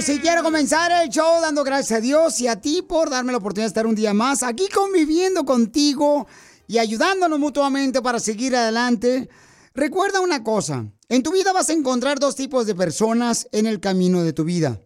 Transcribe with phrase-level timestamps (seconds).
[0.00, 3.38] Si quiero comenzar el show dando gracias a Dios y a ti por darme la
[3.38, 6.26] oportunidad de estar un día más aquí conviviendo contigo
[6.66, 9.28] y ayudándonos mutuamente para seguir adelante.
[9.74, 13.78] Recuerda una cosa, en tu vida vas a encontrar dos tipos de personas en el
[13.78, 14.80] camino de tu vida.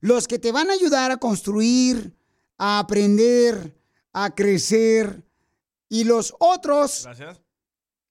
[0.00, 2.16] Los que te van a ayudar a construir,
[2.56, 3.76] a aprender,
[4.12, 5.24] a crecer.
[5.92, 7.42] Y los otros Gracias.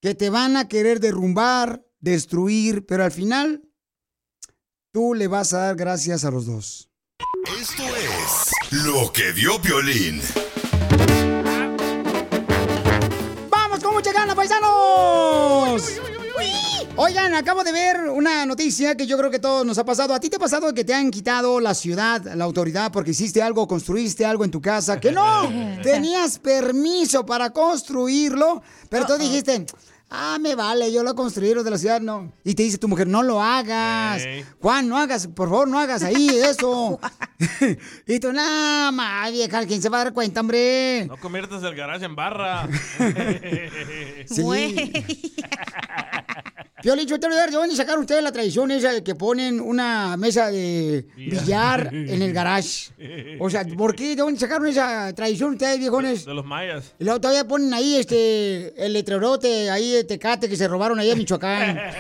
[0.04, 3.64] que te van a querer derrumbar, destruir, pero al final
[4.94, 6.92] tú le vas a dar gracias a los dos.
[7.60, 10.22] Esto es lo que dio Violín.
[13.50, 16.21] ¡Vamos con mucha gana, paisanos!
[16.98, 20.14] Oigan, acabo de ver una noticia que yo creo que todos nos ha pasado.
[20.14, 23.42] ¿A ti te ha pasado que te han quitado la ciudad, la autoridad, porque hiciste
[23.42, 25.00] algo, construiste algo en tu casa?
[25.00, 25.50] Que no,
[25.84, 29.66] tenías permiso para construirlo, pero tú dijiste,
[30.12, 32.32] ah, me vale, yo lo construí, lo de la ciudad, no.
[32.44, 34.24] Y te dice tu mujer, no lo hagas.
[34.60, 37.00] Juan, no hagas, por favor, no hagas ahí eso.
[38.08, 41.06] y tú, nada más, vieja, ¿quién se va a dar cuenta, hombre?
[41.08, 42.68] No conviertas el garage en barra.
[44.28, 44.76] Sí.
[46.82, 49.60] Piolín, yo te voy a ¿de dónde sacaron ustedes la tradición esa de que ponen
[49.60, 52.92] una mesa de billar en el garage?
[53.40, 54.10] O sea, ¿por qué?
[54.10, 56.26] ¿De dónde sacaron esa tradición ustedes, viejones?
[56.26, 56.94] De los mayas.
[57.00, 61.12] Y luego todavía ponen ahí este, el letrerote ahí de Tecate que se robaron ahí
[61.12, 61.80] en Michoacán.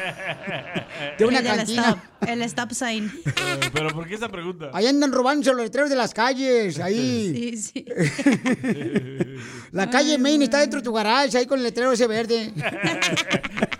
[1.18, 1.82] De una el cantina.
[1.90, 3.12] stop, el stop sign.
[3.26, 4.70] Eh, Pero ¿por qué esa pregunta?
[4.74, 7.34] Ahí andan robándose los letreros de las calles, ahí.
[7.34, 7.86] Sí, sí.
[9.72, 12.52] La calle Main está dentro de tu garage, ahí con el letrero ese verde.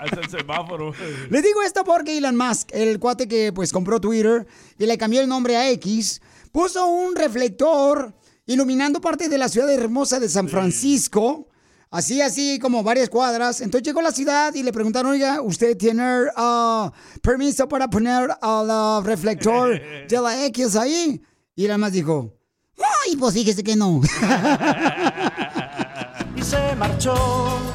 [0.52, 0.94] El semáforo.
[1.30, 4.46] Les digo esto porque Elon Musk, el cuate que pues compró Twitter
[4.78, 8.14] y le cambió el nombre a X, puso un reflector
[8.46, 11.48] iluminando parte de la ciudad hermosa de San Francisco.
[11.90, 13.60] Así, así como varias cuadras.
[13.60, 16.04] Entonces llegó a la ciudad y le preguntaron, oiga, ¿usted tiene
[16.38, 16.92] ah,
[17.22, 21.22] permiso para poner el reflector de la X ahí?
[21.56, 22.34] Y Elon Musk dijo,
[22.78, 24.00] ay, pues fíjese que no.
[26.36, 27.14] y se marchó.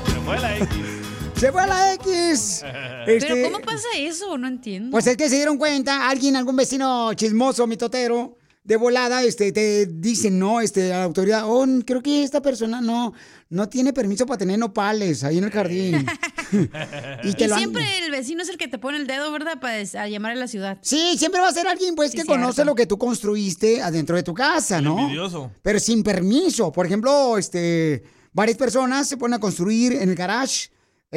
[0.07, 0.86] Se fue la X.
[1.39, 2.63] Se fue a la X.
[3.07, 4.37] Este, Pero ¿cómo pasa eso?
[4.37, 4.91] No entiendo.
[4.91, 9.87] Pues es que se dieron cuenta, alguien, algún vecino chismoso, mitotero, de volada, este, te
[9.87, 13.13] dicen, no, este, a la autoridad, oh, creo que esta persona no,
[13.49, 16.05] no tiene permiso para tener nopales ahí en el jardín.
[17.23, 19.31] y Y te lo han- siempre el vecino es el que te pone el dedo,
[19.31, 19.61] ¿verdad?
[19.61, 20.79] Para des- a llamar a la ciudad.
[20.83, 24.17] Sí, siempre va a ser alguien, pues, Sí, que conoce lo que tú construiste adentro
[24.17, 24.99] de tu casa, ¿no?
[24.99, 25.53] Envidioso.
[25.63, 26.73] Pero sin permiso.
[26.73, 30.71] Por ejemplo, este, varias personas se ponen a construir en el garage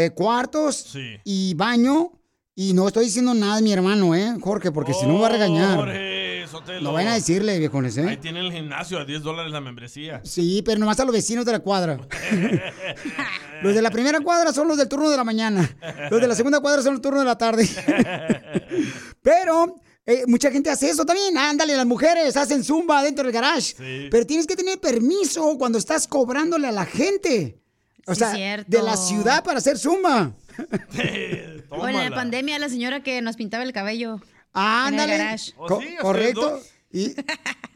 [0.06, 1.18] eh, cuartos Sí.
[1.24, 2.12] y baño.
[2.56, 4.72] Y no estoy diciendo nada de mi hermano, ¿eh, Jorge?
[4.72, 5.78] Porque si no me va a regañar.
[5.78, 6.82] Jorge Sotelo.
[6.82, 8.18] No van a decirle, viejones, Ahí ¿eh?
[8.18, 10.20] tienen el gimnasio a 10 dólares la membresía.
[10.26, 11.98] Sí, pero nomás a los vecinos de la cuadra.
[13.64, 15.70] los de la primera cuadra son los del turno de la mañana.
[16.12, 17.68] Los de la segunda cuadra son el turno de la tarde.
[19.22, 21.38] pero eh, mucha gente hace eso también.
[21.38, 23.76] Ándale, las mujeres hacen zumba dentro del garage.
[23.78, 24.08] Sí.
[24.12, 27.62] Pero tienes que tener permiso cuando estás cobrándole a la gente.
[28.10, 30.32] O sea, de la ciudad para hacer zumba.
[31.72, 34.20] O en la pandemia, la señora que nos pintaba el cabello.
[34.54, 35.14] Ándale.
[35.16, 35.54] En el garage.
[35.56, 35.86] ¿Oh, Co- sí?
[35.86, 36.60] ¿Ustedes correcto.
[36.92, 37.14] Y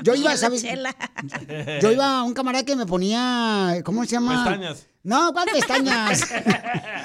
[0.03, 0.63] yo iba, ¿sabes?
[1.81, 4.43] Yo iba a un camarada que me ponía, ¿cómo se llama?
[4.43, 4.87] Pestañas.
[5.03, 6.21] No, ¿cuál pestañas?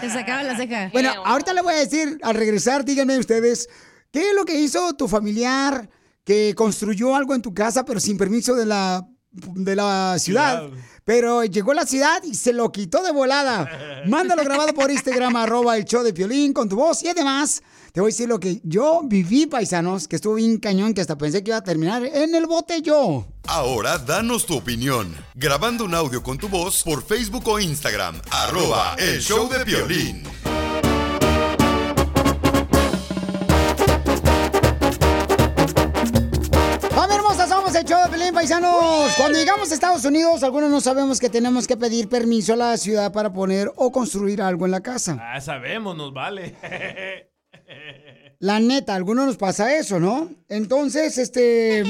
[0.00, 0.88] Te sacaba la ceja.
[0.92, 3.68] bueno, ahorita le voy a decir, al regresar, díganme ustedes,
[4.10, 5.90] ¿qué es lo que hizo tu familiar
[6.24, 9.06] que construyó algo en tu casa, pero sin permiso de la
[9.54, 10.68] de la ciudad.
[10.68, 10.84] Ciudad.
[11.08, 14.02] Pero llegó a la ciudad y se lo quitó de volada.
[14.06, 17.02] Mándalo grabado por Instagram, arroba el show de Piolín con tu voz.
[17.02, 17.62] Y además,
[17.92, 21.16] te voy a decir lo que yo viví, paisanos, que estuvo bien cañón, que hasta
[21.16, 23.26] pensé que iba a terminar en el bote yo.
[23.46, 25.16] Ahora danos tu opinión.
[25.34, 28.20] Grabando un audio con tu voz por Facebook o Instagram.
[28.30, 30.22] Arroba el show de violín.
[37.78, 39.14] El show de Pelín, paisanos.
[39.16, 42.76] Cuando llegamos a Estados Unidos, algunos no sabemos que tenemos que pedir permiso a la
[42.76, 45.16] ciudad para poner o construir algo en la casa.
[45.20, 46.56] Ah, sabemos, nos vale.
[48.40, 50.28] La neta, a algunos nos pasa eso, ¿no?
[50.48, 51.84] Entonces, este...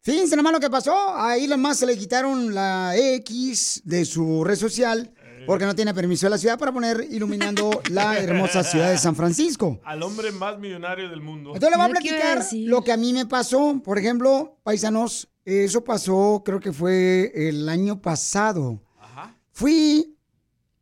[0.00, 1.16] Fíjense nomás lo que pasó.
[1.16, 5.12] A Elon Musk se le quitaron la X de su red social
[5.46, 9.14] porque no tiene permiso de la ciudad para poner iluminando la hermosa ciudad de San
[9.14, 9.80] Francisco.
[9.84, 11.54] Al hombre más millonario del mundo.
[11.54, 13.80] Entonces le voy a platicar lo que a mí me pasó.
[13.84, 18.82] Por ejemplo, paisanos, eso pasó, creo que fue el año pasado.
[19.00, 19.36] Ajá.
[19.52, 20.16] Fui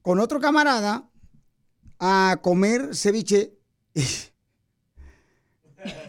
[0.03, 1.09] con otro camarada
[1.99, 3.59] a comer ceviche.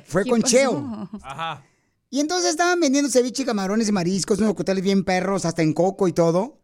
[0.05, 0.55] fue ¿Qué con pasó?
[0.55, 1.09] Cheo.
[1.21, 1.63] Ajá.
[2.09, 6.07] Y entonces estaban vendiendo ceviche, camarones y mariscos, unos hoteles bien perros, hasta en coco
[6.07, 6.61] y todo.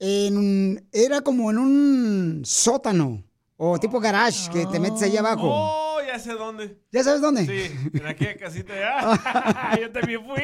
[0.00, 3.24] En un- era como en un sótano
[3.56, 5.48] o tipo garage que te metes ahí abajo.
[5.50, 6.80] Oh, ya sé dónde.
[6.92, 7.44] ¿Ya sabes dónde?
[7.46, 9.76] Sí, en aquella casita ya.
[9.80, 10.42] Yo también fui.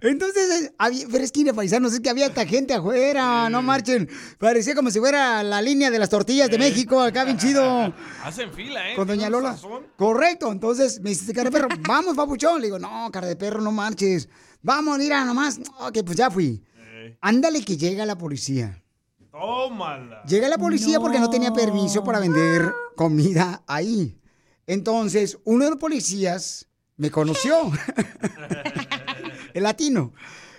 [0.00, 4.08] Entonces, eh, había, pero es que paisanos, es que había esta gente afuera, no marchen.
[4.38, 7.92] Parecía como si fuera la línea de las tortillas de México, acá bien chido.
[8.22, 8.94] Hacen fila, ¿eh?
[8.94, 9.54] Con Doña Lola.
[9.54, 9.88] sazón.
[9.96, 10.52] Correcto.
[10.52, 12.60] Entonces me dice, cara de perro, vamos, papuchón.
[12.60, 14.28] Le digo, no, cara de perro, no marches.
[14.62, 15.58] Vamos, mira, nomás.
[15.80, 16.62] Ok, pues ya fui.
[17.20, 18.82] Ándale que llega la policía.
[19.30, 20.22] tómala.
[20.24, 24.18] Llega la policía porque no tenía permiso para vender comida ahí.
[24.66, 27.70] Entonces, uno de los policías me conoció.
[29.54, 30.12] El latino.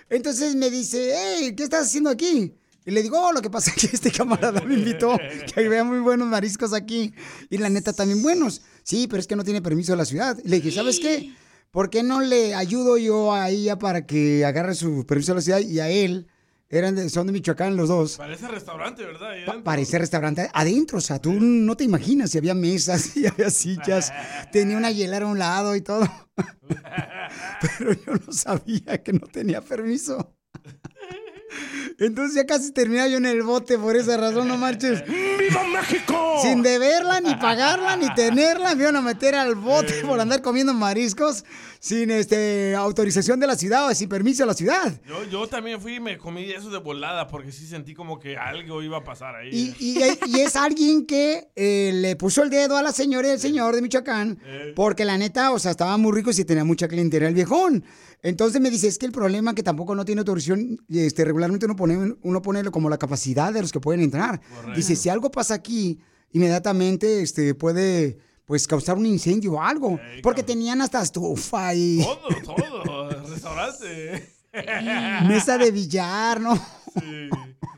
[0.08, 2.56] Entonces me dice, hey, ¿qué estás haciendo aquí?
[2.84, 5.16] Y le digo, oh, lo que pasa es que este camarada me invitó,
[5.54, 7.14] que había muy buenos mariscos aquí.
[7.50, 8.62] Y la neta, también buenos.
[8.82, 10.38] Sí, pero es que no tiene permiso de la ciudad.
[10.42, 11.32] Y le dije, ¿sabes qué?
[11.70, 15.42] ¿Por qué no le ayudo yo a ella para que agarre su permiso de la
[15.42, 16.26] ciudad y a él?
[16.72, 18.16] Eran de- son de Michoacán los dos.
[18.16, 19.30] Parece restaurante, ¿verdad?
[19.44, 19.60] Pa-.
[19.64, 24.12] Parece restaurante adentro, o sea, tú no te imaginas si había mesas y había sillas,
[24.52, 26.08] tenía una hielera a un lado y todo.
[27.78, 30.32] Pero yo no sabía que no tenía permiso.
[31.98, 35.04] Entonces ya casi terminaba yo en el bote por esa razón, no marches.
[35.06, 36.38] ¡Viva México!
[36.40, 40.72] Sin deberla, ni pagarla, ni tenerla, me iban a meter al bote por andar comiendo
[40.72, 41.44] mariscos
[41.82, 45.00] sin este autorización de la ciudad o sin permiso de la ciudad.
[45.08, 48.36] Yo, yo también fui y me comí eso de volada porque sí sentí como que
[48.36, 49.74] algo iba a pasar ahí.
[49.80, 53.30] Y, y- y es alguien que eh, le puso el dedo a la señora y
[53.32, 54.72] el señor de Michoacán, Eh.
[54.76, 57.82] porque la neta, o sea, estaba muy rico y tenía mucha clientela el viejón.
[58.22, 61.76] Entonces me dice, es que el problema que tampoco no tiene autorización, este, regularmente uno
[61.76, 64.42] pone, uno pone como la capacidad de los que pueden entrar.
[64.76, 65.98] Dice, si algo pasa aquí,
[66.32, 68.18] inmediatamente este, puede
[68.50, 70.00] pues causar un incendio o algo.
[70.24, 70.56] Porque cabrón.
[70.58, 73.08] tenían hasta estufa y Todo, todo.
[73.30, 74.34] Restaurante.
[75.28, 76.56] mesa de billar, ¿no?
[76.56, 77.30] Sí.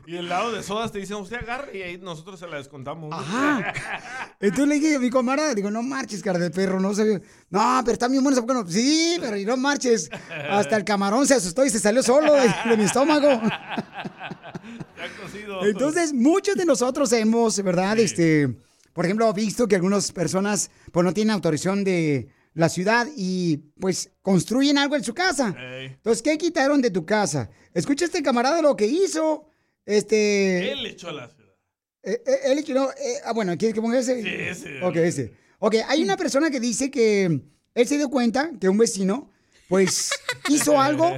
[0.07, 3.13] Y el lado de sodas te dicen, usted agarre y ahí nosotros se la descontamos.
[3.13, 3.71] Ajá.
[4.39, 7.21] Entonces le dije a mi camarada, digo, no marches, cara de perro, no sé.
[7.51, 8.67] No, pero están bien buenos, ¿por qué no?
[8.67, 10.09] Sí, pero y no marches.
[10.49, 13.29] Hasta el camarón se asustó y se salió solo de, de mi estómago.
[14.97, 15.65] Ya cocido.
[15.65, 17.99] Entonces, muchos de nosotros hemos, ¿verdad?
[17.99, 18.55] Este,
[18.93, 24.11] por ejemplo, visto que algunas personas pues no tienen autorización de la ciudad y pues
[24.21, 25.55] construyen algo en su casa.
[25.57, 27.49] Entonces, ¿qué quitaron de tu casa?
[27.73, 29.47] Escucha este camarada lo que hizo.
[29.85, 30.71] Este.
[30.71, 31.43] Él echó a la ciudad.
[32.03, 34.21] Eh, eh, él, no, eh, ah, bueno, ¿quieres que ponga ese?
[34.21, 34.83] Sí, ese.
[34.83, 35.33] Ok, ese.
[35.59, 37.41] Ok, hay una persona que dice que
[37.73, 39.31] él se dio cuenta que un vecino,
[39.69, 40.11] pues,
[40.49, 41.09] hizo algo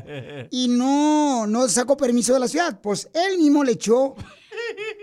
[0.51, 2.79] y no, no sacó permiso de la ciudad.
[2.81, 4.15] Pues él mismo le echó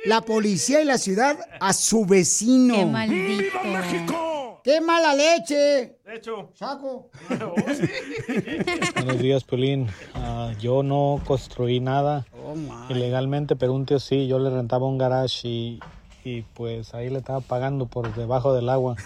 [0.04, 2.74] la policía y la ciudad a su vecino.
[2.74, 3.58] Qué maldito.
[3.62, 4.60] ¡Viva México!
[4.64, 5.98] ¡Qué mala leche!
[6.04, 7.10] De hecho, Saco.
[7.28, 7.86] sí.
[8.94, 9.88] Buenos días, Piolín.
[10.14, 12.54] Ah, yo no construí nada Oh,
[12.92, 14.26] ilegalmente, pero un tío sí.
[14.28, 15.80] Yo le rentaba un garage y,
[16.24, 18.96] y pues ahí le estaba pagando por debajo del agua.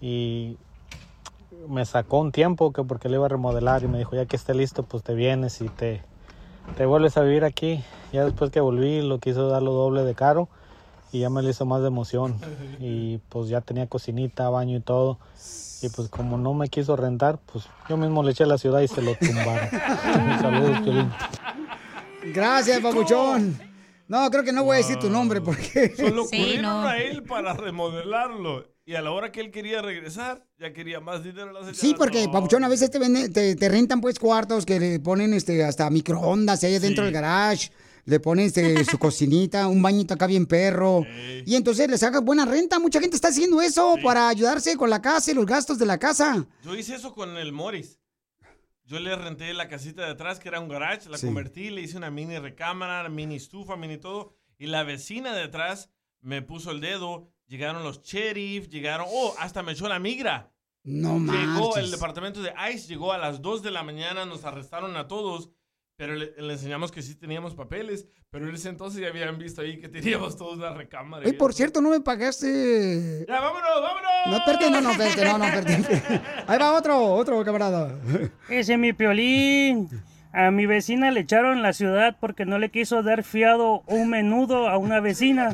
[0.00, 0.56] Y
[1.68, 4.34] me sacó un tiempo que porque le iba a remodelar y me dijo, ya que
[4.36, 6.02] esté listo, pues te vienes y te,
[6.76, 7.82] te vuelves a vivir aquí.
[8.12, 10.48] Ya después que volví, lo quiso dar lo doble de caro
[11.12, 12.36] y ya me lo hizo más de emoción.
[12.80, 15.18] Y pues ya tenía cocinita, baño y todo.
[15.82, 18.80] Y pues como no me quiso rentar, pues yo mismo le eché a la ciudad
[18.80, 19.68] y se lo tumbaron.
[20.40, 21.10] Saludos, Piolín.
[22.34, 23.58] Gracias, papuchón.
[24.08, 25.94] No, creo que no voy a decir tu nombre porque...
[25.96, 26.88] Solo Sí, ocurrieron no.
[26.88, 28.66] a él para remodelarlo.
[28.90, 31.72] Y a la hora que él quería regresar, ya quería más dinero la.
[31.74, 32.32] Sí, porque, No.
[32.32, 35.88] Papuchón, a veces te, venden- te, te rentan pues cuartos que le ponen este hasta
[35.90, 37.70] microondas ahí dentro del garage.
[38.04, 41.04] Le ponen este, su cocinita, un bañito acá bien perro.
[41.46, 42.80] Y entonces le sacas buena renta.
[42.80, 45.98] Mucha gente está haciendo eso para ayudarse con la casa y los gastos de la
[45.98, 46.44] casa.
[46.64, 48.00] Yo hice eso con el Morris.
[48.86, 51.26] Yo le renté la casita de atrás, que era un garage, la Sí.
[51.26, 54.34] convertí, le hice una mini recámara, mini estufa, mini todo.
[54.58, 55.90] Y la vecina de atrás
[56.22, 57.30] me puso el dedo.
[57.50, 59.06] Llegaron los sheriff, llegaron.
[59.10, 60.52] Oh, hasta me echó la migra.
[60.84, 61.90] No Llegó el marches.
[61.90, 65.50] departamento de ICE, llegó a las 2 de la mañana, nos arrestaron a todos.
[65.96, 68.06] Pero le, le enseñamos que sí teníamos papeles.
[68.30, 71.24] Pero en ese entonces ya habían visto ahí que teníamos todos una recámara.
[71.26, 73.26] Ay, por cierto, no me pagaste.
[73.28, 74.10] ¡Ya, vámonos, vámonos!
[74.28, 76.22] No, espérate, no, no, espérate, no, no, espérate.
[76.46, 77.98] Ahí va otro, otro camarada.
[78.48, 79.88] Ese es mi piolín.
[80.32, 84.68] A mi vecina le echaron la ciudad porque no le quiso dar fiado un menudo
[84.68, 85.52] a una vecina.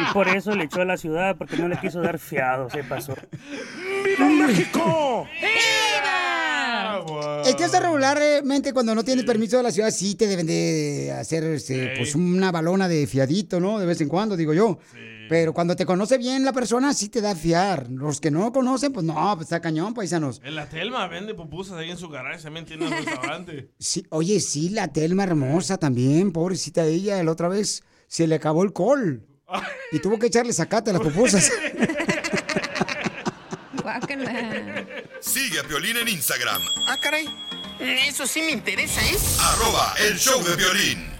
[0.00, 2.82] Y por eso le echó a la ciudad porque no le quiso dar fiado, se
[2.84, 3.14] pasó.
[4.04, 5.26] ¡Viva México!
[7.44, 11.12] Es que eso regularmente cuando no tienes permiso de la ciudad sí te deben de
[11.12, 13.78] hacer este, pues una balona de fiadito, ¿no?
[13.78, 14.78] De vez en cuando, digo yo.
[15.28, 17.88] Pero cuando te conoce bien la persona, sí te da fiar.
[17.90, 20.40] Los que no conocen, pues no, pues está cañón, paisanos.
[20.44, 23.70] En la Telma vende pupusas ahí en su garage, también tiene un restaurante.
[23.78, 28.62] Sí, oye, sí, la Telma hermosa también, pobrecita ella, la otra vez se le acabó
[28.62, 29.26] el col.
[29.92, 31.50] Y tuvo que echarle sacate a las pupusas.
[35.20, 37.26] Sigue a Piolín en Instagram, Ah, caray.
[37.78, 39.16] Eso sí me interesa, ¿eh?
[39.40, 41.15] arroba el show de violín.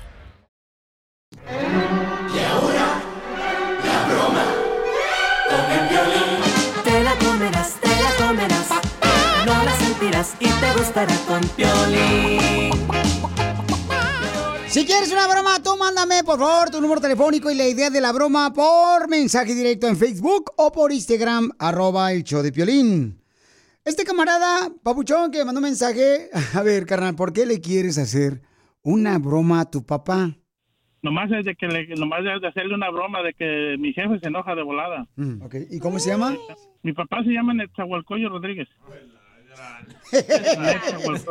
[10.40, 12.70] Y te gustará con violín.
[14.68, 18.00] Si quieres una broma, tú mándame, por favor, tu número telefónico y la idea de
[18.00, 23.22] la broma por mensaje directo en Facebook o por Instagram, arroba el show de Piolín.
[23.84, 26.28] Este camarada, Papuchón, que mandó un mensaje.
[26.54, 28.42] A ver, carnal, ¿por qué le quieres hacer
[28.82, 30.36] una broma a tu papá?
[31.02, 34.18] Nomás es de que le, nomás es de hacerle una broma de que mi jefe
[34.18, 35.06] se enoja de volada.
[35.14, 35.42] Mm.
[35.70, 36.34] ¿Y cómo se llama?
[36.82, 38.68] Mi papá se llama Netzahualcoyo Rodríguez.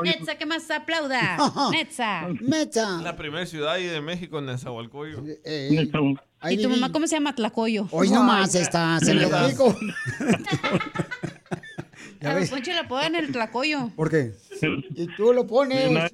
[0.03, 1.38] Netza, ¿qué más aplauda?
[1.72, 2.27] Netza.
[2.41, 3.01] Netza.
[3.01, 5.32] La primera ciudad ahí de México, en Nezahualcóyotl.
[6.50, 7.34] ¿Y tu mamá cómo se llama?
[7.34, 7.88] Tlacoyo.
[7.91, 9.25] Hoy nomás está, se me.
[12.25, 13.91] A Poncho le ponen el tlacoyo.
[13.96, 14.34] ¿Por qué?
[14.96, 16.12] Y tú lo pones.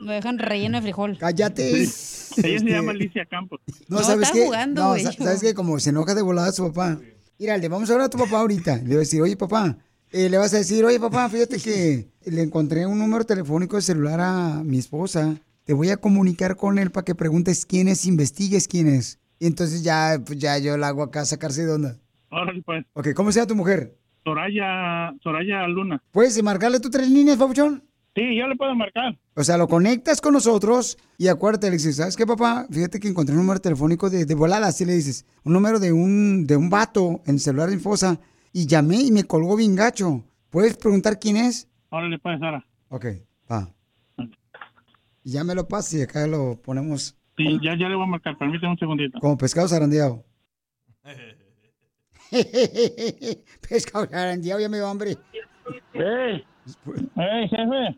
[0.00, 1.16] Lo dejan relleno de frijol.
[1.18, 1.70] Cállate.
[1.70, 3.58] Ella se Este, llama Alicia Campos.
[3.88, 4.44] No, ¿sabes está qué?
[4.44, 5.54] jugando, no, ¿sabes qué?
[5.54, 6.98] Como se enoja de volada su papá.
[7.38, 8.76] Mira, le vamos a hablar a tu papá ahorita.
[8.76, 9.78] Le voy a decir, oye, papá.
[10.10, 13.82] Eh, le vas a decir, oye, papá, fíjate que le encontré un número telefónico de
[13.82, 15.36] celular a mi esposa.
[15.64, 19.18] Te voy a comunicar con él para que preguntes quién es, investigues quién es.
[19.38, 21.96] Y entonces ya, pues ya yo la hago acá sacarse de onda.
[22.30, 22.84] Órale, pues.
[22.94, 23.96] Ok, ¿cómo se llama tu mujer?
[24.24, 26.02] Soraya, Soraya Luna.
[26.10, 27.84] ¿Puedes marcarle tú tres líneas, papuchón?
[28.14, 29.16] Sí, yo le puedo marcar.
[29.34, 32.66] O sea, lo conectas con nosotros y acuérdate, le dices, ¿sabes qué, papá?
[32.70, 35.24] Fíjate que encontré un número telefónico de, de volada, así le dices.
[35.44, 38.18] Un número de un, de un vato en el celular de mi esposa.
[38.58, 40.24] Y llamé y me colgó bien gacho.
[40.50, 41.70] ¿Puedes preguntar quién es?
[41.90, 42.66] Órale, pues, Sara.
[42.88, 43.06] Ok,
[43.48, 43.68] va.
[45.22, 48.08] Y ya me lo pasas y acá lo ponemos Sí, ya, ya le voy a
[48.08, 48.36] marcar.
[48.36, 49.20] Permíteme un segundito.
[49.20, 50.24] como pescado zarandeado.
[53.68, 55.12] pescado zarandeado, ya me dio hambre.
[55.94, 56.42] ¡Eh!
[57.14, 57.96] ¡Eh, jefe!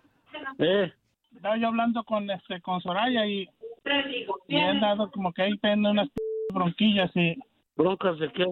[0.59, 0.93] ¡Eh!
[1.37, 3.49] Estaba yo hablando con, este, con Soraya y,
[4.47, 6.11] y he andado como que ahí teniendo unas
[6.53, 7.35] bronquillas y...
[7.77, 8.45] ¿Broncas de qué?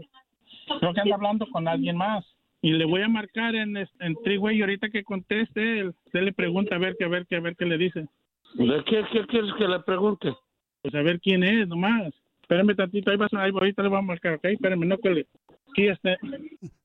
[0.81, 2.25] Creo que anda hablando con alguien más.
[2.61, 6.23] Y le voy a marcar en, este- en Triway y ahorita que conteste, él, usted
[6.23, 8.07] le pregunta a ver qué, a ver qué, a ver qué le dice.
[8.55, 10.35] ¿De qué, qué quieres que le pregunte?
[10.83, 12.13] Pues a ver quién es, nomás.
[12.43, 14.45] Espérame tantito, ahí vas, ahí ahorita le voy a marcar, ¿ok?
[14.47, 15.27] Espérame, no que le...
[15.71, 16.17] Aquí este...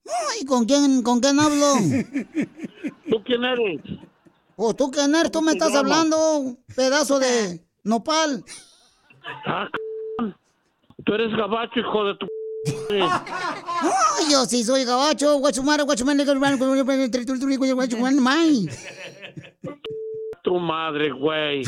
[0.05, 1.73] Ay, ¿con quién, con quién hablo?
[3.09, 3.81] ¿Tú quién eres?
[4.55, 5.31] ¿O tú quién eres?
[5.31, 6.17] Tú me estás hablando,
[6.75, 8.43] pedazo de nopal.
[9.45, 10.33] Ah, c-
[11.05, 12.27] tú eres gabacho, hijo de tu...
[12.65, 16.57] Ay, yo sí soy gabacho, guachumaro, guachumano, guachumano,
[18.21, 18.69] may.
[20.43, 21.63] Tu madre, güey.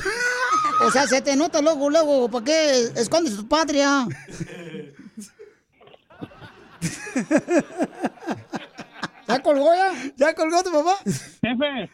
[0.81, 4.07] O sea, se te nota luego, luego, ¿para qué escondes tu patria?
[9.27, 9.93] ¿Ya colgó ya?
[10.15, 10.97] ¿Ya colgó tu papá?
[11.41, 11.89] Jefe.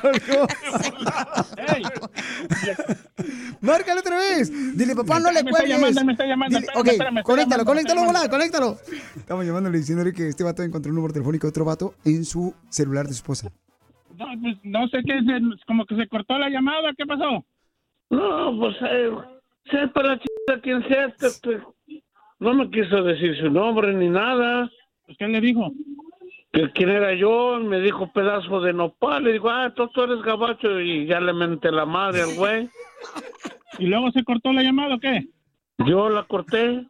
[0.00, 0.46] colgó.
[3.72, 4.76] Márcale otra vez.
[4.76, 5.78] Dile, papá, no le Me está cuelgues.
[5.78, 6.58] llamando, me está llamando.
[6.58, 8.76] Dile- Espérame, ok, espérame, me está conéctalo, llamando, conéctalo, está volá, conéctalo.
[9.16, 12.54] Estamos llamándole diciéndole que este vato encontró un número telefónico de otro vato en su
[12.68, 13.50] celular de su esposa.
[14.18, 17.44] No, pues, no sé qué, se- como que se cortó la llamada, ¿qué pasó?
[18.10, 19.10] No, pues, eh,
[19.70, 20.24] sepa la ch...
[20.62, 21.60] quién sea este, este.
[22.38, 24.68] No me quiso decir su nombre ni nada.
[25.06, 25.72] Pues, ¿Qué le dijo?
[26.52, 29.22] Que quién era yo, me dijo pedazo de nopal.
[29.24, 32.68] Le digo, ah, entonces tú eres gabacho y ya le menté la madre al güey.
[33.78, 35.26] ¿Y luego se cortó la llamada o qué?
[35.86, 36.86] Yo la corté.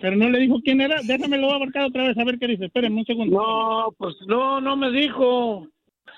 [0.00, 1.00] Pero no le dijo quién era.
[1.02, 2.66] Déjame lo voy a marcar otra vez a ver qué dice.
[2.66, 3.36] Espérenme un segundo.
[3.36, 5.66] No, pues no, no me dijo.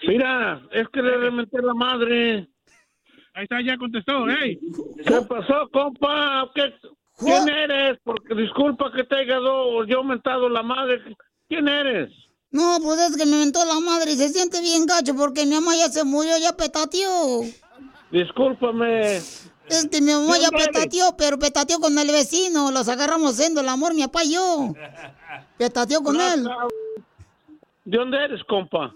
[0.06, 2.48] Mira, es que le rementé la madre.
[3.34, 4.58] Ahí está, ya contestó, hey.
[5.06, 6.50] ¿Qué pasó, compa?
[6.54, 6.74] ¿Qué,
[7.18, 7.98] ¿Quién eres?
[8.04, 11.00] Porque disculpa que te haya dado yo mentado la madre.
[11.48, 12.10] ¿Quién eres?
[12.50, 15.54] No, pues es que me mentó la madre y se siente bien gacho porque mi
[15.54, 17.42] mamá ya se murió, ya petateó.
[18.10, 19.20] Discúlpame.
[19.68, 22.70] Es que mi mamá ¿De ya petateó, pero petateó con el vecino.
[22.70, 24.72] Los agarramos siendo el amor, mi papá y yo.
[25.58, 26.48] Petateó con él.
[27.84, 28.94] ¿De dónde eres, compa?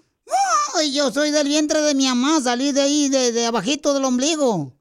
[0.77, 4.05] Ay, yo soy del vientre de mi mamá, salí de ahí, de, de abajito del
[4.05, 4.73] ombligo.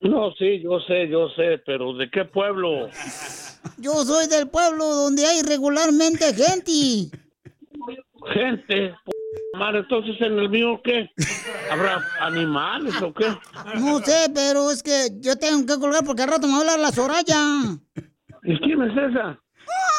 [0.00, 2.88] No, sí, yo sé, yo sé, pero ¿de qué pueblo?
[3.78, 7.10] Yo soy del pueblo donde hay regularmente gente.
[8.32, 8.94] Gente.
[9.56, 11.10] Madre, entonces en el mío, ¿qué?
[11.70, 13.26] ¿Habrá animales o qué?
[13.76, 16.60] No sé, pero es que yo tengo que colgar porque al rato me va a
[16.60, 17.38] hablar la Soraya.
[18.44, 19.38] ¿Y quién es esa?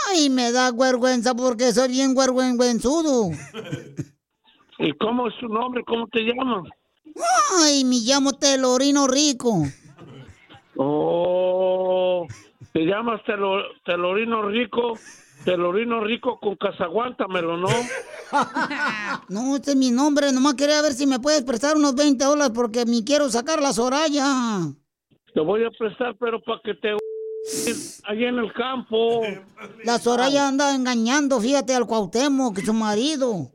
[0.10, 3.32] Ay, me da vergüenza porque soy bien vergüenzudo.
[4.80, 5.84] ¿Y cómo es su nombre?
[5.86, 6.70] ¿Cómo te llamas?
[7.64, 9.64] Ay, me llamo Telorino Rico.
[10.78, 12.28] Oh,
[12.72, 14.94] te llamas Telo- Telorino Rico,
[15.46, 17.68] Telorino Rico con Casaguántamelo, ¿no?
[19.30, 20.32] No, este es mi nombre.
[20.34, 23.72] Nomás quería ver si me puedes prestar unos 20 dólares porque me quiero sacar la
[23.72, 24.26] Soraya.
[25.34, 26.90] Te voy a prestar, pero para que te
[28.06, 29.22] allí en el campo.
[29.84, 33.52] La Soraya anda engañando, fíjate, al Cuauhtémoc, que su marido.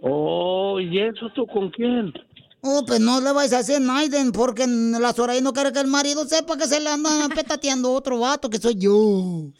[0.00, 2.12] Oh, ¿y eso tú con quién?
[2.60, 5.86] Oh, pues no le vais a hacer Naiden porque la Soraya no quiere que el
[5.86, 9.52] marido sepa que se le anda petateando otro vato, que soy yo.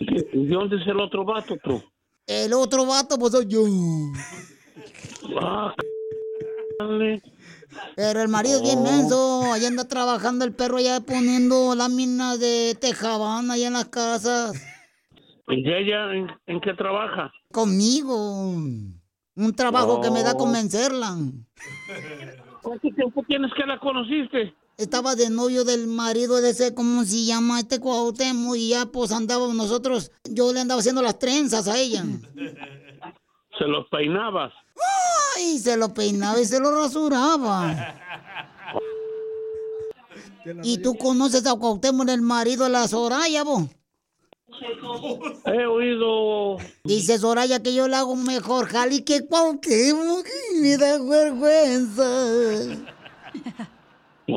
[0.00, 1.82] ¿Y de dónde es el otro vato, tú?
[2.26, 3.64] El otro vato, pues soy yo.
[5.40, 5.74] Ah,
[7.96, 9.52] Pero el marido es bien menso.
[9.52, 14.52] Allá anda trabajando el perro allá poniendo láminas de tejabán allá en las casas.
[15.48, 17.32] ¿Y ella en, en qué trabaja?
[17.52, 18.52] Conmigo.
[18.52, 20.38] Un trabajo que me da Oh.
[20.38, 21.16] convencerla.
[22.62, 24.54] ¿Cuánto tiempo tienes que la conociste?
[24.78, 27.58] Estaba de novio del marido de ese, ¿cómo se llama?
[27.58, 32.04] Este Cuauhtémoc y ya pues andábamos nosotros, yo le andaba haciendo las trenzas a ella.
[33.58, 34.52] Se los peinabas.
[35.36, 37.96] Ay, se lo peinaba y se lo rasuraba.
[40.62, 43.64] ¿Y tú conoces a Cuauhtémoc, el marido de la Soraya, vos?
[45.44, 46.58] He oído.
[46.84, 50.24] Dice Soraya que yo le hago mejor jali que Cuauhtémoc.
[50.60, 52.04] Me da vergüenza.
[54.28, 54.34] Y,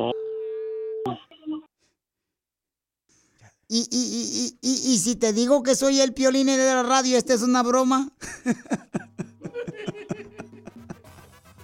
[3.74, 7.18] y, y, y, y, y si te digo que soy el piolín de la radio,
[7.18, 8.10] ¿esta es una broma?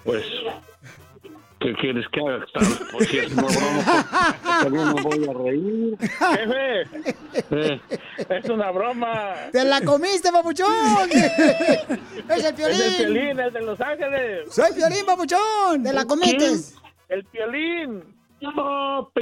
[0.05, 0.23] Pues,
[1.59, 2.45] ¿qué quieres que haga?
[2.93, 5.97] Pues si es una broma, pues, también me voy a reír.
[5.99, 6.81] Jefe,
[7.51, 7.81] Eh,
[8.29, 9.33] es una broma.
[9.51, 11.09] ¡Te la comiste, papuchón!
[11.11, 12.79] ¡Es el piolín!
[12.81, 14.47] Es el Piolín, el de Los Ángeles.
[14.49, 15.83] ¡Soy piolín, papuchón!
[15.83, 16.51] ¡Te la comiste!
[17.09, 18.15] El Piolín.
[18.39, 19.21] No, p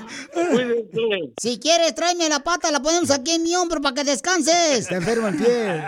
[1.41, 4.87] Si quieres, tráeme la pata, la ponemos aquí en mi hombro para que descanses.
[4.87, 5.83] Te enfermo el pie.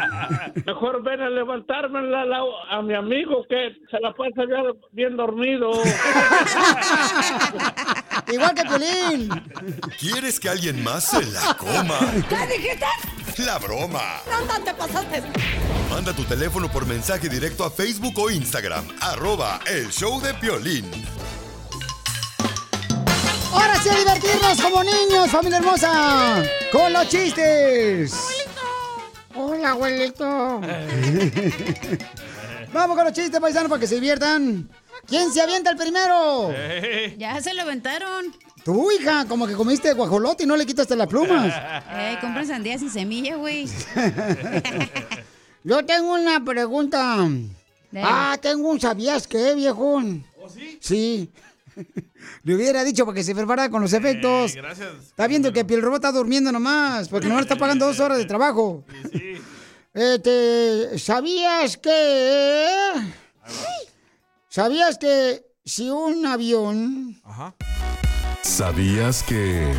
[0.65, 4.61] Mejor ven a levantarme la- la- a mi amigo que se la pasa ya
[4.91, 5.71] bien dormido.
[8.31, 9.29] Igual que Piolín.
[9.99, 11.99] ¿Quieres que alguien más se la coma?
[12.29, 12.85] ¿Qué dijiste?
[13.45, 14.01] La broma.
[14.29, 15.23] No, te pasaste.
[15.89, 18.85] Manda tu teléfono por mensaje directo a Facebook o Instagram.
[19.01, 20.85] Arroba el show de Piolín.
[23.63, 26.43] Ahora sí a divertirnos como niños, familia hermosa.
[26.69, 28.13] Con los chistes.
[29.33, 30.25] Hola, abuelito.
[32.73, 34.69] Vamos con los chistes, paisanos, para que se diviertan.
[35.07, 36.53] ¿Quién se avienta el primero?
[37.17, 38.35] Ya se lo aventaron.
[38.65, 41.53] Tu hija, como que comiste guajolote y no le quitaste las plumas.
[41.95, 43.69] Eh, compren sandías sin semilla, güey.
[45.63, 47.29] Yo tengo una pregunta.
[47.95, 50.25] Ah, tengo un ¿sabías qué, viejón?
[50.41, 50.79] ¿Oh, sí?
[50.81, 51.29] Sí.
[52.43, 54.55] Le hubiera dicho para que se preparara con los efectos.
[54.55, 54.93] Eh, gracias.
[55.07, 58.17] Está viendo que el robot está durmiendo nomás, porque no le está pagando dos horas
[58.17, 58.83] de trabajo.
[59.93, 62.93] Este, ¿sabías que...
[64.49, 67.19] ¿Sabías que si un avión...
[67.23, 67.55] Ajá.
[68.41, 69.73] ¿Sabías que...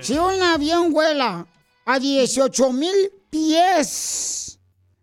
[0.00, 1.46] Si un avión vuela
[1.84, 2.94] a 18 mil
[3.30, 4.58] pies,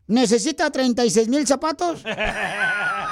[0.07, 2.03] ¿necesita 36 mil zapatos?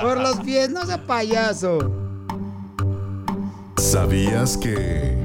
[0.00, 1.78] Por los pies, no sea payaso.
[3.76, 5.18] ¿Sabías que...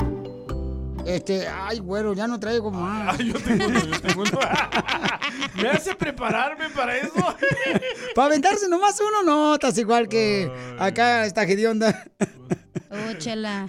[1.05, 3.19] Este, ay, güero, ya no traigo más.
[3.19, 4.39] Ay, yo tengo uno, yo tengo uno.
[5.61, 7.13] ¿Me hace prepararme para eso?
[8.15, 12.05] Para aventarse nomás uno, no, estás igual que acá esta hedionda.
[12.89, 13.67] Oh, chela.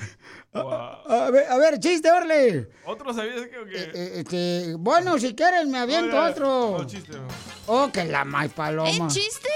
[0.54, 2.70] A ver, a ver, chiste, Orle.
[2.86, 3.90] ¿Otro sabías que o qué?
[3.92, 6.78] Eh, Este, bueno, si quieren me aviento otro.
[6.78, 7.26] no, chiste, no.
[7.66, 8.88] Oh, que la más paloma.
[8.88, 9.50] ¿Eh, chiste?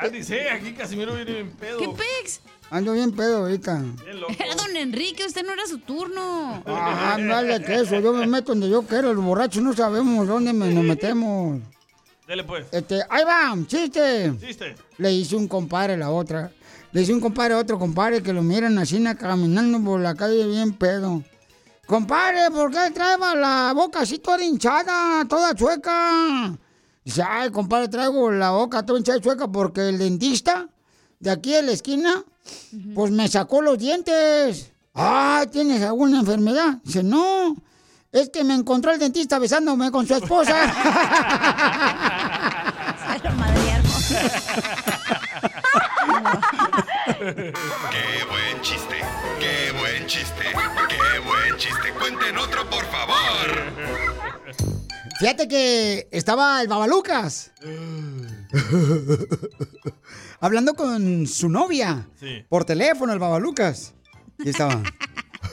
[0.00, 1.78] Ya dice, aquí Casimiro viene bien pedo.
[1.78, 2.40] ¿Qué pex?
[2.70, 3.82] Ando bien pedo ahorita.
[4.38, 6.62] Era don Enrique, usted no era su turno.
[6.64, 10.52] Ajá, dale que eso, yo me meto donde yo quiero, los borrachos no sabemos dónde
[10.54, 11.60] me- nos metemos.
[12.26, 12.66] Dele pues.
[12.72, 14.32] Este, ahí va, chiste.
[14.40, 14.74] Chiste.
[14.96, 16.50] Le hizo un compadre a la otra.
[16.92, 20.14] Le hizo un compadre a otro compadre que lo miran así na- caminando por la
[20.14, 21.22] calle bien pedo.
[21.86, 26.56] Compadre, ¿por qué trae la boca así toda hinchada, toda chueca?
[27.04, 30.68] Dice, ay, compadre, traigo la boca toda hinchada y chueca porque el dentista
[31.18, 32.24] de aquí de la esquina,
[32.94, 34.72] pues me sacó los dientes.
[34.94, 36.78] Ah, ¿tienes alguna enfermedad?
[36.84, 37.56] Dice, no,
[38.12, 40.54] es que me encontró el dentista besándome con su esposa.
[47.18, 48.96] ¡Qué buen chiste!
[49.38, 50.44] ¡Qué buen chiste!
[50.88, 51.92] ¡Qué buen chiste!
[51.98, 53.72] ¡Cuenten otro, por favor!
[55.22, 57.52] Fíjate que estaba el Babalucas.
[60.40, 62.10] Hablando con su novia.
[62.18, 62.44] Sí.
[62.48, 63.94] Por teléfono, el Babalucas.
[64.40, 64.82] Y estaba.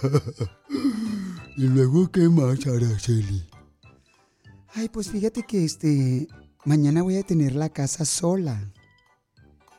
[1.56, 3.48] ¿Y luego qué más, Araceli?
[4.74, 6.28] Ay, pues fíjate que este.
[6.66, 8.74] Mañana voy a tener la casa sola.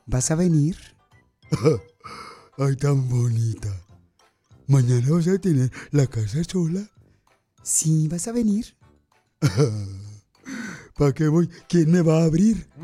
[0.06, 0.76] ¿Vas a venir?
[2.58, 3.68] Ay, tan bonita.
[4.68, 6.88] ¿Mañana vas a tener la casa sola?
[7.64, 8.78] Sí, ¿vas a venir?
[10.96, 11.48] ¿Para qué voy?
[11.68, 12.66] ¿Quién me va a abrir?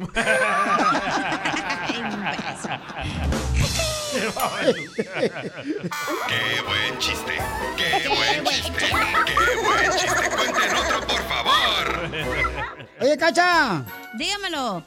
[6.29, 7.33] ¡Qué buen chiste!
[7.77, 8.87] ¡Qué buen chiste!
[9.27, 10.31] ¡Qué buen chiste!
[10.35, 12.11] ¡Cuenten otro, por favor!
[13.01, 13.85] Oye, Cacha.
[14.17, 14.83] Dígamelo.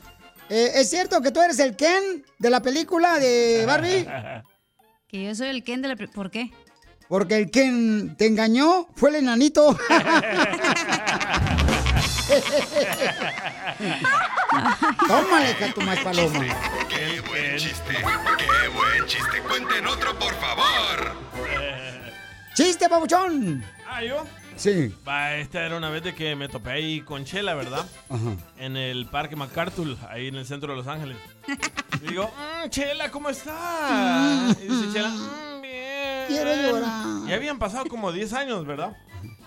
[0.49, 4.07] Eh, ¿Es cierto que tú eres el Ken de la película de Barbie?
[5.07, 5.95] Que yo soy el Ken de la...
[5.95, 6.51] ¿Por qué?
[7.09, 9.75] Porque el Ken te engañó fue el enanito.
[15.07, 16.39] Tómale, que tu más paloma.
[16.87, 17.95] ¡Qué buen chiste!
[17.95, 19.41] ¡Qué buen chiste!
[19.47, 21.13] ¡Cuenten otro, por favor!
[22.53, 23.63] ¡Chiste, papuchón!
[23.87, 24.25] Ah, ¿yo?
[24.55, 24.93] Sí.
[25.07, 27.85] Va, esta era una vez de que me topé ahí con Chela, ¿verdad?
[28.09, 28.35] Ajá.
[28.57, 31.15] En el Parque MacArthur, ahí en el centro de Los Ángeles.
[32.03, 32.29] Y digo,
[32.65, 34.57] "Mm, Chela, ¿cómo estás?
[34.61, 35.48] Y dice Chela, "Mm, bien.
[36.29, 37.27] Quiero llorar.
[37.27, 38.95] Ya habían pasado como 10 años, ¿verdad?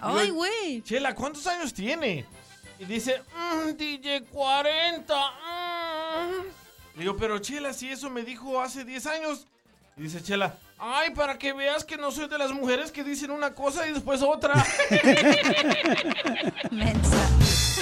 [0.01, 0.83] Ay, güey.
[0.83, 2.27] Chela, ¿cuántos años tiene?
[2.79, 5.14] Y dice, "Mm, DJ 40.
[5.14, 6.99] mm".
[6.99, 9.47] Digo, pero Chela, si eso me dijo hace 10 años.
[9.97, 13.31] Y dice Chela, ay, para que veas que no soy de las mujeres que dicen
[13.31, 14.55] una cosa y después otra.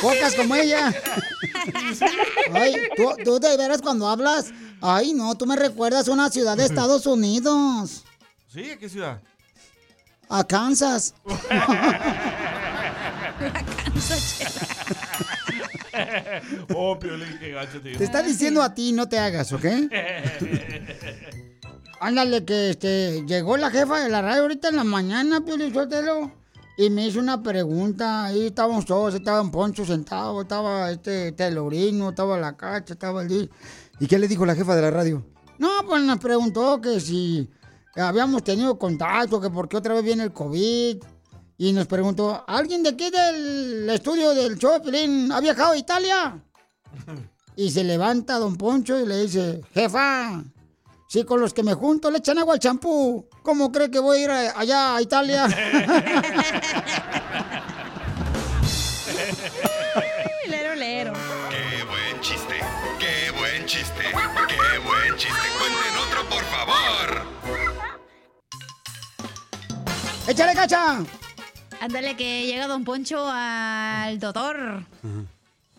[0.02, 0.92] Pocas como ella.
[2.54, 4.52] Ay, tú, tú de veras cuando hablas.
[4.80, 8.04] Ay, no, tú me recuerdas a una ciudad de Estados Unidos.
[8.52, 8.68] ¿Sí?
[8.68, 9.22] ¿A qué ciudad?
[10.28, 11.14] A Kansas.
[16.74, 19.64] oh, Piolín, qué gacho te Te está diciendo a ti, no te hagas, ¿ok?
[22.00, 26.32] Ándale, que este, llegó la jefa de la radio ahorita en la mañana, Piolín Sotelo,
[26.76, 28.24] y me hizo una pregunta.
[28.24, 33.48] Ahí estábamos todos, estaba en Poncho sentado, estaba este Telorino, estaba la cacha, estaba el...
[34.00, 35.24] ¿Y qué le dijo la jefa de la radio?
[35.58, 37.50] No, pues nos preguntó que si
[37.96, 41.03] habíamos tenido contacto, que por qué otra vez viene el COVID.
[41.59, 46.42] Y nos preguntó, ¿alguien de aquí del estudio del Piolín ha viajado a Italia?
[47.55, 50.42] Y se levanta don Poncho y le dice, jefa,
[51.09, 54.18] si con los que me junto le echan agua al champú, ¿cómo cree que voy
[54.18, 55.46] a ir a- allá a Italia?
[60.48, 61.12] lero, lero.
[61.50, 62.55] ¡Qué buen chiste!
[62.98, 64.03] ¡Qué buen chiste!
[64.03, 65.48] ¡Qué buen chiste!
[65.59, 67.39] ¡Cuenten otro, por favor!
[70.28, 71.04] ¡Échale, cacha!
[71.80, 74.85] Ándale, que llega don Poncho al doctor.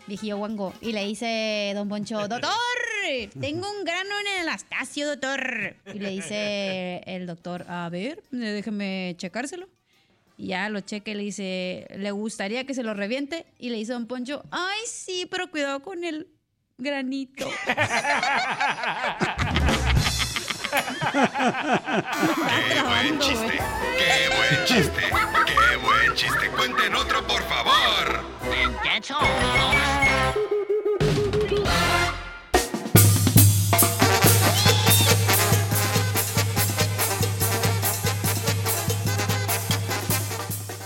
[0.06, 0.74] Viejillo guango.
[0.80, 2.50] Y le dice don Poncho, doctor,
[3.40, 5.76] tengo un grano en el Anastasio, doctor.
[5.94, 9.68] Y le dice el doctor, a ver, déjeme checárselo.
[10.36, 13.46] Y ya lo cheque y le dice, ¿le gustaría que se lo reviente?
[13.58, 16.28] Y le dice don Poncho, ay, sí, pero cuidado con el
[16.78, 17.48] granito.
[20.72, 20.80] ¡Qué
[22.82, 23.60] buen chiste!
[23.98, 25.02] ¡Qué buen chiste!
[25.46, 26.48] ¡Qué buen chiste!
[26.48, 28.22] ¡Cuenten otro, por favor!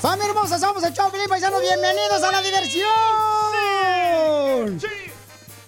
[0.01, 0.59] ¡Familia hermosa!
[0.59, 1.61] ¡Somos el Chau Felipe Paisanos!
[1.61, 2.87] ¡Bienvenidos a la diversión!
[4.81, 5.06] Sí.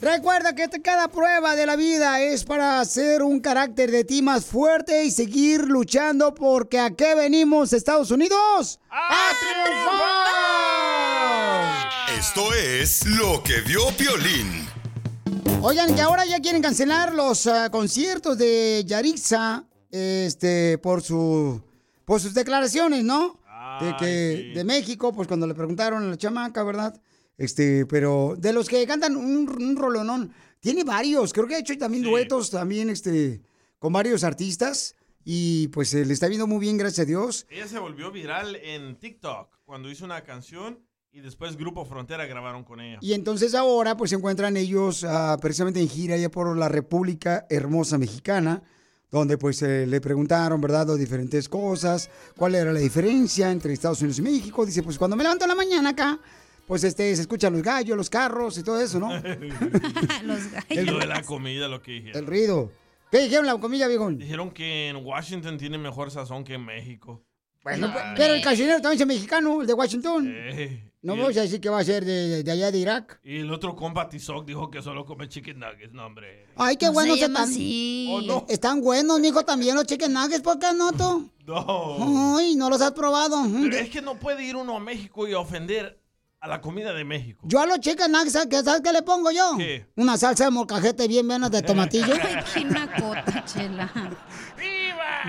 [0.01, 4.23] Recuerda que te- cada prueba de la vida es para hacer un carácter de ti
[4.23, 8.79] más fuerte y seguir luchando porque ¿a qué venimos, Estados Unidos?
[8.91, 9.31] ¡A
[12.09, 12.19] triunfar!
[12.19, 14.69] Esto es lo que vio Piolín.
[15.63, 21.61] Oigan, que ahora ya quieren cancelar los ah, conciertos de Yarixa este, por, su,
[22.05, 23.37] por sus declaraciones, ¿no?
[23.81, 27.01] de que de México, pues cuando le preguntaron a la chamaca, ¿verdad?
[27.39, 31.79] Este, pero de los que cantan un, un rolonón, tiene varios, creo que ha hecho
[31.79, 33.41] también duetos también este,
[33.79, 37.47] con varios artistas y pues le está viendo muy bien, gracias a Dios.
[37.49, 40.81] Ella se volvió viral en TikTok cuando hizo una canción
[41.13, 42.99] y después Grupo Frontera grabaron con ella.
[43.01, 47.47] Y entonces ahora pues se encuentran ellos ah, precisamente en gira ya por la República
[47.51, 48.63] Hermosa Mexicana,
[49.11, 54.01] donde pues eh, le preguntaron, ¿verdad?, de diferentes cosas, cuál era la diferencia entre Estados
[54.01, 54.67] Unidos y México.
[54.67, 56.19] Dice, pues cuando me levanto en la mañana acá,
[56.69, 59.09] pues este, se escuchan los gallos, los carros y todo eso, ¿no?
[60.23, 62.17] Los Y lo de la comida, lo que dijeron.
[62.21, 62.71] El ruido.
[63.11, 64.11] ¿Qué dijeron la comida, viejo?
[64.11, 67.25] Dijeron que en Washington tiene mejor sazón que en México.
[67.65, 70.31] Bueno, pues, pero el cocinero también es mexicano, el de Washington.
[70.33, 73.19] Eh, No vamos a decir que va a ser de, de allá de Irak.
[73.25, 75.93] y el otro compa Tizoc dijo que solo come chicken nuggets.
[75.93, 76.47] No, hombre.
[76.57, 77.49] Ay, qué No buenos están.
[78.11, 78.47] Oh, no.
[78.49, 81.31] Están buenos, mijo, también los chicken nuggets, ¿por qué no tú?
[81.47, 82.37] No.
[82.39, 83.43] Ay, no los has probado.
[83.63, 85.99] Pero es que no puede ir uno a México y ofender
[86.41, 87.41] a la comida de México.
[87.49, 89.55] Yo a los chicken nuggets, ¿sabes qué, ¿sabes qué le pongo yo?
[89.59, 89.87] ¿Qué?
[89.97, 92.13] Una salsa de molcajete bien buena de tomatillo.
[92.23, 93.93] Ay, qué nacota, chela.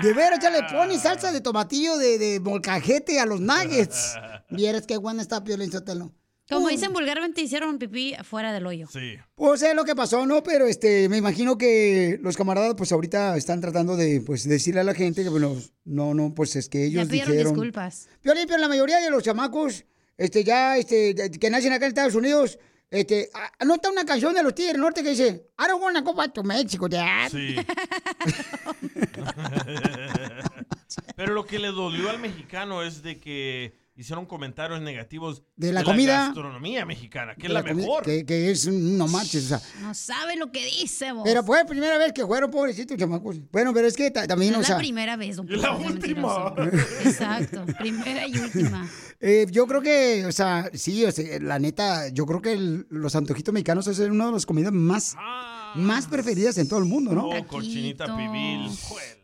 [0.02, 4.14] De veras, ya le pones salsa de tomatillo de, de molcajete a los nuggets.
[4.50, 6.12] Vieras qué buena está Piolín Sotelo.
[6.48, 6.70] Como Uh.
[6.70, 8.88] dicen vulgarmente, hicieron pipí fuera del hoyo.
[8.92, 9.14] Sí.
[9.36, 10.42] Pues es lo que pasó, ¿no?
[10.42, 14.84] Pero este, me imagino que los camaradas, pues ahorita están tratando de, pues, decirle a
[14.84, 17.52] la gente que, bueno, no, no, pues es que Ya ellos pidieron dijeron.
[17.52, 18.08] disculpas.
[18.20, 19.84] Piolín, pero la mayoría de los chamacos,
[20.20, 22.58] este, ya, este, que nacen acá en Estados Unidos,
[22.90, 26.12] este, anota una canción de los Tigres del Norte que dice, I don't wanna go
[26.12, 27.30] back to Mexico, dad.
[27.30, 27.56] Sí.
[31.16, 35.84] Pero lo que le dolió al mexicano es de que hicieron comentarios negativos De la
[35.84, 36.26] comida.
[36.26, 38.02] gastronomía mexicana, que De es la, la mejor.
[38.02, 39.62] Que, que es, un- no marches, o sea.
[39.82, 41.22] No sabe lo que dice, vos.
[41.24, 43.36] Pero fue la primera vez que fueron pobrecitos chamacos.
[43.52, 44.76] Bueno, pero es que ta- también, No o es sea.
[44.76, 46.54] la primera vez, don la última.
[47.04, 48.88] Exacto, primera y última.
[49.22, 52.86] Eh, yo creo que, o sea, sí, o sea, la neta, yo creo que el-
[52.88, 55.14] los antojitos mexicanos es una de las comidas más,
[55.76, 57.28] más preferidas en todo el mundo, ¿no?
[57.28, 58.70] Oh, cochinita pibil.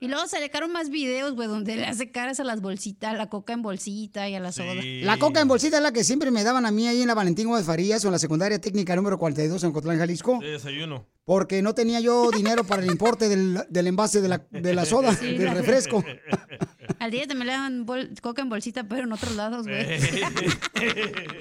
[0.01, 3.11] Y luego se le sacaron más videos, güey, donde le hace caras a las bolsitas,
[3.13, 4.75] a la coca en bolsita y a la soda.
[5.03, 7.15] La coca en bolsita es la que siempre me daban a mí ahí en la
[7.15, 10.39] Valentín Gómez Farías o en la secundaria técnica número 42 en Cotlán, Jalisco.
[10.41, 11.07] De desayuno.
[11.25, 14.85] Porque no tenía yo dinero para el importe del, del envase de la, de la
[14.85, 16.05] soda, Sí, del refresco.
[17.01, 19.85] Al día también le dan bol- coca en bolsita, pero en otros lados, güey.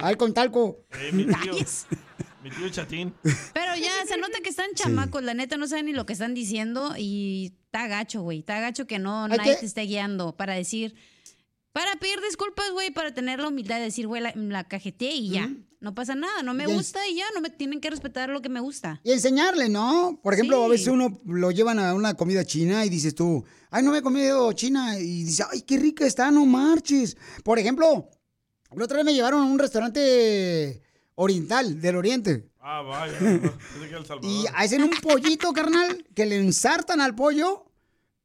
[0.02, 0.80] Ay, con talco.
[1.00, 1.54] Eh, mi tío,
[2.46, 3.14] mi tío Chatín.
[3.54, 6.36] Pero ya se nota que están chamacos, la neta no saben ni lo que están
[6.36, 8.40] diciendo y está gacho, güey.
[8.40, 10.94] Está gacho que no nadie te esté guiando para decir,
[11.72, 15.30] para pedir disculpas, güey, para tener la humildad de decir, güey, la, la cajeteé y
[15.30, 15.50] ya.
[15.80, 18.50] No pasa nada, no me gusta y ya, no me tienen que respetar lo que
[18.50, 19.02] me gusta.
[19.04, 20.20] Y enseñarle, ¿no?
[20.22, 23.84] Por ejemplo, a veces uno lo llevan a una comida china y dices tú, ay,
[23.84, 25.00] no me he comido china.
[25.00, 27.18] Y dices, ay, qué rica está, no marches.
[27.44, 28.10] Por ejemplo,
[28.72, 30.85] la otra vez me llevaron a un restaurante
[31.16, 32.50] oriental, del oriente.
[32.60, 33.18] Ah, vaya.
[34.22, 37.66] Y hacen un pollito, carnal, que le ensartan al pollo.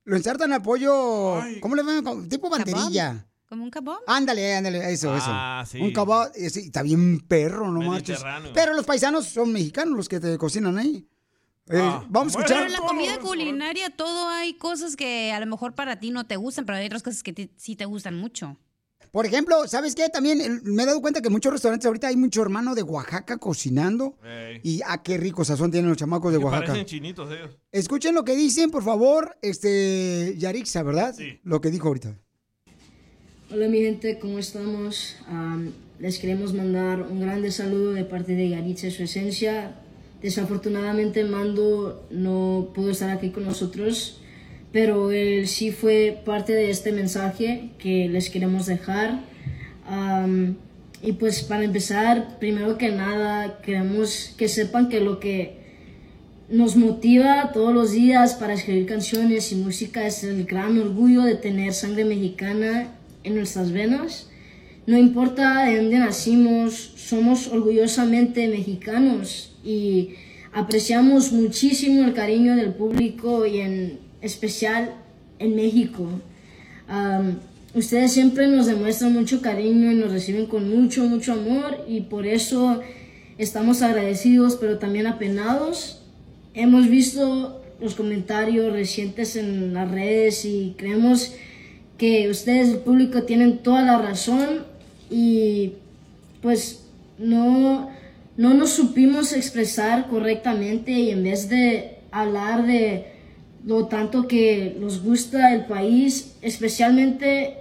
[0.04, 2.28] Lo ensartan al pollo, ¿cómo le llaman?
[2.28, 3.26] Tipo banderilla.
[3.48, 3.98] ¿Como un kebab?
[4.06, 5.72] Ándale, ándale, eso, Ah, eso.
[5.72, 5.82] sí.
[5.82, 8.10] Un kebab, eh, sí, está bien perro, no marches.
[8.20, 8.52] Mediterráneo.
[8.54, 11.06] Pero los paisanos son mexicanos los que te cocinan ahí.
[11.68, 12.66] Eh, Ah, vamos a Pero escuchar.
[12.66, 16.36] en la comida culinaria todo hay cosas que a lo mejor para ti no te
[16.36, 18.56] gustan, pero hay otras cosas que te- sí te gustan mucho.
[19.12, 20.08] Por ejemplo, ¿sabes qué?
[20.08, 22.82] También eh, me he dado cuenta que en muchos restaurantes ahorita hay mucho hermano de
[22.82, 24.16] Oaxaca cocinando.
[24.24, 24.60] Ey.
[24.62, 26.66] Y ah, qué rico sazón tienen los chamacos de Que Oaxaca.
[26.68, 27.56] parecen chinitos ellos.
[27.72, 31.14] Escuchen lo que dicen, por favor, este Yarixa, ¿verdad?
[31.42, 32.16] Lo que dijo ahorita.
[33.52, 35.16] Hola mi gente, ¿cómo estamos?
[35.26, 39.74] Am, les queremos mandar un grande saludo de parte de Yaritza y su esencia.
[40.22, 44.19] Desafortunadamente Mando no pudo estar aquí con nosotros,
[44.72, 49.20] pero él sí fue parte de este mensaje que les queremos dejar.
[49.86, 50.56] Am,
[51.02, 55.58] y pues para empezar, primero que nada, queremos que sepan que lo que
[56.50, 61.36] nos motiva todos los días para escribir canciones y música es el gran orgullo de
[61.36, 62.92] tener sangre mexicana
[63.24, 64.28] en nuestras venas.
[64.86, 70.10] No importa de dónde nacimos, somos orgullosamente mexicanos y
[70.52, 74.94] apreciamos muchísimo el cariño del público y en especial
[75.38, 76.06] en México.
[76.88, 77.38] Am,
[77.74, 82.26] ustedes siempre nos demuestran mucho cariño y nos reciben con mucho, mucho amor y por
[82.26, 82.80] eso
[83.38, 86.02] estamos agradecidos pero también apenados.
[86.54, 91.32] Hemos visto los comentarios recientes en las redes y creemos
[91.96, 94.64] que ustedes, el público, tienen toda la razón
[95.10, 95.74] y
[96.42, 96.84] pues
[97.18, 97.90] no,
[98.36, 103.19] no nos supimos expresar correctamente y en vez de hablar de
[103.66, 107.56] lo tanto que nos gusta el país, especialmente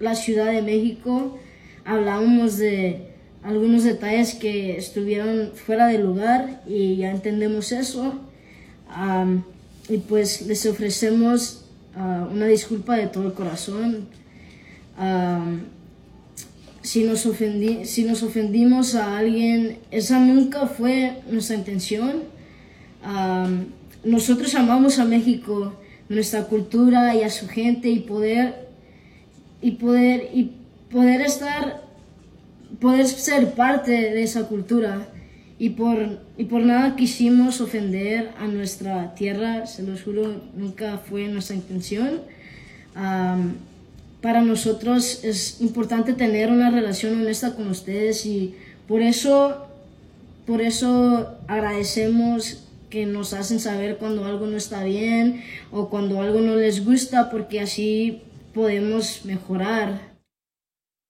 [0.00, 1.38] la Ciudad de México,
[1.84, 3.08] hablábamos de
[3.42, 8.14] algunos detalles que estuvieron fuera de lugar y ya entendemos eso.
[9.88, 11.64] Y pues les ofrecemos
[11.96, 14.08] ah, una disculpa de todo el corazón.
[16.82, 22.22] Si, nos ofendi- si nos ofendimos a alguien, esa nunca fue nuestra intención.
[24.04, 25.74] Nosotros amamos a México,
[26.08, 28.68] nuestra cultura y a su gente y poder
[29.60, 30.52] y poder y
[30.90, 31.82] poder estar
[32.80, 35.08] poder ser parte de esa cultura.
[35.58, 41.26] Y por y por nada quisimos ofender a nuestra tierra se los juro nunca fue
[41.28, 42.20] nuestra intención.
[42.94, 43.54] Am,
[44.20, 48.54] para nosotros es importante tener una relación honesta con ustedes y
[48.86, 49.66] por eso
[50.46, 56.40] por eso agradecemos que nos hacen saber cuando algo no está bien o cuando algo
[56.40, 58.22] no les gusta porque así
[58.54, 60.16] podemos mejorar.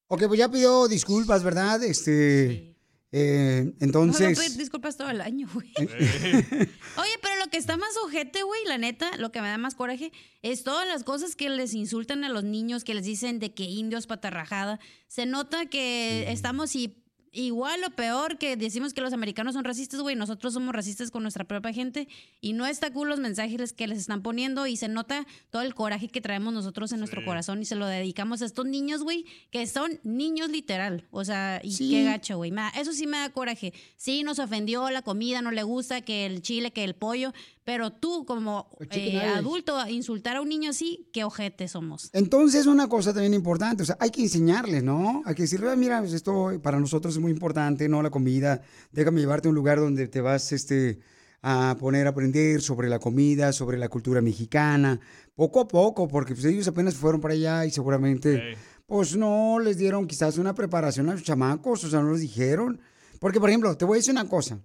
[0.08, 1.82] Ok, pues ya pidió disculpas, ¿verdad?
[1.82, 2.74] Este.
[3.12, 4.38] eh, Ojalá entonces.
[4.38, 5.70] pedir disculpas todo el año, güey.
[5.78, 9.74] Oye, pero lo que está más ojete, güey, la neta, lo que me da más
[9.74, 10.12] coraje,
[10.42, 13.64] es todas las cosas que les insultan a los niños, que les dicen de que
[13.64, 14.80] indios patarrajada.
[15.08, 16.96] Se nota que estamos y
[17.32, 21.22] igual o peor que decimos que los americanos son racistas, güey, nosotros somos racistas con
[21.22, 22.08] nuestra propia gente
[22.40, 25.74] y no está cool los mensajes que les están poniendo y se nota todo el
[25.74, 29.24] coraje que traemos nosotros en nuestro corazón y se lo dedicamos a estos niños, güey,
[29.50, 31.90] que son niños literal, o sea, y Sí.
[31.90, 32.52] qué gacho, güey.
[32.78, 33.72] Eso sí me da coraje.
[33.96, 37.32] Sí, nos ofendió la comida, no le gusta que el chile, que el pollo,
[37.68, 42.08] pero tú como eh, adulto insultar a un niño así, qué ojete somos.
[42.14, 45.20] Entonces, una cosa también importante, o sea, hay que enseñarles, ¿no?
[45.26, 48.02] Hay que decirle, "Ah, mira, pues esto para nosotros es muy importante, ¿no?
[48.02, 51.00] La comida, déjame llevarte a un lugar donde te vas, este,
[51.42, 54.98] a poner a aprender sobre la comida, sobre la cultura mexicana,
[55.34, 59.76] poco a poco, porque pues, ellos apenas fueron para allá y seguramente, pues no les
[59.76, 62.80] dieron quizás una preparación a los chamacos, o sea, no les dijeron.
[63.20, 64.58] Porque, por ejemplo, te voy a decir una cosa,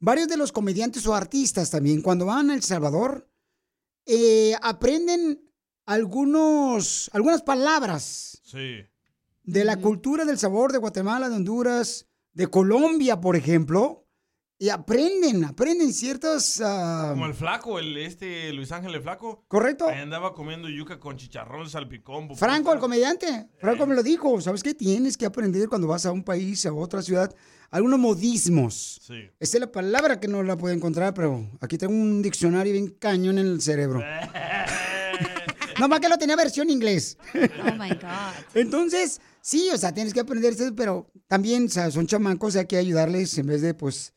[0.00, 3.28] varios de los comediantes o artistas también, cuando van a El Salvador,
[4.06, 5.40] eh, aprenden
[5.86, 8.76] algunos, algunas palabras Sí.
[9.42, 14.06] de la cultura del sabor de Guatemala, de Honduras, de Colombia, por ejemplo,
[14.60, 16.60] y aprenden, aprenden ciertas...
[16.64, 19.44] ah, Como el flaco, el este Luis Ángel el flaco.
[19.46, 19.88] Correcto.
[19.88, 22.34] Ahí andaba comiendo yuca con chicharrón, salpicón.
[22.36, 24.74] Franco, el comediante, Franco me lo dijo, ¿sabes qué?
[24.74, 27.32] Tienes que aprender cuando vas a un país, a otra ciudad,
[27.70, 29.00] algunos modismos.
[29.00, 29.30] Sí.
[29.38, 32.88] Esa es la palabra que no la puedo encontrar, pero aquí tengo un diccionario bien
[32.98, 34.02] cañón en el cerebro.
[35.78, 37.16] Nomás que lo tenía versión inglés.
[37.34, 38.34] Oh my God.
[38.54, 42.76] Entonces, sí, o sea, tienes que aprenderse, pero también, o sea, son chamacos, hay que
[42.76, 44.12] ayudarles en vez de, pues,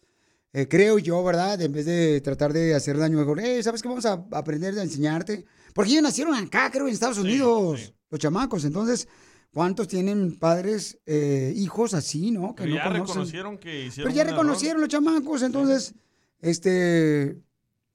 [0.53, 1.61] eh, creo yo, ¿verdad?
[1.61, 3.87] En vez de tratar de hacer daño, mejor, eh, ¿sabes qué?
[3.87, 5.45] Vamos a aprender a enseñarte.
[5.73, 8.65] Porque ellos nacieron acá, creo, en Estados Unidos, los chamacos.
[8.65, 9.07] Entonces,
[9.53, 12.53] ¿cuántos tienen padres, eh, hijos así, no?
[12.55, 13.07] Que Pero no ya conocen.
[13.07, 14.33] reconocieron que hicieron Pero ya error.
[14.33, 15.93] reconocieron los chamacos, entonces,
[16.39, 17.37] este,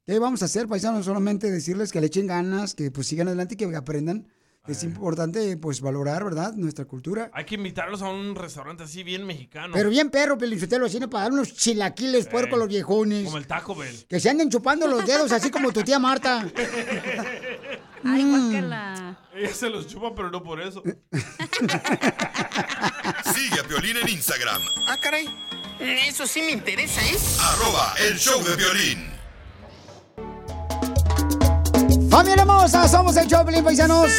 [0.07, 1.05] ¿qué vamos a hacer, paisanos?
[1.05, 4.29] Solamente decirles que le echen ganas, que pues sigan adelante y que aprendan.
[4.68, 6.52] Es importante, pues, valorar, ¿verdad?
[6.55, 7.31] Nuestra cultura.
[7.33, 9.72] Hay que invitarlos a un restaurante así bien mexicano.
[9.74, 13.24] Pero bien perro, Pelichotelo, así para dar unos chilaquiles puercos a los viejones.
[13.26, 14.07] Como el Taco Bell.
[14.09, 16.46] Que se anden chupando los dedos, así como tu tía Marta.
[18.05, 18.50] Ay, Mm.
[18.52, 19.18] guácala.
[19.35, 20.83] Ella se los chupa, pero no por eso.
[23.35, 25.26] Sigue a Piolín en Instagram, Ah, caray.
[25.81, 27.16] Eso sí me interesa, ¿eh?
[27.40, 29.11] arroba el show de violín.
[32.11, 32.88] ¡Familia hermosa!
[32.88, 34.11] Somos el Choplin, paisanos.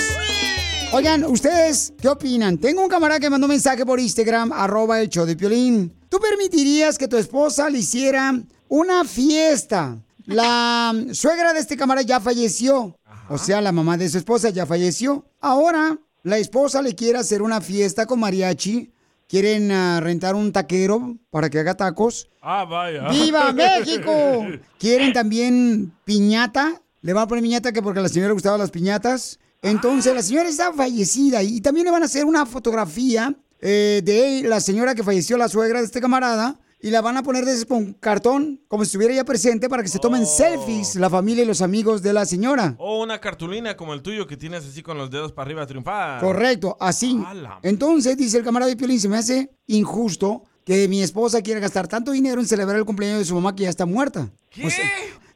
[0.93, 2.57] Oigan, ¿ustedes qué opinan?
[2.57, 5.93] Tengo un camarada que mandó un mensaje por Instagram, arroba el show de Piolín.
[6.09, 8.33] ¿Tú permitirías que tu esposa le hiciera
[8.69, 9.97] una fiesta?
[10.25, 12.97] La suegra de este camarada ya falleció.
[13.29, 15.25] O sea, la mamá de su esposa ya falleció.
[15.41, 18.91] Ahora, la esposa le quiere hacer una fiesta con mariachi.
[19.27, 22.29] Quieren ah, rentar un taquero para que haga tacos.
[22.41, 23.09] Ah, vaya.
[23.09, 24.45] ¡Viva México!
[24.79, 26.81] Quieren también piñata.
[27.01, 29.37] Le van a poner piñata que porque a la señora le gustaban las piñatas.
[29.61, 34.47] Entonces, la señora está fallecida y también le van a hacer una fotografía eh, de
[34.47, 36.59] la señora que falleció, la suegra de este camarada.
[36.79, 39.89] y la van a poner de con cartón, como si estuviera ya presente, para que
[39.89, 42.75] se tomen selfies la familia y los amigos de la señora.
[42.77, 45.67] O una cartulina como el tuyo que tienes así con los dedos para arriba a
[45.67, 46.21] triunfar.
[46.21, 47.19] Correcto, así.
[47.63, 51.87] Entonces, dice el camarada de Piolín, se me hace injusto que mi esposa quiera gastar
[51.87, 54.29] tanto dinero en celebrar el cumpleaños de su mamá que ya está muerta.
[54.51, 54.69] ¿Qué?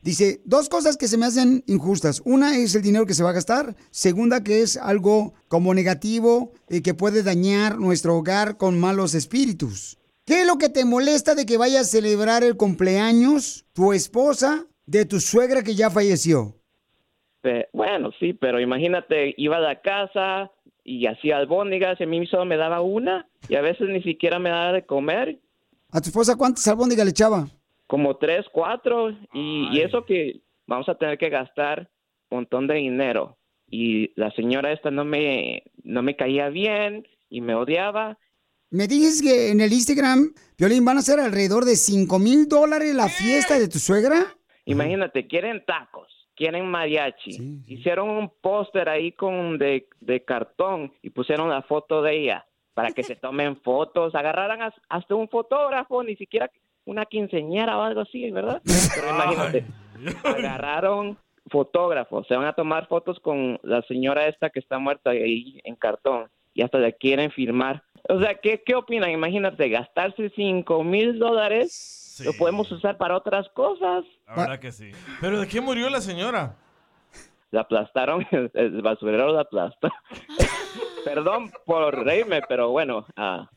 [0.01, 2.21] Dice, dos cosas que se me hacen injustas.
[2.25, 3.75] Una es el dinero que se va a gastar.
[3.91, 9.97] Segunda, que es algo como negativo y que puede dañar nuestro hogar con malos espíritus.
[10.25, 14.65] ¿Qué es lo que te molesta de que vaya a celebrar el cumpleaños tu esposa
[14.85, 16.55] de tu suegra que ya falleció?
[17.41, 20.51] Pe- bueno, sí, pero imagínate, iba a la casa
[20.83, 24.37] y hacía albóndigas y a mí solo me daba una y a veces ni siquiera
[24.39, 25.39] me daba de comer,
[25.93, 27.47] ¿A tu esposa cuántas albóndigas le echaba?
[27.91, 31.89] Como tres, cuatro y, y eso que vamos a tener que gastar
[32.29, 33.37] un montón de dinero
[33.69, 38.17] y la señora esta no me no me caía bien y me odiaba.
[38.69, 42.95] Me dices que en el Instagram, Violín, van a ser alrededor de 5 mil dólares
[42.95, 44.19] la fiesta de tu suegra.
[44.65, 47.31] Imagínate, quieren tacos, quieren mariachi.
[47.67, 52.91] Hicieron un póster ahí con de, de cartón y pusieron la foto de ella para
[52.93, 54.15] que se tomen fotos.
[54.15, 56.49] Agarraran as- hasta un fotógrafo, ni siquiera
[56.85, 58.61] una quinceñera o algo así, ¿verdad?
[58.95, 59.65] Pero imagínate,
[60.23, 61.17] agarraron
[61.49, 65.75] fotógrafos, se van a tomar fotos con la señora esta que está muerta ahí en
[65.75, 67.83] cartón y hasta la quieren filmar.
[68.09, 69.11] O sea, ¿qué, qué opinan?
[69.11, 74.03] Imagínate, gastarse cinco mil dólares, lo podemos usar para otras cosas.
[74.27, 74.91] La verdad que sí.
[75.19, 76.55] ¿Pero de qué murió la señora?
[77.51, 79.89] La aplastaron, el, el basurero la aplastó.
[81.05, 83.49] Perdón por reírme, pero bueno, ah,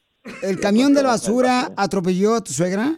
[0.42, 2.94] ¿El camión de la basura atropelló a tu suegra?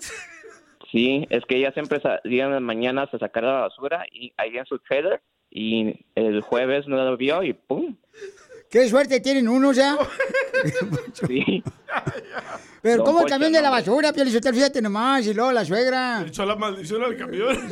[0.90, 4.56] sí, es que ella siempre salía en las mañanas a sacar la basura y ahí
[4.56, 5.20] en su trailer
[5.50, 7.96] y el jueves no lo vio y ¡pum!
[8.70, 9.96] ¡Qué suerte tienen unos ya!
[11.12, 11.62] Sí.
[12.82, 14.54] Pero Don ¿cómo el camión de la basura, Pielizotel?
[14.54, 16.24] Fíjate nomás, y luego la suegra.
[16.26, 17.56] Echó la maldición al camión.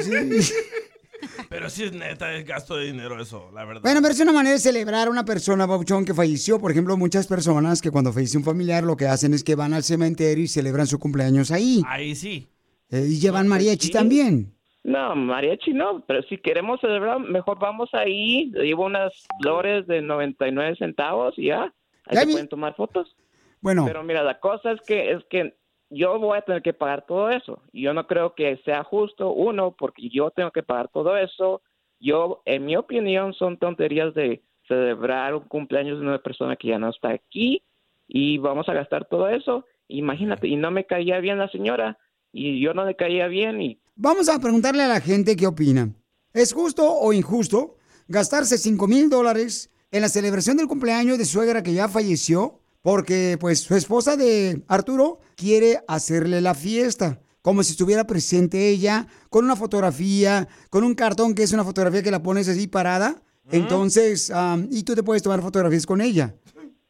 [1.55, 3.83] Pero sí es neta, es gasto de dinero eso, la verdad.
[3.83, 6.59] Bueno, pero es una manera de celebrar a una persona, Bauchón, que falleció.
[6.59, 9.73] Por ejemplo, muchas personas que cuando fallece un familiar lo que hacen es que van
[9.73, 11.81] al cementerio y celebran su cumpleaños ahí.
[11.87, 12.49] Ahí sí.
[12.91, 14.53] Eh, y llevan mariachi también.
[14.83, 20.03] No, mariachi no, pero si queremos celebrar, mejor vamos ahí, le llevo unas flores de
[20.03, 21.73] 99 centavos y ya,
[22.07, 23.15] ahí se pueden tomar fotos.
[23.61, 23.85] Bueno.
[23.87, 25.55] Pero mira, la cosa es que es que
[25.91, 27.63] yo voy a tener que pagar todo eso.
[27.73, 31.63] Yo no creo que sea justo, uno, porque yo tengo que pagar todo eso.
[32.01, 36.79] Yo, en mi opinión, son tonterías de celebrar un cumpleaños de una persona que ya
[36.79, 37.63] no está aquí
[38.09, 39.67] y vamos a gastar todo eso.
[39.89, 41.99] Imagínate, y no me caía bien la señora
[42.33, 45.95] y yo no le caía bien y Vamos a preguntarle a la gente qué opina.
[46.33, 47.77] ¿Es justo o injusto
[48.09, 52.61] gastarse 5 mil dólares en la celebración del cumpleaños de su suegra que ya falleció?
[52.85, 57.19] Porque pues su esposa de Arturo quiere hacerle la fiesta.
[57.41, 62.03] Como si estuviera presente ella, con una fotografía, con un cartón que es una fotografía
[62.03, 63.23] que la pones así parada.
[63.51, 64.31] Entonces,
[64.71, 66.37] y tú te puedes tomar fotografías con ella.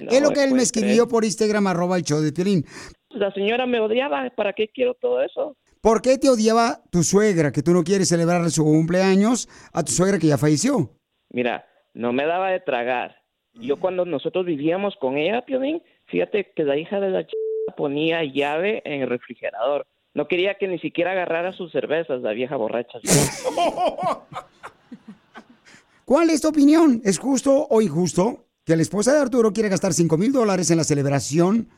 [0.09, 2.65] es lo que él me escribió por Instagram, arroba el show de Piolín.
[3.09, 5.57] la señora me odiaba, ¿para qué quiero todo eso?
[5.81, 9.91] ¿Por qué te odiaba tu suegra, que tú no quieres celebrar su cumpleaños a tu
[9.91, 10.89] suegra que ya falleció?
[11.31, 13.17] Mira, no me daba de tragar.
[13.53, 17.33] Yo cuando nosotros vivíamos con ella, Piolín, fíjate que la hija de la ch...
[17.75, 19.85] ponía llave en el refrigerador.
[20.13, 22.99] No quería que ni siquiera agarrara sus cervezas, la vieja borracha.
[26.09, 27.03] ¿Cuál es tu opinión?
[27.05, 30.77] ¿Es justo o injusto que la esposa de Arturo quiere gastar 5 mil dólares en
[30.77, 31.69] la celebración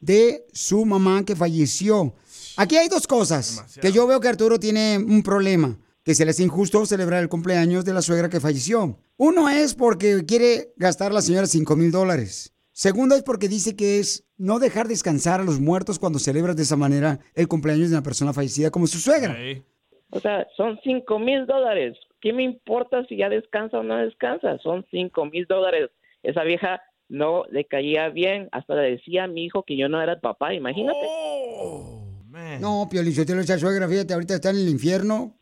[0.00, 2.12] de su mamá que falleció?
[2.56, 6.32] Aquí hay dos cosas que yo veo que Arturo tiene un problema, que se le
[6.32, 8.98] hace injusto celebrar el cumpleaños de la suegra que falleció.
[9.18, 12.52] Uno es porque quiere gastar la señora 5 mil dólares.
[12.72, 16.64] Segundo es porque dice que es no dejar descansar a los muertos cuando celebras de
[16.64, 19.38] esa manera el cumpleaños de una persona fallecida como su suegra.
[20.10, 21.96] O sea, son cinco mil dólares.
[22.20, 24.58] ¿Qué me importa si ya descansa o no descansa?
[24.58, 25.90] Son cinco mil dólares.
[26.22, 30.02] Esa vieja no le caía bien, hasta le decía a mi hijo que yo no
[30.02, 31.06] era el papá, imagínate.
[32.60, 35.36] No, Piolichotelo, esa suegra, fíjate, ahorita está en el infierno.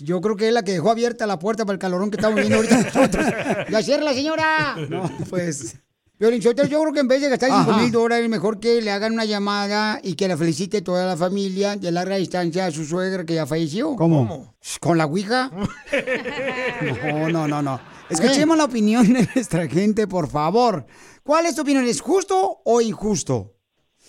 [0.00, 2.36] Yo creo que es la que dejó abierta la puerta para el calorón que estamos
[2.36, 3.26] viendo ahorita nosotros.
[3.70, 4.76] ¡Ya cierra la señora!
[4.88, 5.81] No, pues...
[6.22, 7.82] Piolichotelo, yo creo que en vez de gastar 5 Ajá.
[7.82, 11.74] mil dólares, mejor que le hagan una llamada y que la felicite toda la familia
[11.74, 13.96] de larga distancia a su suegra que ya falleció.
[13.96, 14.54] ¿Cómo?
[14.78, 15.50] ¿Con la ouija?
[17.02, 17.80] No, no, no, no.
[18.08, 20.86] Escuchemos la opinión de nuestra gente, por favor.
[21.24, 21.84] ¿Cuál es tu opinión?
[21.86, 23.56] ¿Es justo o injusto?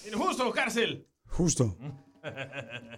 [0.07, 1.07] Injusto, cárcel.
[1.29, 1.75] Justo.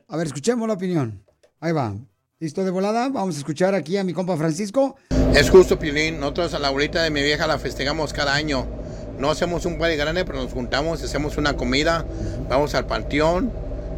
[0.10, 1.24] A ver, escuchemos la opinión.
[1.62, 1.96] Ahí va.
[2.40, 3.08] ¿Listo de volada?
[3.08, 4.98] Vamos a escuchar aquí a mi compa Francisco.
[5.34, 6.20] Es justo, Pilín.
[6.20, 8.68] Nosotros a la abuelita de mi vieja la festejamos cada año.
[9.20, 12.06] No hacemos un party grande, pero nos juntamos, hacemos una comida,
[12.50, 13.52] vamos al panteón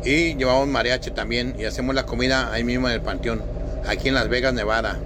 [0.05, 3.41] y llevamos mariachi también y hacemos la comida ahí mismo en el panteón,
[3.87, 4.97] aquí en Las Vegas, Nevada.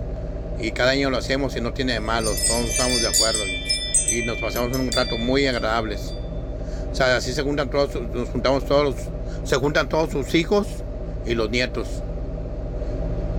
[0.59, 3.39] Y cada año lo hacemos y no tiene de malo, todos estamos de acuerdo
[4.11, 6.13] y, nos pasamos un rato muy agradables.
[6.91, 8.95] O sea, así se juntan todos, nos juntamos todos,
[9.45, 10.67] se juntan todos sus hijos
[11.25, 11.87] y los nietos.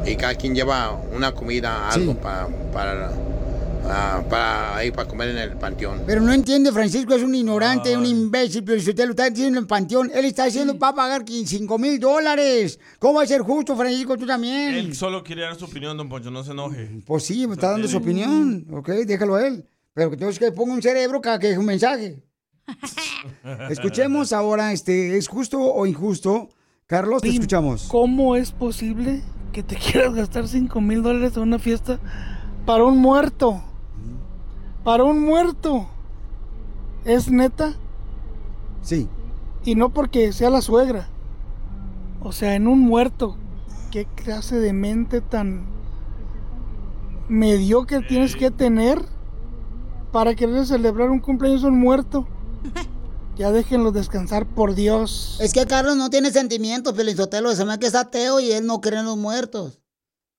[0.07, 3.11] Y cada quien lleva una comida, algo pa- para,
[3.85, 6.03] ah, para ahí para comer en el panteón.
[6.07, 9.59] Pero no entiende, Francisco es un ignorante, un imbécil, pero si usted lo está diciendo
[9.59, 12.79] en panteón, él está diciendo para pagar 5 mil dólares.
[12.99, 14.75] ¿Cómo va a ser justo, Francisco, tú también?
[14.75, 17.03] Él solo quería dar su opinión, don Poncho, no se enoje.
[17.07, 19.67] Pues sí, me está dando su opinión, ok, déjalo a él.
[19.95, 22.23] Pero que tengo que ponga un cerebro cada que deje un mensaje.
[23.71, 26.49] Escuchemos ahora, este, ¿es justo o injusto?
[26.87, 27.85] Carlos, te escuchamos.
[27.89, 29.23] ¿Cómo es posible
[29.53, 31.99] que te quieras gastar 5 mil dólares en una fiesta
[32.67, 33.63] para un muerto?
[34.85, 35.87] Para un muerto.
[37.05, 37.75] ¿Es neta?
[38.83, 39.09] Sí.
[39.65, 41.09] Y no porque sea la suegra.
[42.21, 43.37] O sea, en un muerto.
[43.91, 45.67] ¿Qué clase de mente tan
[47.29, 49.01] mediocre tienes que tener
[50.13, 52.27] para querer celebrar un cumpleaños de un muerto?
[53.35, 55.39] Ya déjenlo descansar, por Dios.
[55.41, 58.67] Es que Carlos no tiene sentimientos, Pelizotelo, se me hace que es ateo y él
[58.67, 59.82] no cree en los muertos.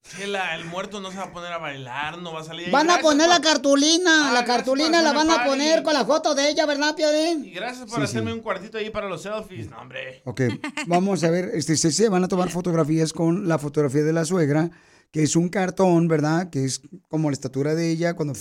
[0.03, 2.65] Chela, el muerto no se va a poner a bailar, no va a salir.
[2.65, 2.71] ahí.
[2.71, 5.93] Van a Gracias poner la cartulina, Ah, la gracias cartulina la van a poner con
[5.93, 7.45] la foto de ella, ¿verdad, Piolín?
[7.45, 8.37] Y gracias por Sí, hacerme sí.
[8.37, 9.69] un cuartito ahí para los selfies.
[9.69, 10.21] No, hombre.
[10.25, 10.41] Ok,
[10.87, 14.25] vamos a ver, este, se, se van a tomar fotografías con la fotografía de la
[14.25, 14.69] suegra,
[15.09, 16.49] que es un cartón, ¿verdad?
[16.49, 18.33] Que es como la estatura de ella cuando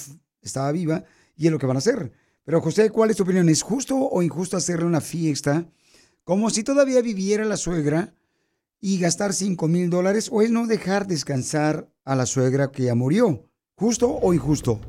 [0.42, 1.04] estaba viva,
[1.36, 2.12] y es lo que van a hacer.
[2.44, 3.48] Pero José, ¿cuál es tu opinión?
[3.48, 5.64] ¿Es justo o injusto hacerle una fiesta
[6.24, 8.14] como si todavía viviera la suegra
[8.84, 12.94] y gastar 5 mil dólares o es no dejar descansar a la suegra que ya
[12.96, 13.48] murió?
[13.76, 14.80] ¿Justo o injusto?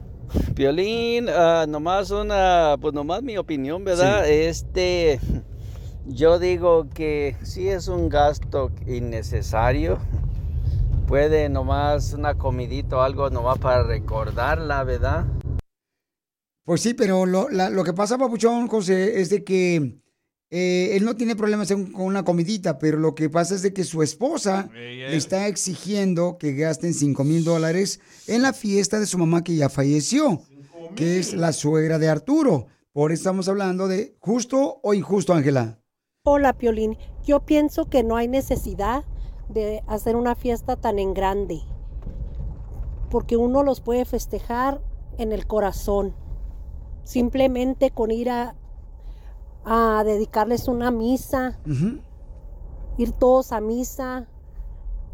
[0.55, 4.27] Piolín, ah, nomás una, pues nomás mi opinión, ¿verdad?
[4.27, 5.19] Este,
[6.07, 9.99] yo digo que sí es un gasto innecesario.
[11.07, 15.25] Puede nomás una comidita o algo nomás para recordarla, ¿verdad?
[16.65, 19.99] Pues sí, pero lo, la- lo que pasa, Papuchón, José, es de que
[20.55, 23.83] eh, él no tiene problemas con una comidita, pero lo que pasa es de que
[23.83, 29.17] su esposa le está exigiendo que gasten 5 mil dólares en la fiesta de su
[29.17, 30.43] mamá que ya falleció,
[30.95, 32.67] que es la suegra de Arturo.
[32.91, 35.81] Por eso estamos hablando de justo o injusto, Ángela.
[36.23, 36.99] Hola, Piolín.
[37.23, 39.05] Yo pienso que no hay necesidad
[39.49, 41.61] de hacer una fiesta tan en grande,
[43.09, 44.83] porque uno los puede festejar
[45.17, 46.13] en el corazón,
[47.03, 48.55] simplemente con ir a,
[49.65, 51.59] a dedicarles una misa,
[52.97, 54.27] ir todos a misa,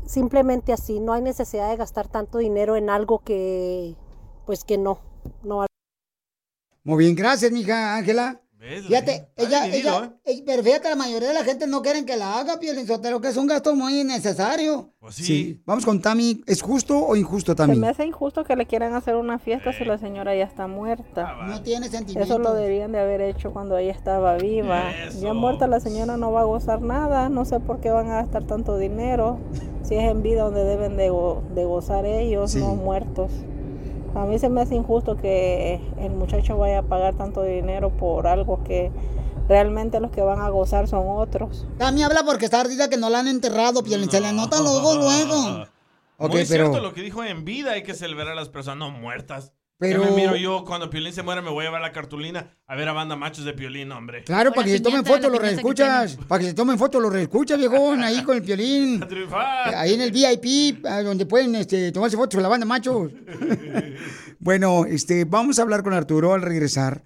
[0.06, 1.00] simplemente así.
[1.00, 3.96] No hay necesidad de gastar tanto dinero en algo que,
[4.46, 5.00] pues que no,
[5.44, 5.66] no.
[6.84, 8.42] Muy bien, gracias, mija Ángela.
[8.60, 8.88] ¿Ves?
[8.88, 12.18] Fíjate, ella, dividido, ella, eh, pero fíjate, la mayoría de la gente no quieren que
[12.18, 14.92] la haga, Piolín Sotelo, que es un gasto muy innecesario.
[15.00, 15.62] Pues sí.
[15.66, 16.42] Vamos con Tami.
[16.46, 17.78] ¿Es justo o injusto, Se Tami?
[17.78, 21.38] me hace injusto que le quieran hacer una fiesta si la señora ya está muerta.
[21.48, 22.30] No tiene sentimientos.
[22.30, 24.92] Eso lo debían de haber hecho cuando ella estaba viva.
[25.08, 25.22] Eso.
[25.22, 27.30] Ya muerta la señora no va a gozar nada.
[27.30, 29.40] No sé por qué van a gastar tanto dinero.
[29.84, 33.32] Si es en vida donde deben de, go- de gozar ellos, no muertos.
[34.16, 38.28] A mí se me hace injusto que el muchacho vaya a pagar tanto dinero por
[38.28, 38.92] algo que
[39.48, 41.66] realmente los que van a gozar son otros.
[41.78, 44.10] Tami habla porque está ardida que no la han enterrado, Piolín.
[44.10, 45.66] Se le nota luego, luego.
[46.22, 48.78] Ok, Muy pero- cierto lo que dijo en vida, hay que celebrar a las personas
[48.80, 49.54] no muertas.
[49.80, 52.54] Pero- Ya me miro yo, cuando Piolín se muera me voy a llevar la cartulina
[52.68, 54.26] a ver a banda machos de Piolín, hombre.
[54.26, 56.18] Claro, para que se tomen fotos los reescuchas.
[56.28, 59.02] Para que se tomen fotos los reescuchas, viejón, ahí con el piolín.
[59.76, 63.12] Ahí en el VIP, donde pueden este, tomarse fotos con la banda machos.
[64.40, 67.04] bueno, este, vamos a hablar con Arturo al regresar.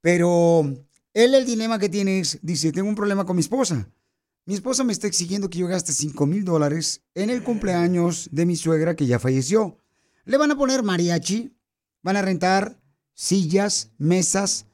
[0.00, 0.72] Pero
[1.14, 3.88] él el dilema que tiene es, dice, tengo un problema con mi esposa.
[4.46, 8.44] Mi esposa me está exigiendo que yo gaste 5 mil dólares en el cumpleaños de
[8.44, 9.78] mi suegra que ya falleció.
[10.26, 11.53] Le van a poner mariachi,
[12.04, 12.80] van a rentar
[13.14, 14.66] sillas, mesas,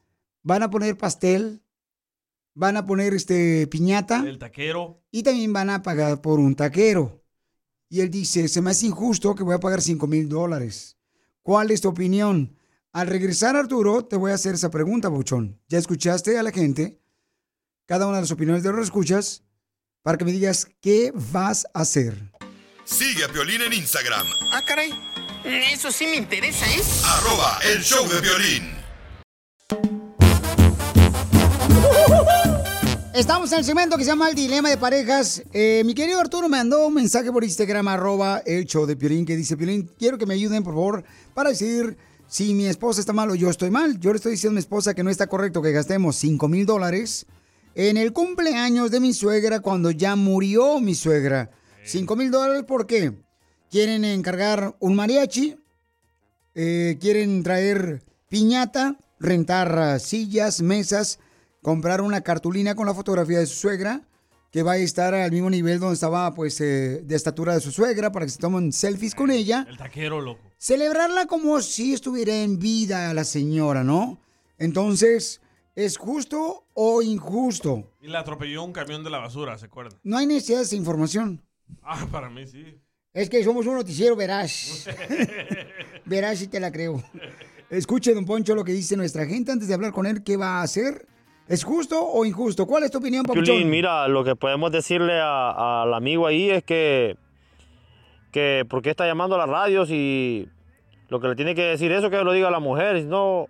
[0.42, 1.62] van a poner pastel,
[2.54, 5.02] van a poner este piñata El taquero.
[5.10, 7.24] y también van a pagar por un taquero.
[7.88, 10.96] Y él dice, se me hace injusto que voy a pagar 5 mil dólares.
[11.42, 12.56] ¿Cuál es tu opinión?
[12.92, 15.60] Al regresar, Arturo, te voy a hacer esa pregunta, Buchón.
[15.68, 17.00] ¿Ya escuchaste a la gente?
[17.86, 19.42] Cada una de las opiniones de los escuchas
[20.02, 22.32] para que me digas qué vas a hacer.
[22.84, 24.90] Sigue a Piolín en Instagram, Ah, caray.
[25.44, 26.82] Eso sí me interesa, ¿eh?
[27.04, 28.80] arroba el show de violín.
[33.14, 35.42] Estamos en el segmento que se llama El Dilema de Parejas.
[35.52, 39.24] Eh, mi querido Arturo me mandó un mensaje por Instagram, arroba el show de Piolín,
[39.24, 41.96] que dice, Piolín, quiero que me ayuden, por favor, para decidir
[42.28, 43.98] si mi esposa está mal o yo estoy mal.
[43.98, 46.66] Yo le estoy diciendo a mi esposa que no está correcto que gastemos 5 mil
[46.66, 47.26] dólares
[47.74, 51.50] en el cumpleaños de mi suegra cuando ya murió mi suegra.
[51.84, 53.14] 5 mil dólares, ¿por qué?
[53.70, 55.56] Quieren encargar un mariachi,
[56.56, 61.20] eh, quieren traer piñata, rentar sillas, mesas,
[61.62, 64.02] comprar una cartulina con la fotografía de su suegra,
[64.50, 67.70] que va a estar al mismo nivel donde estaba, pues, eh, de estatura de su
[67.70, 69.64] suegra, para que se tomen selfies con ella.
[69.68, 70.50] El taquero, loco.
[70.58, 74.18] Celebrarla como si estuviera en vida la señora, ¿no?
[74.58, 75.40] Entonces,
[75.76, 77.88] ¿es justo o injusto?
[78.02, 79.96] Y le atropelló un camión de la basura, ¿se acuerdan?
[80.02, 81.40] No hay necesidad de esa información.
[81.84, 82.80] Ah, para mí sí.
[83.12, 84.86] Es que somos un noticiero veraz.
[86.04, 87.02] Verás si te la creo.
[87.68, 90.22] Escuche, don Poncho, lo que dice nuestra gente antes de hablar con él.
[90.22, 91.06] ¿Qué va a hacer?
[91.48, 92.66] ¿Es justo o injusto?
[92.66, 93.68] ¿Cuál es tu opinión, Papuchón?
[93.68, 97.16] mira, lo que podemos decirle a- al amigo ahí es que,
[98.30, 100.48] que por qué está llamando a las radios y
[101.08, 103.06] lo que le tiene que decir eso que lo diga a la mujer, y si
[103.08, 103.46] no,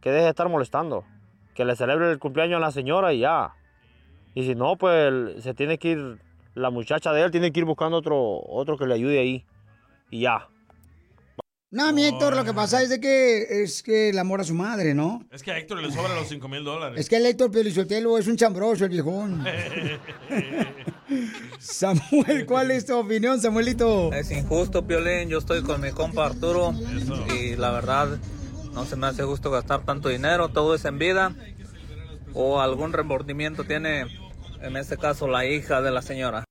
[0.00, 1.04] que deje de estar molestando,
[1.54, 3.52] que le celebre el cumpleaños a la señora y ya.
[4.34, 6.18] Y si no, pues se tiene que ir,
[6.58, 9.46] la muchacha de él tiene que ir buscando otro, otro que le ayude ahí
[10.10, 10.48] y ya.
[11.70, 14.54] No, mi Héctor, lo que pasa es de que es que el amor a su
[14.54, 15.22] madre, ¿no?
[15.30, 16.98] Es que a Héctor le sobran los 5 mil dólares.
[16.98, 19.44] Es que el Héctor Pelizotelo es un chambroso, el viejón.
[21.58, 24.10] Samuel, ¿cuál es tu opinión, Samuelito?
[24.14, 25.28] Es injusto, Piolín.
[25.28, 26.72] Yo estoy con mi compa Arturo
[27.38, 28.16] y la verdad
[28.72, 30.48] no se me hace justo gastar tanto dinero.
[30.48, 31.34] Todo es en vida
[32.32, 34.06] o algún remordimiento tiene,
[34.62, 36.47] en este caso, la hija de la señora.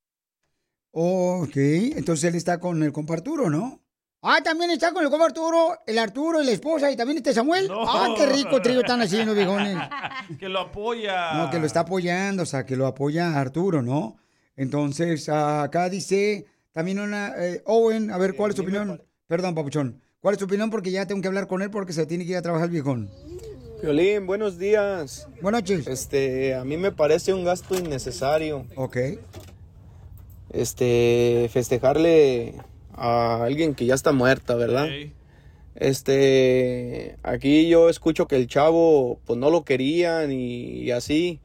[0.91, 3.81] Ok, entonces él está con el compa Arturo, ¿no?
[4.21, 7.33] Ah, también está con el compa Arturo, el Arturo y la esposa, y también está
[7.33, 7.69] Samuel.
[7.71, 9.77] Ah, qué rico trío están haciendo, viejones.
[10.39, 11.33] que lo apoya.
[11.33, 14.17] No, que lo está apoyando, o sea, que lo apoya a Arturo, ¿no?
[14.55, 17.33] Entonces, acá dice también una...
[17.37, 19.01] eh, Owen, a ver, ¿cuál es tu opinión?
[19.27, 20.01] Perdón, papuchón.
[20.19, 20.71] ¿Cuál es tu opinión?
[20.71, 22.71] Porque ya tengo que hablar con él porque se tiene que ir a trabajar el
[22.71, 23.11] viejón.
[23.81, 25.27] Violín, buenos días.
[25.41, 25.85] Buenas noches.
[25.85, 28.65] Este, a mí me parece un gasto innecesario.
[28.75, 28.97] Ok.
[30.51, 32.55] Este, festejarle
[32.93, 34.87] a alguien que ya está muerta, ¿verdad?
[35.75, 41.39] Este, aquí yo escucho que el chavo, pues no lo querían y, y así.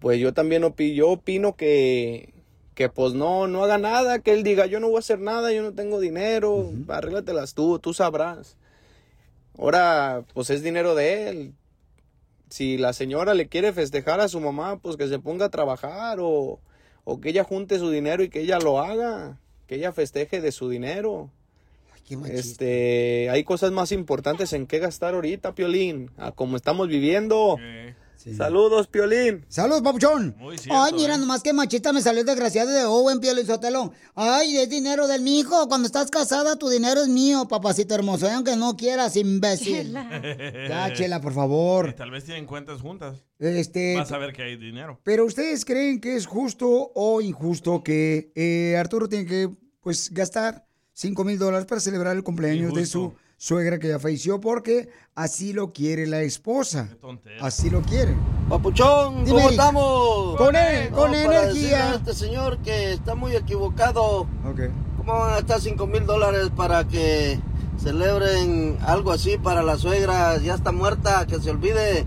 [0.00, 2.32] Pues yo también opino, yo opino que,
[2.74, 5.52] que pues no, no haga nada, que él diga, yo no voy a hacer nada,
[5.52, 8.56] yo no tengo dinero, arréglatelas tú, tú sabrás.
[9.58, 11.54] Ahora, pues es dinero de él.
[12.48, 16.18] Si la señora le quiere festejar a su mamá, pues que se ponga a trabajar
[16.20, 16.58] o,
[17.10, 20.52] o que ella junte su dinero y que ella lo haga, que ella festeje de
[20.52, 21.30] su dinero.
[22.26, 27.56] Este, hay cosas más importantes en qué gastar ahorita, Piolín, a como estamos viviendo.
[28.36, 29.44] Saludos, Piolín.
[29.48, 30.36] Saludos, papuchón.
[30.40, 30.94] Ay, ¿eh?
[30.94, 33.92] mira, nomás qué machista me salió el desgraciado de Owen Piolín Sotelo.
[34.14, 35.66] Ay, es dinero del mijo.
[35.68, 38.26] Cuando estás casada, tu dinero es mío, papacito hermoso.
[38.28, 38.32] ¿eh?
[38.32, 39.94] Aunque no quieras, imbécil.
[40.68, 41.88] Ya, Chela, por favor.
[41.88, 43.24] Y tal vez tienen cuentas juntas.
[43.40, 45.00] Este, Vas a ver que hay dinero.
[45.02, 50.66] Pero ustedes creen que es justo o injusto que eh, Arturo tiene que, pues, gastar
[50.92, 55.54] 5 mil dólares para celebrar el cumpleaños de su suegra que ya falleció porque así
[55.54, 56.90] lo quiere la esposa.
[57.40, 58.14] Así lo quiere.
[58.50, 60.36] Papuchón, ¿cómo estamos?
[60.36, 61.92] Con él, con No, para decirle energía.
[61.92, 64.26] a este señor que está muy equivocado.
[64.98, 67.40] ¿Cómo van a gastar 5 mil dólares para que
[67.78, 70.36] celebren algo así para la suegra?
[70.36, 72.04] Ya está muerta, que se olvide.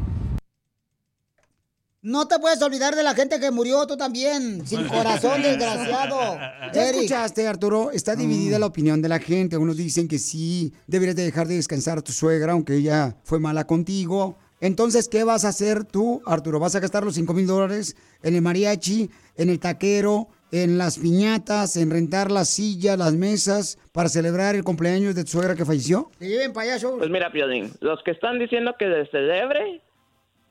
[2.04, 4.68] No te puedes olvidar de la gente que murió, tú también.
[4.68, 6.38] Sin corazón, desgraciado.
[6.74, 7.92] ¿Ya escuchaste, Arturo?
[7.92, 9.56] Está dividida la opinión de la gente.
[9.56, 13.40] Unos dicen que sí, deberías de dejar de descansar a tu suegra, aunque ella fue
[13.40, 14.38] mala contigo.
[14.60, 16.60] Entonces, ¿qué vas a hacer tú, Arturo?
[16.60, 21.00] ¿Vas a gastar los 5 mil dólares en el mariachi, en el taquero, en las
[21.00, 25.64] piñatas, en rentar las sillas, las mesas, para celebrar el cumpleaños de tu suegra que
[25.64, 26.12] falleció?
[26.20, 26.96] Que lleven payasos.
[26.98, 29.82] Pues mira, Piolín, los que están diciendo que se celebre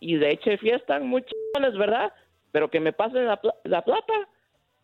[0.03, 2.13] y de eche fiesta, muy chingones, ¿verdad?
[2.51, 4.13] Pero que me pasen la, la plata.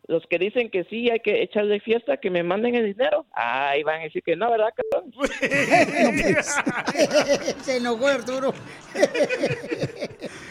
[0.07, 3.27] Los que dicen que sí hay que echarle fiesta, que me manden el dinero.
[3.33, 5.11] Ahí van a decir que no, ¿verdad, cabrón?
[7.61, 8.53] Se enojó Arturo.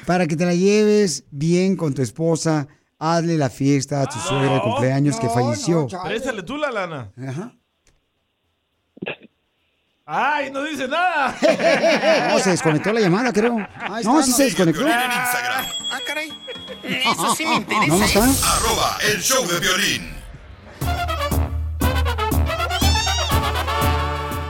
[0.06, 2.68] para que te la lleves bien con tu esposa.
[3.00, 5.86] Hazle la fiesta a tu suegra de cumpleaños que falleció.
[6.04, 7.12] Préstale tú la lana.
[7.16, 7.52] Ajá.
[10.11, 11.36] ¡Ay, no dice nada!
[12.32, 13.59] No, se desconectó la llamada, creo.
[14.02, 14.80] No, sí se desconectó.
[14.80, 15.66] En Instagram.
[15.92, 16.32] Ah, caray.
[16.82, 17.86] Eso sí me interesa.
[17.88, 18.20] No, no está.
[18.22, 20.14] Arroba el show de violín.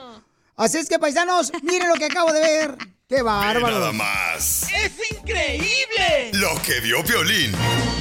[0.55, 2.77] Así es que, paisanos, miren lo que acabo de ver.
[3.07, 3.93] ¡Qué Ve Nada bárbaro!
[3.93, 4.67] más.
[4.71, 6.31] ¡Es increíble!
[6.33, 7.51] Lo que vio Piolín.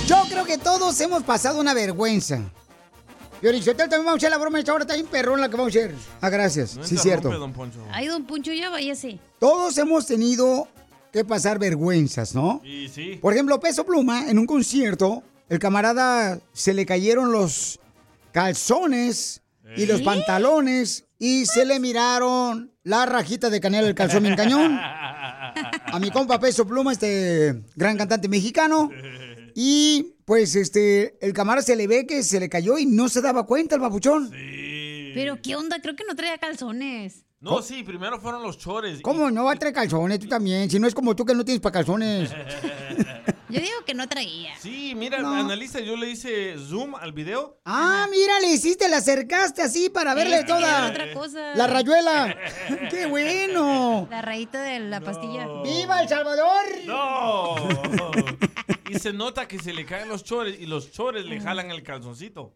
[0.07, 2.41] Yo creo que todos hemos pasado una vergüenza.
[3.41, 5.74] Piolichotel, también vamos a hacer la broma esta hora, está bien perrón la que vamos
[5.74, 5.95] a hacer.
[6.20, 6.76] Ah, gracias.
[6.76, 7.30] No sí, cierto.
[7.30, 7.78] don Poncho.
[7.93, 9.18] Ay, don Poncho, ya váyase.
[9.39, 10.68] Todos hemos tenido
[11.12, 12.61] que pasar vergüenzas, ¿no?
[12.64, 13.16] Y sí.
[13.22, 17.81] Por ejemplo, Peso Pluma, en un concierto, el camarada se le cayeron los
[18.33, 19.43] calzones
[19.77, 20.05] y los ¿Sí?
[20.05, 24.79] pantalones y se le miraron la rajita de canela del calzón bien cañón.
[24.81, 28.91] A mi compa Peso Pluma, este gran cantante mexicano.
[29.55, 33.21] Y pues este, el camarada se le ve que se le cayó y no se
[33.21, 34.31] daba cuenta el babuchón.
[34.31, 35.81] Pero, ¿qué onda?
[35.81, 37.25] Creo que no traía calzones.
[37.41, 39.01] No, sí, primero fueron los chores.
[39.01, 40.18] ¿Cómo no va a traer calzones?
[40.18, 40.68] Tú también.
[40.68, 42.30] Si no es como tú que no tienes para calzones.
[43.51, 44.51] Yo digo que no traía.
[44.59, 45.32] Sí, mira, No.
[45.32, 47.59] analiza, yo le hice zoom al video.
[47.64, 51.55] Ah, mira, le hiciste, le acercaste así para verle Eh, toda otra cosa.
[51.55, 52.36] la rayuela.
[52.91, 54.07] ¡Qué bueno!
[54.11, 55.47] La rayita de la pastilla.
[55.64, 56.66] ¡Viva El Salvador!
[56.84, 57.55] ¡No!
[58.91, 61.82] y se nota que se le caen los chores y los chores le jalan el
[61.82, 62.53] calzoncito.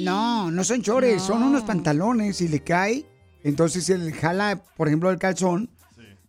[0.00, 3.04] No, no son chores, son unos pantalones y le cae.
[3.44, 5.70] Entonces él jala, por ejemplo, el calzón.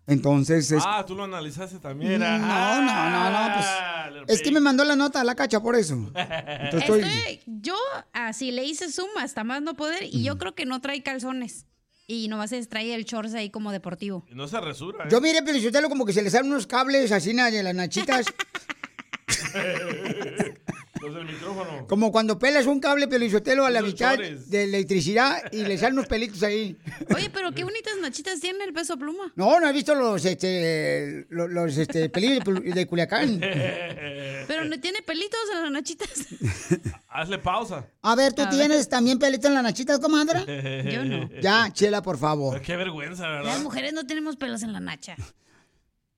[0.08, 0.84] Entonces es.
[0.86, 2.20] Ah, tú lo analizaste también.
[2.20, 2.82] No, ah.
[2.82, 5.94] no, no, no, pues, Es que me mandó la nota a la cacha por eso.
[6.16, 7.02] Entonces estoy.
[7.02, 7.76] Estoy- yo
[8.12, 11.66] así le hice zoom hasta más no poder y yo creo que no trae calzones.
[12.08, 14.26] Y nomás se trae el shorts ahí como deportivo.
[14.30, 15.06] Y no se resura.
[15.06, 15.08] ¿eh?
[15.10, 18.26] Yo miré, Pelichotelo, como que se le salen unos cables así de las nachitas.
[21.02, 21.88] Los del micrófono.
[21.88, 24.50] Como cuando pelas un cable Pelichotelo a la Los mitad chores.
[24.50, 26.78] de electricidad y le salen unos pelitos ahí.
[27.16, 29.32] Oye, pero qué bonitas nachitas tiene el peso pluma.
[29.36, 33.40] No, no he visto los, este, los, los, este, pelillos de, de Culiacán.
[34.48, 36.10] Pero no tiene pelitos en las nachitas.
[37.10, 37.86] Hazle pausa.
[38.02, 38.54] A ver, ¿tú A ver.
[38.56, 40.84] tienes también pelitos en las nachitas, comadre?
[40.92, 41.30] Yo no.
[41.42, 42.62] Ya, Chela, por favor.
[42.62, 43.46] Qué vergüenza, ¿verdad?
[43.54, 45.16] Las mujeres no tenemos pelos en la nacha.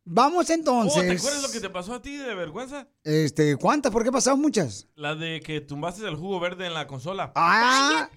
[0.05, 1.17] Vamos Oh, ¿Te entonces.
[1.19, 2.87] acuerdas lo que te pasó a ti de vergüenza?
[3.05, 3.91] Este, ¿cuántas?
[3.91, 4.87] ¿Por qué pasaron muchas?
[4.95, 7.31] La de que tumbaste el jugo verde en la consola.
[7.35, 8.09] Ah,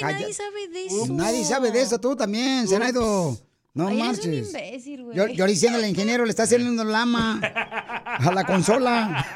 [0.00, 1.06] Nadie Calla- sabe de eso.
[1.12, 3.36] nadie sabe de eso, tú también, Zenaido.
[3.74, 4.48] No Ay, eres un marches.
[4.48, 5.16] imbécil, güey.
[5.16, 9.26] Yo, yo diciendo al ingeniero, le está haciendo lama a la consola.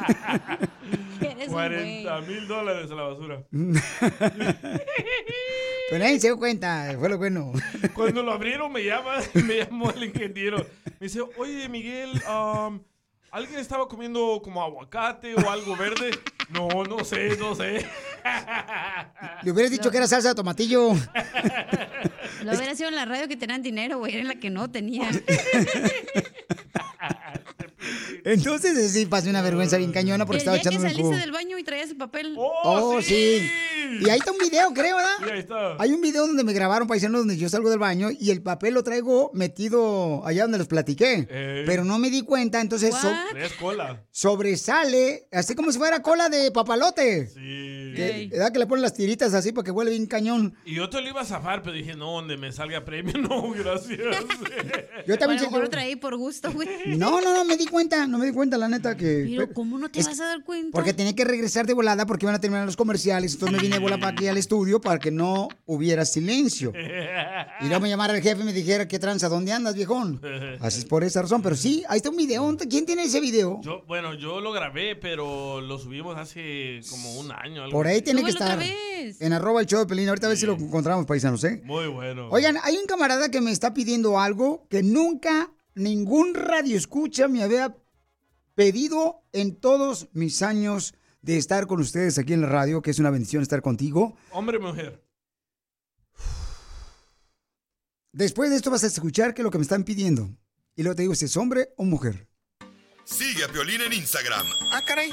[1.20, 3.42] Eres un 40 mil dólares a la basura.
[5.88, 7.52] Pero nadie se dio cuenta, fue lo bueno.
[7.94, 10.58] Cuando lo abrieron me llama, me llamó el ingeniero.
[10.98, 12.80] Me dice, oye Miguel, um,
[13.30, 16.10] ¿alguien estaba comiendo como aguacate o algo verde?
[16.50, 17.86] No, no sé, no sé.
[19.42, 20.92] Le hubieras dicho que era salsa de tomatillo.
[22.44, 24.12] Lo hubiera sido en la radio que tenían dinero, güey.
[24.12, 25.10] Era en la que no tenía.
[28.26, 31.58] Entonces sí pasé una vergüenza bien cañona porque el estaba día que saliste del baño
[31.58, 32.34] y traías el papel.
[32.36, 33.48] Oh, sí.
[34.00, 35.10] Y ahí está un video, creo, ¿verdad?
[35.22, 35.76] Sí, ahí está.
[35.78, 38.74] Hay un video donde me grabaron paisanos donde yo salgo del baño y el papel
[38.74, 41.28] lo traigo metido allá donde los platiqué.
[41.30, 41.62] Eh.
[41.66, 44.04] Pero no me di cuenta, entonces so- Traes cola.
[44.10, 47.28] sobresale, así como si fuera cola de papalote.
[47.28, 47.92] Sí.
[47.96, 50.54] Que, ¿Verdad que le ponen las tiritas así para que huele bien cañón?
[50.64, 53.52] Y yo te lo iba a zafar, pero dije, no, donde me salga premio, no,
[53.52, 54.00] gracias.
[55.06, 56.68] Yo también a lo traí por gusto, güey.
[56.98, 59.26] No, no, no, me di cuenta, no me di cuenta, la neta, que...
[59.36, 60.70] Pero ¿cómo no te Es- vas a dar cuenta?
[60.72, 63.34] Porque tenía que regresar de volada porque iban a terminar los comerciales.
[63.34, 66.72] Entonces me vine de volada para aquí al estudio para que no hubiera silencio.
[67.60, 69.28] Y luego me llamara el jefe y me dijera, ¿qué tranza?
[69.28, 70.20] ¿Dónde andas, viejón?
[70.60, 71.42] Así es por esa razón.
[71.42, 72.56] Pero sí, ahí está un video.
[72.68, 73.60] ¿Quién tiene ese video?
[73.62, 77.62] Yo, bueno, yo lo grabé, pero lo subimos hace como un año.
[77.64, 78.02] algo Por ahí así.
[78.04, 78.58] tiene que estar.
[78.62, 80.08] En arroba el show de Pelín.
[80.08, 81.60] Ahorita a ver si lo encontramos, paisanos, ¿eh?
[81.64, 82.28] Muy bueno.
[82.30, 87.42] Oigan, hay un camarada que me está pidiendo algo que nunca ningún radio escucha me
[87.42, 87.76] había
[88.56, 92.98] pedido en todos mis años de estar con ustedes aquí en la radio, que es
[92.98, 94.16] una bendición estar contigo.
[94.32, 95.04] Hombre, mujer.
[98.12, 100.30] Después de esto vas a escuchar que lo que me están pidiendo.
[100.74, 102.28] Y luego te digo si es hombre o mujer.
[103.04, 104.46] Sigue a Piolín en Instagram.
[104.72, 105.12] Ah, caray.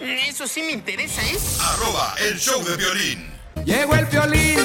[0.00, 1.38] Eso sí me interesa, ¿eh?
[1.60, 3.32] Arroba el show de violín.
[3.64, 4.58] Llegó el violín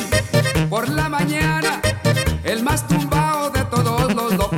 [0.69, 1.82] por la mañana,
[2.43, 4.49] el más tumbado de todos los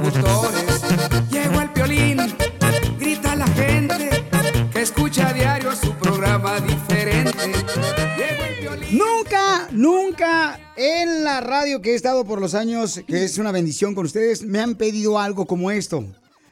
[8.91, 13.93] Nunca, nunca en la radio que he estado por los años, que es una bendición
[13.93, 16.05] con ustedes, me han pedido algo como esto.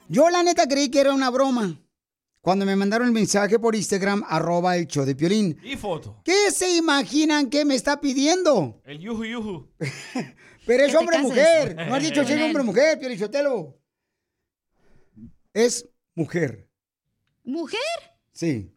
[0.07, 1.79] Yo la neta creí que era una broma.
[2.41, 5.59] Cuando me mandaron el mensaje por Instagram, arroba el show de Piolín.
[5.63, 6.21] Y foto.
[6.23, 8.81] ¿Qué se imaginan que me está pidiendo?
[8.85, 9.67] El yuju yuju.
[10.65, 11.75] Pero es hombre-mujer.
[11.75, 12.97] No has eh, dicho si es eh, hombre-mujer, eh.
[12.97, 13.77] Piolichotelo.
[15.53, 16.69] Es mujer.
[17.43, 17.79] ¿Mujer?
[18.31, 18.76] Sí.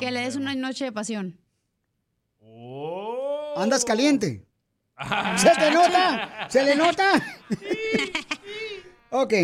[0.00, 1.38] Que le des una noche de pasión.
[3.56, 4.46] Andas caliente.
[5.36, 6.48] ¿Se te nota?
[6.48, 7.12] ¿Se le nota?
[9.10, 9.34] ok.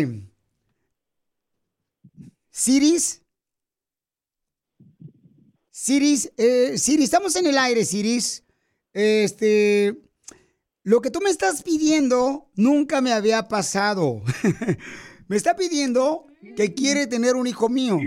[2.49, 3.21] Siris.
[5.71, 8.43] Siris, eh, Siris, estamos en el aire, Siris.
[8.93, 9.97] Este,
[10.83, 14.21] lo que tú me estás pidiendo nunca me había pasado.
[15.27, 17.99] me está pidiendo que quiere tener un hijo mío.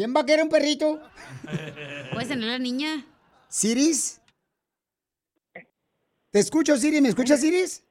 [0.00, 0.98] ¿Quién va a querer un perrito?
[2.14, 3.04] ¿Puedes tener la niña?
[3.50, 4.22] ¿Siris?
[6.30, 7.02] Te escucho, Siris.
[7.02, 7.84] ¿Me escuchas, Siris?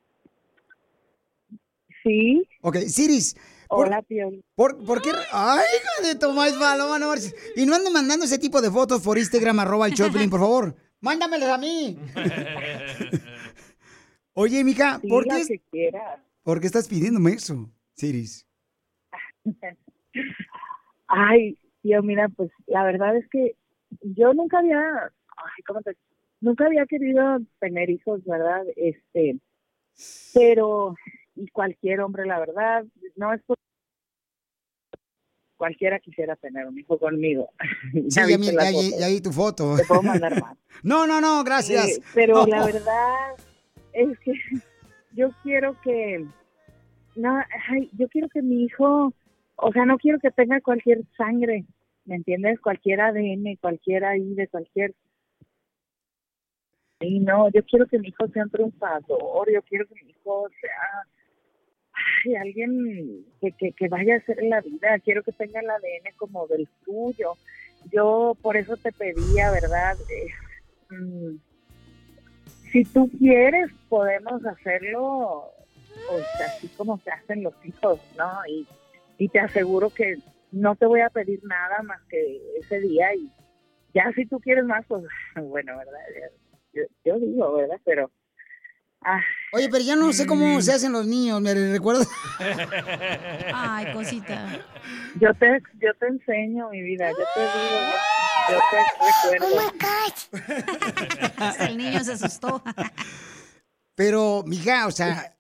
[2.01, 2.49] Sí.
[2.61, 3.37] Ok, Siris.
[3.67, 4.43] Hola, Piolín.
[4.55, 5.11] ¿Por, por qué?
[5.31, 6.97] ¡Ay, hija de Tomás Paloma!
[6.97, 7.13] No,
[7.55, 10.75] y no ande mandando ese tipo de fotos por Instagram, arroba el Choplin, por favor.
[11.01, 11.95] Mándamelas a mí.
[14.33, 15.91] Oye, mija, ¿por qué, que.
[16.41, 18.47] ¿por qué estás pidiéndome eso, Siris?
[21.05, 23.55] Ay, tío, mira, pues la verdad es que
[24.01, 24.79] yo nunca había,
[25.37, 25.95] ay, ¿cómo te?
[26.41, 28.63] Nunca había querido tener hijos, ¿verdad?
[28.75, 29.37] Este,
[30.33, 30.95] pero,
[31.35, 33.57] y cualquier hombre, la verdad, no es por...
[35.57, 37.49] Cualquiera quisiera tener un hijo conmigo.
[37.93, 39.75] Sí, Ya la ya- ya vi tu foto.
[39.75, 40.57] Te puedo mandar más.
[40.83, 41.99] No, no, no, gracias.
[42.13, 42.47] Pero No.
[42.47, 43.35] la verdad
[43.91, 44.31] es que
[45.11, 46.25] yo quiero que,
[47.15, 49.13] no, ay, yo quiero que mi hijo,
[49.61, 51.65] o sea, no quiero que tenga cualquier sangre,
[52.05, 52.59] ¿me entiendes?
[52.59, 54.93] Cualquier ADN, cualquier ahí de cualquier.
[57.01, 60.47] Y no, yo quiero que mi hijo sea un triunfador, yo quiero que mi hijo
[60.61, 65.69] sea alguien que, que, que vaya a hacer en la vida, quiero que tenga el
[65.69, 67.33] ADN como del tuyo.
[67.91, 69.97] Yo por eso te pedía, ¿verdad?
[70.09, 71.37] Eh, mm,
[72.71, 75.51] si tú quieres, podemos hacerlo
[76.09, 78.29] pues, así como se hacen los hijos, ¿no?
[78.47, 78.67] Y,
[79.19, 80.15] y te aseguro que
[80.51, 83.29] no te voy a pedir nada más que ese día y
[83.93, 85.03] ya si tú quieres más, pues
[85.35, 85.99] bueno, ¿verdad?
[86.73, 87.79] Yo, yo digo, ¿verdad?
[87.83, 88.09] Pero...
[89.01, 89.19] ah,
[89.53, 92.07] Oye, pero ya no sé cómo se hacen los niños, ¿me recuerdas?
[93.53, 94.65] Ay, cosita.
[95.19, 97.53] Yo te, yo te enseño, mi vida, yo te digo,
[98.49, 99.73] yo, yo te recuerdo.
[101.37, 102.63] Hasta el niño se asustó.
[103.95, 105.35] Pero, mija, o sea,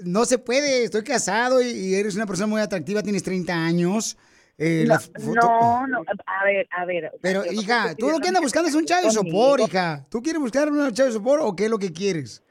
[0.00, 0.84] no se puede.
[0.84, 4.16] Estoy casado y, y eres una persona muy atractiva, tienes 30 años.
[4.58, 7.10] Eh, No, la foto- no, no, a ver, a ver.
[7.22, 10.06] Pero, yo no hija, tú lo que andas buscando es un chavo sopor, hija.
[10.10, 12.42] ¿Tú quieres buscar un chavo de sopor o qué es lo que quieres?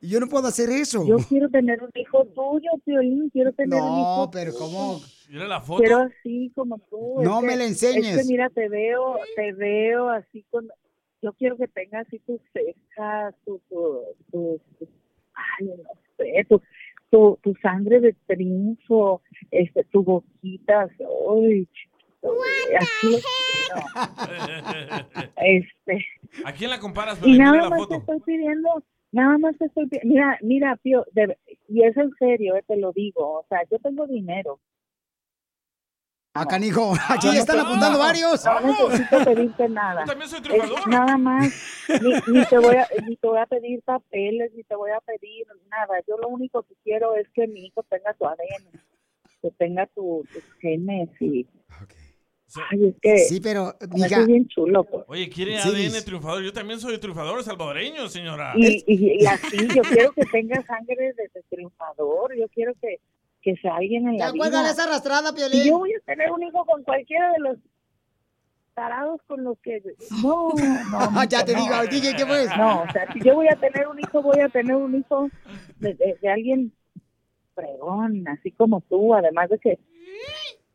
[0.00, 1.04] Y yo no puedo hacer eso.
[1.04, 5.00] Yo quiero tener un hijo tuyo, Piolín, quiero tener un hijo No, pero ¿cómo?
[5.28, 5.82] Mira la foto.
[5.82, 7.16] Quiero así como tú.
[7.20, 8.16] No es me que- la enseñes.
[8.18, 10.68] Es que mira, te veo, te veo así con...
[11.20, 14.88] Yo quiero que tengas así tus cejas, tu, tu, tu, tu-
[15.34, 15.74] ay, no
[16.18, 16.60] sé, tu,
[17.10, 20.88] tu, tu sangre de triunfo, este, tu boquita,
[21.40, 21.66] ay,
[22.78, 23.84] así lo quiero.
[25.36, 26.04] Este,
[26.44, 27.18] ¿A quién la comparas?
[27.24, 27.30] y?
[27.32, 31.04] Mira nada la más te estoy pidiendo, nada más te estoy pidiendo, mira, mira, Pío,
[31.12, 31.38] de-
[31.68, 34.60] y es en serio, eh, te lo digo, o sea, yo tengo dinero.
[36.40, 38.44] Ah, canijo, aquí ya están apuntando varios.
[38.44, 40.04] No necesito pedirte nada.
[40.06, 41.52] también soy Es nada más,
[42.00, 45.00] ni, ni te voy a, ni te voy a pedir papeles, ni te voy a
[45.00, 45.94] pedir nada.
[46.06, 48.70] Yo lo único que quiero es que mi hijo tenga tu ADN,
[49.42, 51.46] que tenga tu, tus genes y...
[52.70, 53.18] Ay, es que...
[53.18, 55.04] Sí, pero, mija- bien chulo, pues.
[55.08, 56.42] Oye, ¿quiere Sí, ADN triunfador?
[56.42, 58.54] Yo también soy triunfador salvadoreño, señora.
[58.56, 63.00] Y, y, y así, yo quiero que tenga sangre de, de triunfador, yo quiero que,
[63.54, 64.70] que sea alguien en la Ya vida.
[64.70, 65.62] esa arrastrada, Piolín.
[65.62, 67.56] Y yo voy a tener un hijo con cualquiera de los
[68.74, 69.82] tarados con los que...
[70.22, 70.50] No,
[71.12, 71.24] no.
[71.24, 71.60] Ya te no.
[71.62, 72.48] digo, DJ, ¿qué pues?
[72.56, 75.28] No, o sea, si yo voy a tener un hijo, voy a tener un hijo
[75.78, 76.72] de, de- de alguien
[77.54, 79.78] fregón, así como tú, además de que...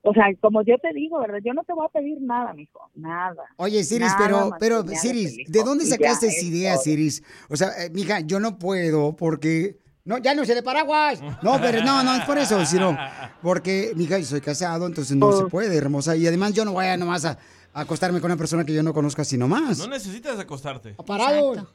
[0.06, 1.40] O sea, como yo te digo, ¿verdad?
[1.46, 3.44] Yo no te voy a pedir nada, mijo, nada.
[3.56, 4.18] Oye, Siris, Nada
[4.60, 6.76] pero, pero, Siris, ¿de dónde sacaste esa es idea.
[6.76, 7.24] Siris?
[7.50, 9.78] O sea, eh, mija, yo no puedo porque...
[10.06, 11.22] No, ya no se de paraguas.
[11.42, 12.98] No, pero no, no es por eso, sino
[13.42, 15.38] porque, mija, yo soy casado, entonces no Oh.
[15.38, 16.16] se puede, hermosa.
[16.18, 17.38] Y además yo no voy a nomás a,
[17.74, 19.78] a acostarme con una persona que yo no conozco así nomás.
[19.80, 20.94] No necesitas acostarte.
[21.08, 21.70] Parado.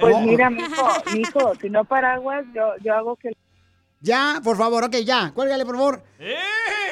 [0.00, 0.20] Pues No.
[0.22, 3.30] mira, mijo, mijo, si no paraguas, yo, yo hago que...
[4.00, 5.30] Ya, por favor, ok, ya.
[5.32, 6.02] Cuélgale, por favor.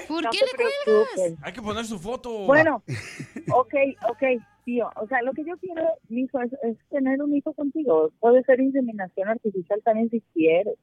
[0.06, 1.34] ¿Por no qué le preocupes.
[1.42, 2.30] Hay que poner su foto.
[2.46, 2.82] Bueno,
[3.52, 3.74] ok,
[4.08, 4.22] ok.
[4.66, 4.90] Tío.
[4.96, 8.10] O sea, lo que yo quiero, hijo, es, es tener un hijo contigo.
[8.18, 10.74] Puede ser inseminación artificial también si quieres.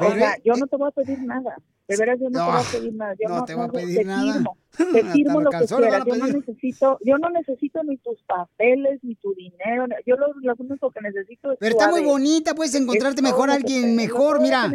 [0.00, 1.56] O sea, yo no te voy a pedir nada.
[1.88, 3.14] De veras, yo no, te voy a pedir nada.
[3.20, 4.32] Yo no no, te voy a no, pedir te nada.
[4.32, 6.04] Firmo, te firmo lo que quieras.
[6.06, 9.86] Yo no necesito, yo no necesito ni tus papeles, ni tu dinero.
[10.06, 13.50] Yo lo, lo único que necesito es Pero está muy bonita, puedes encontrarte Es mejor
[13.50, 14.70] a alguien te- mejor, mira.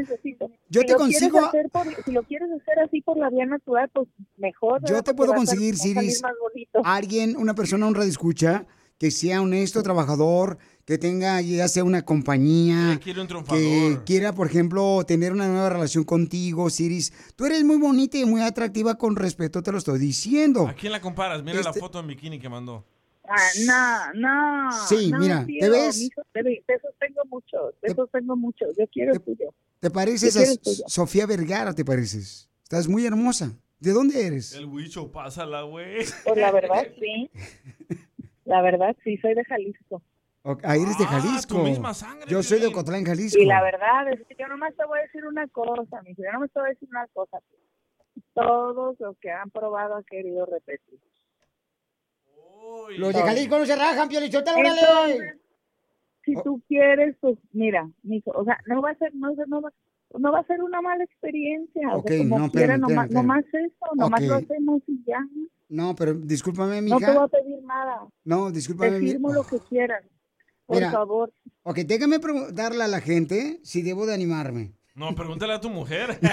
[0.70, 3.90] Yo Si te consigo- hacer por- si lo quieres hacer así por la vía natural,
[3.94, 4.82] pues mejor.
[4.86, 6.22] Yo te puedo conseguir, Siris,
[6.84, 8.66] alguien, una persona, un escucha
[8.98, 14.46] que sea honesto, trabajador, que tenga ya sea una compañía, quiere un que quiera, por
[14.48, 17.12] ejemplo, tener una nueva relación contigo, Siris.
[17.36, 20.68] Tú eres muy bonita y muy atractiva con respeto, te lo estoy diciendo.
[20.68, 21.42] ¿A quién la comparas?
[21.44, 22.86] Mira la Este- foto en bikini que mandó.
[23.28, 24.20] Ah, no,
[24.70, 24.86] no.
[24.88, 25.98] Sí, no, mira, tío, ¿te ves?
[25.98, 28.70] mijo, De, esos tengo muchos, de esos tengo muchos.
[28.78, 29.52] Yo quiero el tuyo.
[29.80, 30.44] ¿Te pareces a.
[30.88, 32.48] Sofía Vergara, te pareces?
[32.62, 33.52] Estás muy hermosa.
[33.80, 34.54] ¿De dónde eres?
[34.54, 36.06] El huicho, pásala, güey.
[36.24, 37.32] Pues la verdad, sí.
[38.46, 40.04] La verdad, sí, soy de Jalisco.
[40.48, 41.56] Ok, Ah, eres de Jalisco.
[41.58, 42.68] tu misma sangre, Yo soy de.
[42.68, 43.42] Ocotlán, Jalisco.
[43.42, 46.32] Y la verdad es que yo nomás te voy a decir una cosa, mi Yo
[46.32, 47.40] nomás te voy a decir una cosa.
[48.34, 51.00] Todos los que han probado han querido repetir.
[52.98, 55.40] Los de Jalisco no se rajan, Entonces, órale.
[56.24, 59.72] si tú quieres, pues mira, mijo, o sea, no va a ser, no, no va,
[60.20, 61.90] no va a ser una mala experiencia.
[61.94, 64.28] o Ok, sea, como no, quiera, espérame, nomás, espérame, nomás eso, nomás Ok.
[64.28, 65.20] lo hacemos y ya.
[65.70, 67.14] No, pero discúlpame, No te mija.
[67.14, 68.08] voy a pedir nada.
[68.24, 69.00] No, Te discúlpame.
[69.00, 70.04] mi- firmo lo que quieras.
[70.66, 70.92] Por Mira.
[70.92, 71.32] favor.
[71.64, 74.74] Ok, déjame preguntarle a la gente si debo de animarme.
[74.96, 76.20] No, pregúntale a tu mujer.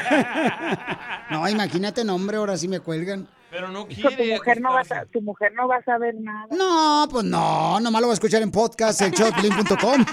[1.31, 3.27] No, imagínate, no, hombre, ahora sí me cuelgan.
[3.53, 4.33] Pero no Hijo, tu quiere.
[4.37, 6.47] mujer no va a, tu mujer no va a saber nada.
[6.51, 10.05] No, pues no, nomás lo va a escuchar en podcast, el showdepilín.com.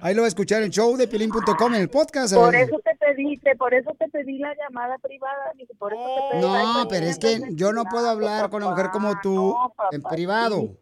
[0.00, 2.34] Ahí lo va a escuchar en showdepilín.com, en el podcast.
[2.34, 6.36] Por eso te pedí, te- por eso te pedí la llamada privada, por eso te
[6.38, 9.54] pedí la- No, pero es que yo no puedo hablar con una mujer como tú
[9.92, 10.76] en privado.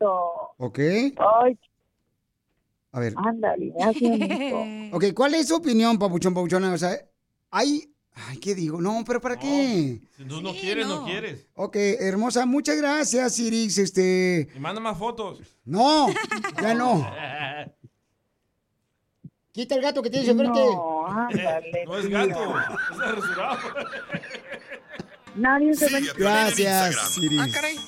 [0.57, 0.79] ¿Ok?
[0.79, 1.59] Ay,
[2.93, 3.13] A ver.
[3.19, 4.97] ándale, me hace bonito.
[4.97, 6.73] Ok, ¿cuál es su opinión, papuchón, papuchona?
[6.73, 6.99] O sea,
[7.51, 7.93] hay...
[8.17, 8.81] Ay, ¿qué digo?
[8.81, 10.01] No, pero ¿para qué?
[10.17, 11.05] Si tú no quieres, no.
[11.05, 11.47] quieres.
[11.55, 13.77] Ok, hermosa, muchas gracias, Iris.
[13.77, 14.49] Este...
[14.55, 15.41] Y manda más fotos.
[15.65, 16.09] No,
[16.63, 17.11] ya no.
[19.53, 20.59] Quita el gato que tienes enfrente.
[20.59, 21.85] No, ándale.
[21.85, 22.55] No es gato,
[22.93, 23.59] es arrasurado.
[25.35, 27.41] Nadie se va Gracias, Iris.
[27.41, 27.79] Ah, caray.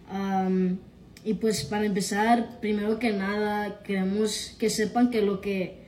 [0.09, 0.79] Am,
[1.25, 5.84] y pues para empezar, primero que nada, queremos que sepan que lo que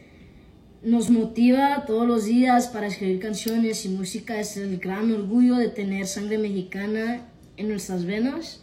[0.87, 4.39] nos motiva todos los días para escribir canciones y música.
[4.39, 7.27] Es el gran orgullo de tener sangre mexicana
[7.57, 8.63] en nuestras venas.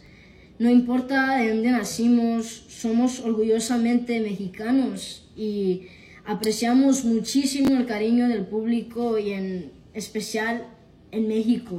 [0.58, 5.82] No importa de dónde nacimos, somos orgullosamente mexicanos y
[6.24, 10.66] apreciamos muchísimo el cariño del público y en especial
[11.10, 11.78] en México.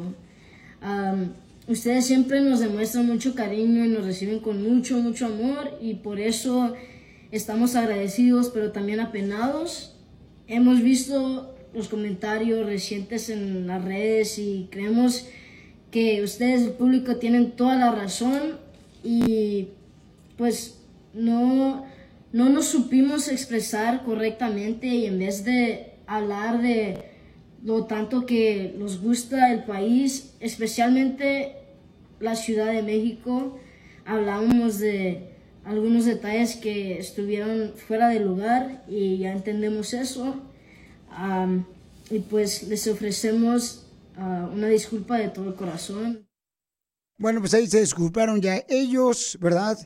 [1.67, 6.19] Ustedes siempre nos demuestran mucho cariño y nos reciben con mucho, mucho amor y por
[6.19, 6.75] eso
[7.31, 9.94] estamos agradecidos pero también apenados.
[10.47, 15.27] Hemos visto los comentarios recientes en las redes y creemos
[15.91, 18.57] que ustedes, el público, tienen toda la razón
[19.03, 19.69] y
[20.37, 20.79] pues
[21.13, 21.85] no,
[22.31, 26.97] no nos supimos expresar correctamente y en vez de hablar de
[27.63, 31.53] lo tanto que nos gusta el país, especialmente
[32.19, 33.59] la Ciudad de México,
[34.05, 35.34] hablamos de
[35.65, 40.35] algunos detalles que estuvieron fuera de lugar y ya entendemos eso.
[41.09, 41.65] Am,
[42.09, 46.27] y pues les ofrecemos ah, una disculpa de todo el corazón.
[47.17, 49.77] Bueno, pues ahí se disculparon ya ellos, ¿verdad?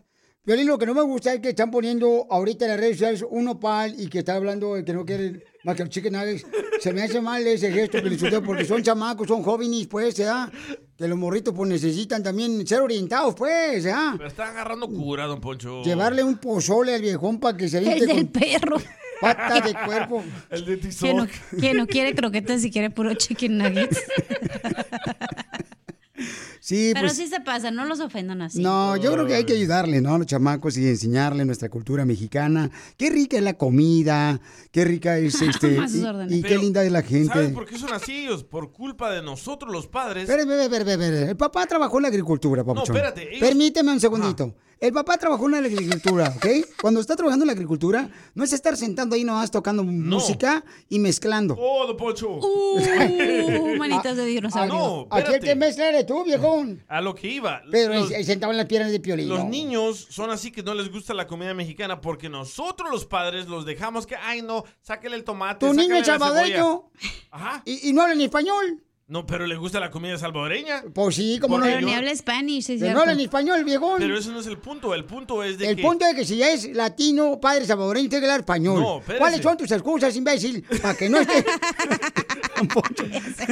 [0.43, 3.25] Violín, lo que no me gusta es que están poniendo ahorita en las redes sociales
[3.29, 6.45] un opal y que está hablando de que no quieren más que los chicken nuggets.
[6.79, 10.51] Se me hace mal ese gesto, Feliciteo, porque son chamacos, son jóvenes, pues, ¿ya?
[10.99, 14.17] Que los morritos, pues, necesitan también ser orientados, pues, ¿ya?
[14.19, 15.81] Me está agarrando cura, don Poncho.
[15.81, 18.77] Llevarle un pozole al viejón para que se El del con perro.
[19.21, 20.25] patas de cuerpo.
[20.49, 21.25] El de Que no,
[21.57, 23.97] que no quiere croquetas y quiere puro chicken nuggets.
[26.59, 27.17] Sí, Pero pues...
[27.17, 28.61] sí se pasa, no los ofendan así.
[28.61, 30.15] No, yo creo que hay que ayudarle, ¿no?
[30.15, 32.69] A los chamacos y enseñarle nuestra cultura mexicana.
[32.97, 34.39] Qué rica es la comida,
[34.71, 35.77] qué rica es este.
[35.77, 35.93] Más
[36.29, 37.49] y, qué linda es la ¿Sabes gente.
[37.49, 38.43] por qué son así ellos?
[38.43, 40.29] Por culpa de nosotros, los padres.
[40.29, 41.29] Espera, espera, espera.
[41.29, 42.95] El papá trabajó en la agricultura, papuchón.
[42.95, 44.53] espérate, ellos- Permíteme un segundito.
[44.79, 46.45] El papá trabajó en la agricultura, ¿ok?
[46.81, 50.99] Cuando está trabajando en la agricultura, no es estar sentando ahí nomás tocando música y
[50.99, 51.57] mezclando.
[51.59, 52.29] Oh, don Poncho.
[52.39, 54.73] Uh, manitas de dinosaurio.
[54.73, 55.47] no, Aquí el espérate.
[55.47, 56.81] que mezcla eres tú, viejón.
[56.87, 57.61] A lo que iba.
[57.69, 59.27] Pero los, sentado en las piernas de piolín.
[59.27, 63.47] los niños son así que no les gusta la comida mexicana porque nosotros los padres
[63.49, 65.65] los dejamos que, ay no, sáquele el tomate.
[65.67, 66.25] Tu niño es la cebolla".
[66.25, 66.89] salvadoreño.
[67.31, 67.63] Ajá.
[67.65, 68.81] Y, y no habla ni español.
[69.09, 70.83] No, pero le gusta la comida salvadoreña.
[70.93, 71.65] Pues sí, como no.
[71.65, 73.95] Pero ni habla Spanish, sí, es Pero no habla ni español, viejón.
[73.97, 74.93] Pero ese no es el punto.
[74.93, 75.81] El punto es de El que.
[75.81, 78.79] punto es que si ya es latino, padre salvadoreño, tiene que hablar español.
[78.79, 79.19] No, espérese.
[79.19, 80.63] ¿Cuáles son tus excusas, imbécil?
[80.79, 81.43] Para que no esté...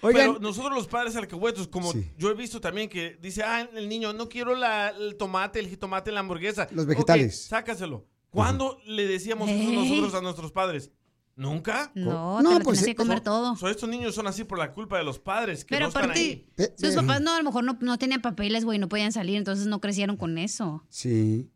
[0.00, 3.88] Oigan, Pero nosotros los padres alcahuetos, como yo he visto también que dice, ah, el
[3.88, 6.68] niño, no quiero la- el tomate, el jitomate la hamburguesa.
[6.70, 7.46] Los vegetales.
[7.46, 8.06] sácaselo.
[8.30, 9.74] ¿Cuándo le decíamos eso Ey.
[9.76, 10.90] nosotros a nuestros padres?
[11.36, 11.92] ¿Nunca?
[11.94, 13.56] No, te lo pues, tienes que comer todo.
[13.56, 16.04] so estos niños son así por la culpa de los padres que Pero no están
[16.04, 16.66] aparte, ahí.
[16.78, 19.66] sus papás no, a lo mejor no, no tenían papeles, güey, no podían salir, entonces
[19.66, 20.82] no crecieron con eso.
[20.88, 21.50] Sí.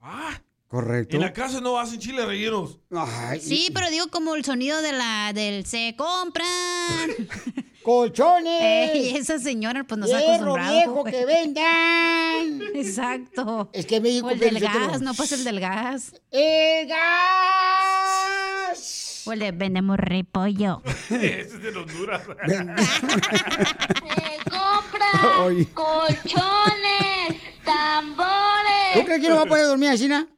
[0.68, 1.16] Correcto.
[1.16, 2.78] En la casa no hacen chile rellenos.
[2.93, 6.47] Ay, Sí, pero digo como el sonido de la del se compran.
[7.83, 8.91] ¡Colchones!
[8.95, 10.72] Ey, esa señora pues no se ha ¡Hierro acostumbrado.
[10.74, 11.12] viejo güey.
[11.12, 12.62] que vendan!
[12.76, 13.70] Exacto.
[13.72, 14.26] Es que México...
[14.26, 16.12] O el del gas, no pasa el del gas.
[16.31, 17.07] ¡El gas!
[19.25, 20.83] O el de vendemos repollo.
[21.11, 22.23] Ese es de Honduras.
[25.41, 25.66] Oye.
[25.75, 28.95] colchones, tambores.
[28.95, 30.29] ¿Tú crees que no va a poder dormir así, na?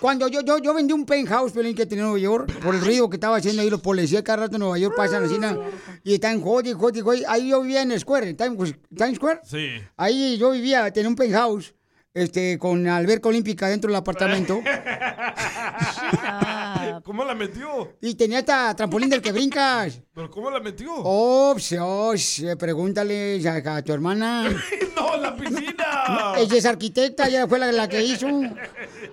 [0.00, 2.82] Cuando yo, yo, yo vendí un penthouse, Pelín, que tenía en Nueva York, por el
[2.82, 5.58] ruido que estaba haciendo ahí, los policías cada rato en Nueva York pasan así, na,
[6.04, 7.22] y están jodi, jodi, jodi.
[7.26, 8.74] Ahí yo vivía en el Square, en Times
[9.14, 9.40] Square.
[9.44, 9.70] Sí.
[9.96, 11.74] Ahí yo vivía, tenía un penthouse,
[12.16, 14.62] este, con alberca olímpica dentro del apartamento.
[17.04, 17.92] ¿Cómo la metió?
[18.00, 20.00] Y tenía hasta trampolín del que brincas.
[20.14, 20.94] ¿Pero cómo la metió?
[20.96, 22.14] Oh, oh,
[22.58, 24.48] pregúntale a, a tu hermana.
[24.96, 26.32] ¡No, la piscina!
[26.38, 28.26] Ella es arquitecta, ella fue la, la que hizo.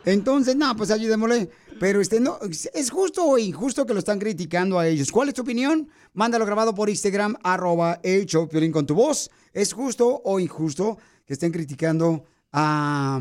[0.05, 1.49] Entonces, no, pues ayudémosle.
[1.81, 2.39] Pero este no,
[2.73, 5.11] es justo o injusto que lo están criticando a ellos.
[5.11, 5.89] ¿Cuál es tu opinión?
[6.13, 8.25] Mándalo grabado por Instagram, arroba el
[8.71, 9.29] con tu voz.
[9.51, 12.23] ¿Es justo o injusto que estén criticando
[12.53, 13.19] a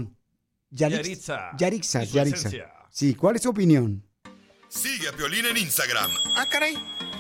[0.71, 1.51] Yarix- Yaritza.
[1.59, 2.37] Yarixa, Y su Yarixa.
[2.49, 2.73] esencia.
[2.91, 4.07] Sí, ¿cuál es tu opinión?
[4.69, 6.77] Sigue a Piolín en Instagram, Ah, caray.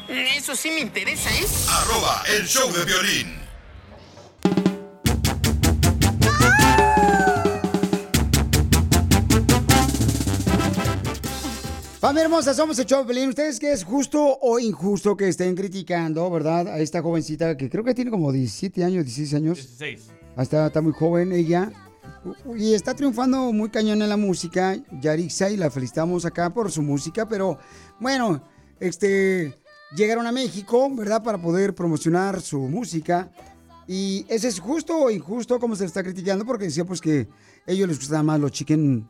[0.08, 1.44] Eso sí me interesa, ¿eh?
[1.68, 3.40] arroba el show de violín.
[12.00, 13.28] Familia hermosa, somos el show de Pelín.
[13.28, 16.66] ¿Ustedes qué es justo o injusto que estén criticando, verdad?
[16.66, 19.56] A esta jovencita que creo que tiene como 17 años, 16 años.
[19.58, 20.10] 16.
[20.36, 21.70] Está, está muy joven ella.
[22.56, 26.82] Y está triunfando muy cañón en la música, Yarixa, y la felicitamos acá por su
[26.82, 27.58] música, pero
[27.98, 28.42] bueno,
[28.78, 29.58] este,
[29.96, 31.22] llegaron a México, ¿verdad?
[31.22, 33.30] Para poder promocionar su música.
[33.88, 37.28] Y ese es justo o injusto como se le está criticando, porque decía pues que
[37.66, 39.08] a ellos les gustan más los chicken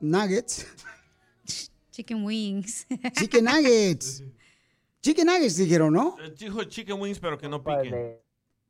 [0.00, 0.66] nuggets.
[1.90, 2.86] Chicken wings.
[3.12, 4.24] Chicken nuggets.
[5.00, 6.16] Chicken nuggets dijeron, ¿no?
[6.18, 8.16] Eh, Dijo chicken wings, pero que no piquen.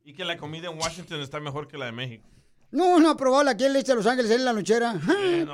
[0.05, 2.29] Y que la comida en Washington está mejor que la de México.
[2.75, 4.95] No, no ha probado la que le echa a Los Ángeles en la nochera.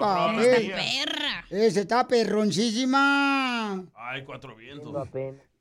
[0.00, 1.44] Ay, perra.
[1.50, 3.74] Ese está perroncísima.
[3.94, 4.94] Ay, cuatro vientos.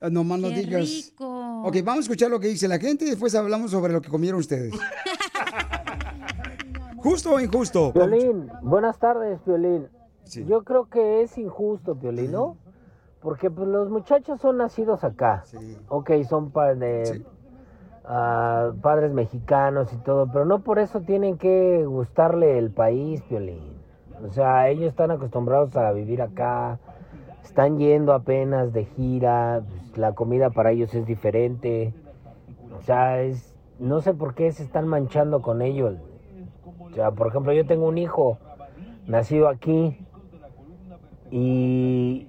[0.01, 0.87] Ah, No más no digas.
[0.89, 1.63] rico.
[1.65, 4.07] Ok, vamos a escuchar lo que dice la gente y después hablamos sobre lo que
[4.09, 4.73] comieron ustedes.
[6.97, 7.93] ¿Justo o injusto?
[7.93, 9.87] Piolín, buenas tardes, Piolín.
[10.47, 12.57] Yo creo que es injusto, Piolín, ¿no?
[13.21, 15.43] Porque pues, los muchachos son nacidos acá.
[15.87, 17.23] Ok, son pa- de,
[18.09, 23.79] ah, padres mexicanos y todo, pero no por eso tienen que gustarle el país, Piolín.
[24.27, 26.79] O sea, ellos están acostumbrados a vivir acá,
[27.43, 31.93] están yendo apenas de gira, pues, la comida para ellos es diferente.
[32.77, 35.95] O sea, es, no sé por qué se están manchando con ellos.
[36.79, 38.37] O sea, por ejemplo, yo tengo un hijo
[39.07, 39.97] nacido aquí
[41.31, 42.27] y,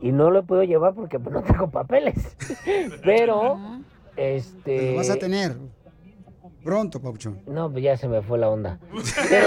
[0.00, 2.36] y no lo puedo llevar porque pues, no tengo papeles.
[3.04, 3.58] Pero,
[4.16, 4.90] este...
[4.90, 5.56] Lo vas a tener
[6.66, 7.40] pronto, Pauchón.
[7.46, 8.78] No, pues ya se me fue la onda.
[9.28, 9.46] Pero,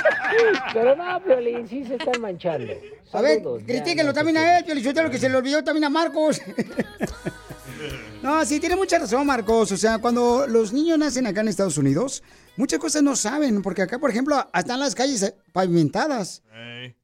[0.72, 2.72] pero no, Piolín, sí se están manchando.
[3.12, 6.40] A ver, Saludos, critíquenlo también a él, Piolichotelo, que se le olvidó también a Marcos.
[8.22, 9.70] no, sí, tiene mucha razón, Marcos.
[9.70, 12.22] O sea, cuando los niños nacen acá en Estados Unidos,
[12.56, 16.42] muchas cosas no saben, porque acá, por ejemplo, están las calles pavimentadas.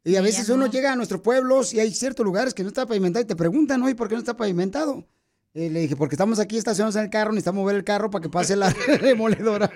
[0.02, 2.86] Y a veces uno llega a nuestros pueblos y hay ciertos lugares que no está
[2.86, 5.04] pavimentado y te preguntan, oye, ¿por qué no está pavimentado?
[5.56, 8.20] Y le dije, porque estamos aquí estacionados en el carro, necesitamos mover el carro para
[8.20, 8.68] que pase la
[9.00, 9.70] remoledora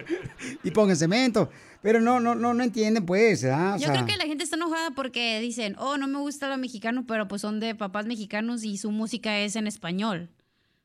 [0.62, 1.48] y pongan cemento.
[1.81, 3.77] Pero no, no, no, no entienden, pues, ¿ah?
[3.77, 6.51] O Yo sea, creo que la gente está enojada porque dicen, oh, no me gusta
[6.51, 10.28] lo mexicano, pero pues son de papás mexicanos y su música es en español.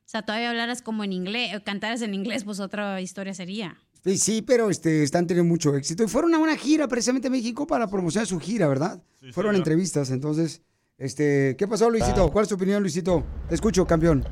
[0.06, 3.78] O sea, todavía hablaras como en inglés, o cantaras en inglés, pues otra historia sería.
[4.06, 6.04] Sí, sí, pero este, están teniendo mucho éxito.
[6.04, 9.04] Y fueron a una gira precisamente a México para promocionar su gira, ¿verdad?
[9.34, 10.62] fueron a entrevistas, entonces,
[10.98, 12.32] este, ¿qué pasó, Luisito?
[12.32, 13.26] ¿Cuál es tu opinión, Luisito?
[13.50, 14.24] Te escucho, campeón.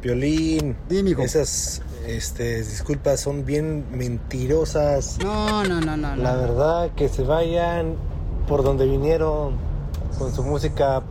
[0.00, 1.22] Piolín, Dime, hijo.
[1.22, 5.18] esas este, disculpas son bien mentirosas.
[5.22, 6.16] No, no, no, no.
[6.16, 7.96] La verdad, que se vayan
[8.46, 9.56] por donde vinieron
[10.18, 11.02] con su música,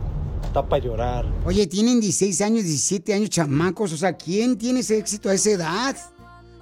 [0.44, 1.26] está para llorar.
[1.44, 3.92] Oye, tienen 16 años, 17 años, chamacos.
[3.92, 5.96] O sea, ¿quién tiene ese éxito a esa edad?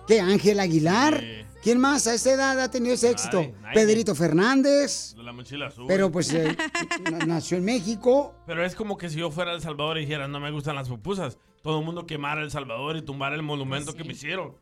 [0.06, 1.22] ¿Qué, Ángel Aguilar?
[1.62, 3.40] ¿Quién más a esa edad ha tenido ese éxito?
[3.40, 3.54] nadie.
[3.74, 5.14] Pedrito Fernández.
[5.16, 5.86] De la mochila azul.
[5.88, 6.56] Pero pues eh,
[7.10, 8.34] na- nació en México.
[8.46, 10.76] Pero es como que si yo fuera a El Salvador y dijera, no me gustan
[10.76, 11.38] las pupusas.
[11.62, 14.54] Todo el mundo quemara El Salvador y tumbara el monumento que me hicieron.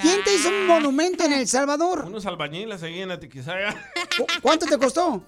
[0.00, 2.04] ¿Quién te hizo un monumento en El Salvador?
[2.06, 3.72] Unos albañiles ahí en la Tiquisaya.
[4.16, 5.22] ¿Cu- ¿Cuánto te costó?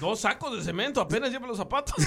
[0.00, 1.94] Dos sacos de cemento, apenas lleva los zapatos.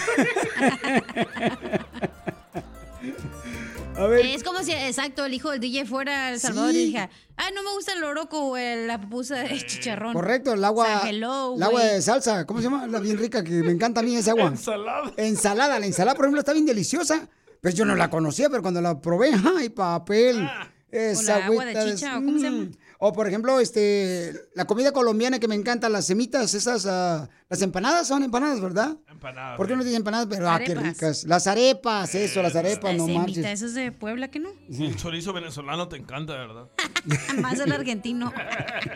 [3.95, 4.25] A ver.
[4.25, 6.77] Es como si, exacto, el hijo del DJ fuera a El Salvador Sí.
[6.79, 10.13] y dijera, ah, no me gusta el oroco o el- la pupusa de chicharrón.
[10.13, 10.85] Correcto, el agua.
[10.85, 12.45] O sea, hello, el agua de salsa.
[12.45, 12.87] ¿Cómo se llama?
[12.87, 14.43] La bien rica que me encanta a mí esa agua.
[14.47, 15.11] Ensalada.
[15.17, 15.79] Ensalada.
[15.79, 17.27] La ensalada, por ejemplo, está bien deliciosa.
[17.61, 20.49] Pero yo no la conocía, pero cuando la probé, ¡ay, papel!
[20.91, 22.57] Esa O la agua de agüita chicha, ¿o cómo se llama?
[22.63, 22.71] Mm.
[23.01, 27.61] O, por ejemplo, este, la comida colombiana que me encanta, las semitas, esas, ah, las
[27.61, 28.97] empanadas son empanadas, ¿verdad?
[29.07, 29.55] Empanadas.
[29.55, 30.27] ¿Por qué no dicen empanadas?
[30.29, 31.23] Pero, ah, qué ricas.
[31.23, 33.45] Las arepas, eso, las arepas, no semita, manches.
[33.45, 34.49] eso es de Puebla, ¿que no?
[34.67, 36.67] El chorizo venezolano te encanta, ¿verdad?
[37.39, 38.33] Más el argentino.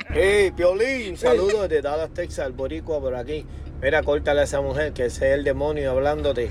[0.09, 3.45] Hey, Piolín, saludos de Dallas, Texas, el boricua por aquí.
[3.81, 6.49] Mira, córtale a esa mujer que ese es el demonio hablándote.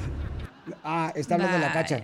[0.84, 2.02] Ah, está hablando de la cacha.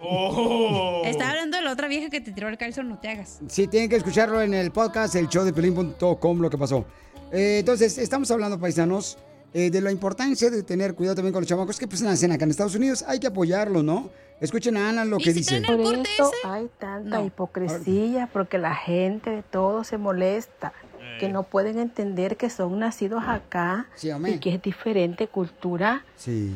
[0.00, 1.02] Oh.
[1.04, 3.40] Está hablando de la otra vieja que te tiró el calzón, no te hagas.
[3.46, 6.84] Sí, tienen que escucharlo en el podcast, el show de pelín.com, lo que pasó.
[7.30, 9.16] Eh, entonces, estamos hablando, paisanos,
[9.54, 12.44] eh, de la importancia de tener cuidado también con los chamacos que pues nacen acá
[12.44, 13.04] en Estados Unidos.
[13.06, 14.10] Hay que apoyarlos, ¿no?
[14.40, 15.62] Escuchen a Ana lo que dice.
[15.62, 20.72] Por eso hay tanta hipocresía, porque la gente de todo se molesta,
[21.20, 24.34] que no pueden entender que son nacidos acá Sí, amén.
[24.34, 26.04] y que es diferente cultura.
[26.16, 26.52] Sí.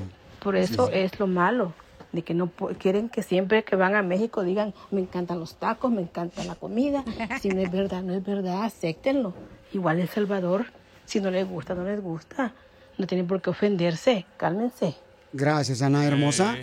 [0.46, 0.98] Por eso Sí, sí.
[1.00, 1.74] es lo malo,
[2.12, 5.90] de que no quieren que siempre que van a México digan, me encantan los tacos,
[5.90, 7.04] me encanta la comida.
[7.42, 9.34] Si no es verdad, no es verdad, acéptenlo.
[9.72, 10.66] Igual El Salvador,
[11.04, 12.54] si no les gusta, no les gusta.
[12.96, 14.94] No tienen por qué ofenderse, cálmense.
[15.32, 16.56] Gracias, Ana hermosa.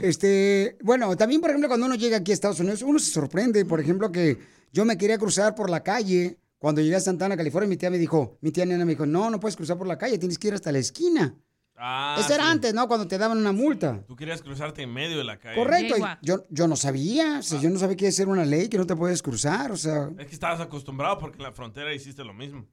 [0.00, 3.66] Este, bueno, también, por ejemplo, cuando uno llega aquí a Estados Unidos, uno se sorprende,
[3.66, 4.38] por ejemplo, que
[4.72, 6.38] yo me quería cruzar por la calle.
[6.58, 9.28] Cuando llegué a Santana, California, mi tía me dijo, mi tía nena me dijo, no,
[9.28, 11.34] no puedes cruzar por la calle, tienes que ir hasta la esquina.
[11.80, 12.50] Ah, Eso era sí.
[12.50, 12.88] antes, ¿no?
[12.88, 14.02] Cuando te daban una multa.
[14.06, 15.54] Tú querías cruzarte en medio de la calle.
[15.56, 18.44] Correcto, yo, yo no sabía, o sea, yo no sabía que iba a ser una
[18.44, 21.52] ley que no te puedes cruzar, o sea, Es que estabas acostumbrado porque en la
[21.52, 22.66] frontera hiciste lo mismo.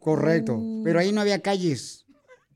[0.00, 0.60] correcto.
[0.84, 2.06] Pero ahí no había calles,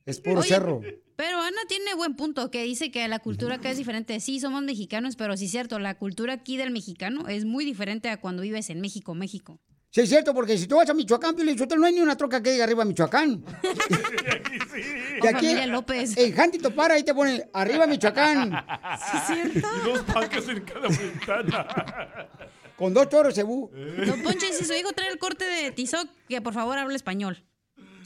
[0.07, 0.81] es puro Oye, cerro.
[1.16, 4.20] Pero Ana tiene buen punto, que dice que la cultura acá es diferente.
[4.20, 8.09] Sí, somos mexicanos, pero sí es cierto, la cultura aquí del mexicano es muy diferente
[8.09, 9.59] a cuando vives en México, México.
[9.90, 12.43] Sí, es cierto, porque si tú vas a Michoacán, Sotelo, no hay ni una troca
[12.43, 13.44] que diga arriba Michoacán.
[15.20, 16.16] Y aquí, Familia López.
[16.16, 18.52] en Jantito para, ahí te pone arriba Michoacán.
[18.52, 19.69] ¿Sí es cierto?
[19.77, 21.66] Y dos pacas en cada ventana.
[22.77, 23.69] Con dos toros cebú.
[24.06, 27.44] Don Poncho, si su hijo trae el corte de Tizoc, que por favor hable español.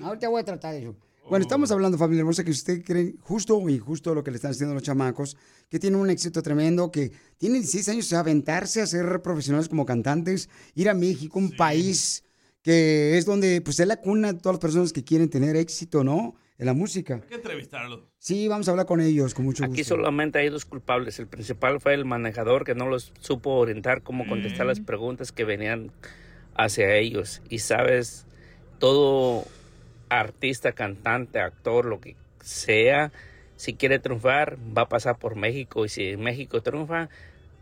[0.03, 0.97] Ahorita voy a tratar eso.
[1.29, 4.51] Bueno, estamos hablando, familia hermosa, que usted cree justo o injusto lo que le están
[4.51, 5.37] haciendo los chamacos,
[5.71, 10.51] que tienen un éxito tremendo, que tienen 16 años, aventarse a ser profesionales como cantantes,
[10.75, 12.25] ir a México, un país
[12.63, 16.05] que es donde pues es la cuna de todas las personas que quieren tener éxito,
[16.05, 16.37] ¿no?
[16.59, 17.15] En la música.
[17.15, 18.09] Hay que entrevistarlo.
[18.19, 19.97] Sí, vamos a hablar con ellos, con mucho Aquí gusto.
[19.97, 21.19] solamente hay dos culpables.
[21.19, 25.45] El principal fue el manejador que no los supo orientar cómo contestar las preguntas que
[25.45, 25.91] venían
[26.55, 27.43] hacia ellos.
[27.49, 28.27] Y sabes,
[28.79, 29.45] todo
[30.21, 33.13] artista, cantante, actor, lo que sea,
[33.57, 35.85] si quiere triunfar, va a pasar por México.
[35.85, 37.09] Y si México triunfa,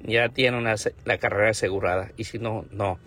[0.02, 0.74] ya tiene una,
[1.04, 2.12] la carrera asegurada.
[2.16, 2.98] Y si no, no.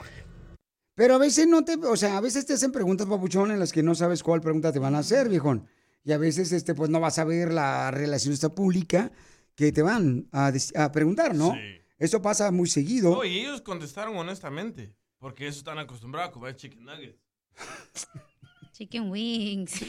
[0.95, 3.71] Pero a veces no te, o sea, a veces te hacen preguntas, papuchón, en las
[3.71, 5.67] que no sabes cuál pregunta te van a hacer, viejón.
[6.03, 9.11] Y a veces, este, pues no vas a ver la relación esta pública
[9.55, 11.55] que te van a, a preguntar, ¿no?
[11.97, 13.11] Eso pasa muy seguido.
[13.11, 14.93] No, y ellos contestaron honestamente.
[15.23, 17.17] Porque ellos están acostumbrados a comer chicken nuggets.
[18.73, 19.81] Chicken wings.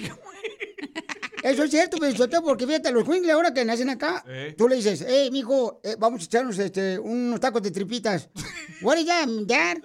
[1.42, 4.54] Eso es cierto, Pelizote, porque fíjate, los Wingley ahora que nacen acá, Eh.
[4.56, 8.30] tú le dices, hey, mijo, eh, vamos a echarnos este, unos tacos de tripitas.
[8.82, 9.76] What is that, dad?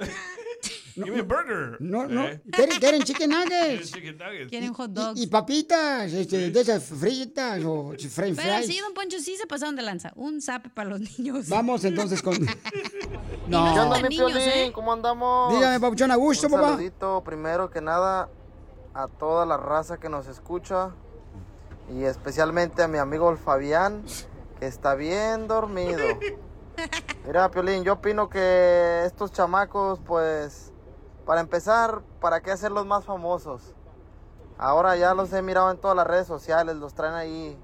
[0.96, 1.78] Give me a burger.
[1.82, 2.42] No, no, Eh.
[2.52, 3.92] quieren, quieren chicken Quieren nuggets.
[3.92, 4.50] chicken nuggets.
[4.50, 5.22] Quieren hot Y, dogs.
[5.22, 8.66] y papitas, este, de esas fritas o french Pero fries.
[8.68, 10.14] sí, don Poncho, sí se pasaron de lanza.
[10.16, 11.48] Un zap para los niños.
[11.50, 12.38] Vamos entonces con...
[13.48, 14.32] no ¿Qué onda, mi niños?
[14.36, 14.72] ¿eh?
[14.74, 15.54] ¿Cómo andamos?
[15.54, 16.68] Dígame, papuchón, a gusto, Un papá.
[16.70, 18.30] saludito, primero que nada,
[18.94, 20.91] a toda la raza que nos escucha
[21.90, 24.03] y especialmente a mi amigo el Fabián,
[24.60, 26.03] que está bien dormido.
[27.26, 30.72] Mira, Piolín, yo opino que estos chamacos, pues,
[31.26, 33.76] para empezar, ¿para qué hacerlos más famosos?
[34.57, 37.57] Ahora ya los he mirado en todas las redes sociales, los traen ahí.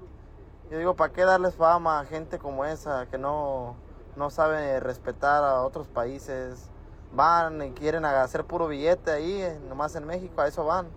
[0.70, 3.76] Yo digo, ¿para qué darles fama a gente como esa que no,
[4.16, 6.70] no sabe respetar a otros países?
[7.12, 10.88] Van y quieren hacer puro billete ahí, nomás en México, a eso van.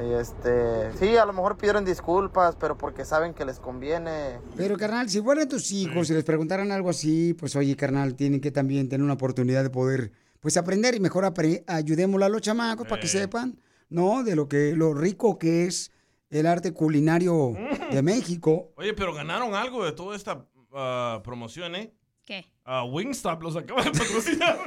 [0.00, 4.38] Y este, sí, a lo mejor pidieron disculpas, pero porque saben que les conviene.
[4.56, 8.40] Pero, carnal, si fueran tus hijos y les preguntaran algo así, pues, oye, carnal, tienen
[8.40, 12.42] que también tener una oportunidad de poder, pues, aprender y mejor apre- ayudémosle a los
[12.42, 13.58] chamacos para que sepan,
[13.88, 14.22] ¿no?
[14.22, 15.90] De lo que, lo rico que es
[16.30, 17.54] el arte culinario
[17.90, 18.70] de México.
[18.76, 21.92] Oye, pero ganaron algo de toda esta ah, promoción, ¿eh?
[22.24, 22.46] ¿Qué?
[22.64, 24.58] Ah, Wingstop los acaba de patrocinar.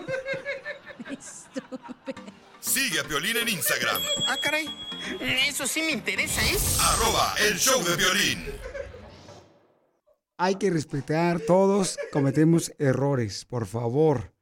[2.62, 4.68] Sigue a Piolín en Instagram, Ah, caray.
[5.20, 6.56] Eso sí me interesa, ¿eh?
[6.80, 8.46] arroba el show de violín.
[10.38, 14.34] Hay que respetar, todos cometemos errores, por favor.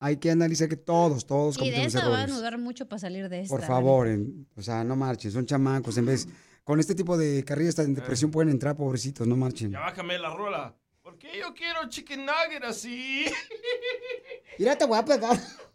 [0.00, 2.36] Hay que analizar que todos, todos Y de cometemos eso va a errores.
[2.36, 3.54] dudar mucho para salir de esta.
[3.56, 6.26] Por favor, en- o sea, no marchen, son chamacos, en vez...
[6.62, 9.72] Con este tipo de carreras en depresión pueden entrar, pobrecitos, no marchen.
[9.72, 10.76] Ya bájame la rola.
[11.02, 13.24] ¿Por qué yo quiero chicken nugget así?
[14.58, 15.36] Mira, te voy a pegar.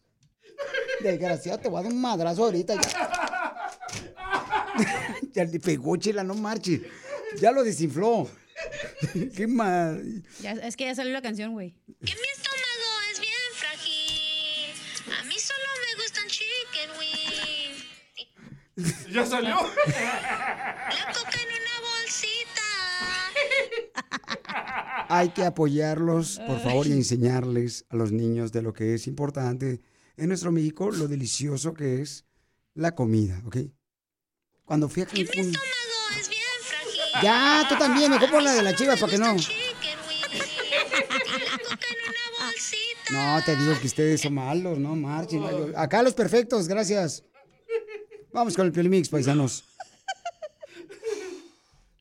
[1.01, 2.75] Desgraciado, te voy a dar un madrazo ahorita.
[2.81, 3.09] Ya,
[5.33, 6.81] ya le pegó, chela, no marche.
[7.39, 8.27] Ya lo desinfló.
[9.35, 10.23] Qué mal.
[10.41, 11.71] Ya- es que ya salió la canción, güey.
[12.05, 14.73] Que mi estómago es bien frágil.
[15.19, 17.85] A mí solo me gustan chicken wings.
[19.13, 19.55] ¿Ya salió?
[19.55, 22.67] La coca en una bolsita.
[25.09, 29.81] Hay que apoyarlos, por favor, y enseñarles a los niños de lo que es importante
[30.17, 32.25] en nuestro México, lo delicioso que es
[32.73, 33.57] la comida, ¿ok?
[34.65, 35.53] Cuando fui a Cancún...
[37.21, 39.35] Ya, tú también, mejor por la de las chivas, para que no...
[43.11, 45.43] No, te digo que ustedes son malos, no marchen.
[45.75, 47.23] Acá los perfectos, gracias.
[48.33, 49.63] Vamos con el Piolimix, paisanos.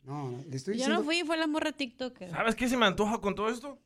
[0.05, 0.99] No, le estoy Yo diciendo...
[0.99, 2.31] no fui, fue la morra TikToker.
[2.31, 3.79] ¿Sabes qué se me antoja con todo esto?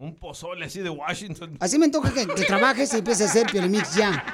[0.00, 1.58] Un pozole así de Washington.
[1.60, 4.24] Así me antoja que, que trabajes y empieces a hacer Piolimix ya.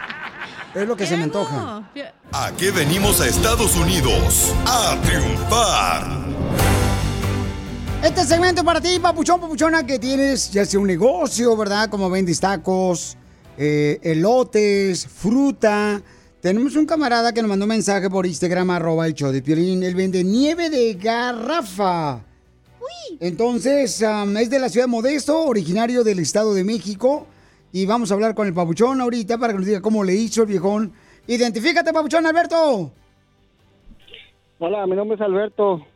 [0.72, 1.90] Es lo que se me antoja.
[2.30, 4.55] ¿A qué venimos a Estados Unidos?
[4.64, 6.24] A triunfar.
[8.01, 11.90] Este segmento para ti, papuchón, papuchona, que tienes ya sea un negocio, ¿verdad?
[11.90, 13.16] Como vendes tacos,
[13.59, 16.01] eh, elotes, fruta.
[16.40, 19.82] Tenemos un camarada que nos mandó un mensaje por Instagram, arroba el show de Piolín.
[19.82, 22.25] Él vende nieve de garrafa.
[23.20, 27.26] Entonces, es de la ciudad de Modesto, originario del Estado de México.
[27.72, 30.42] Y vamos a hablar con el papuchón ahorita para que nos diga cómo le hizo
[30.42, 30.92] el viejón.
[31.26, 32.92] Identifícate, papuchón, Alberto.
[34.58, 35.86] Hola, mi nombre es Alberto.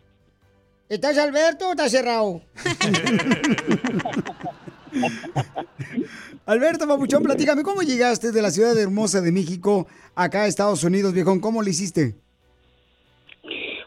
[0.89, 2.43] ¿Estás Alberto o estás cerrado?
[6.47, 9.87] Alberto Papuchón, platícame, ¿cómo llegaste de la ciudad hermosa de México
[10.17, 11.39] acá a Estados Unidos, viejón?
[11.41, 12.17] ¿Cómo lo hiciste?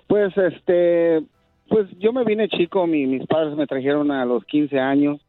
[0.07, 1.25] Pues, este,
[1.73, 5.19] pues yo me vine chico, mi- mis padres me trajeron a los 15 años.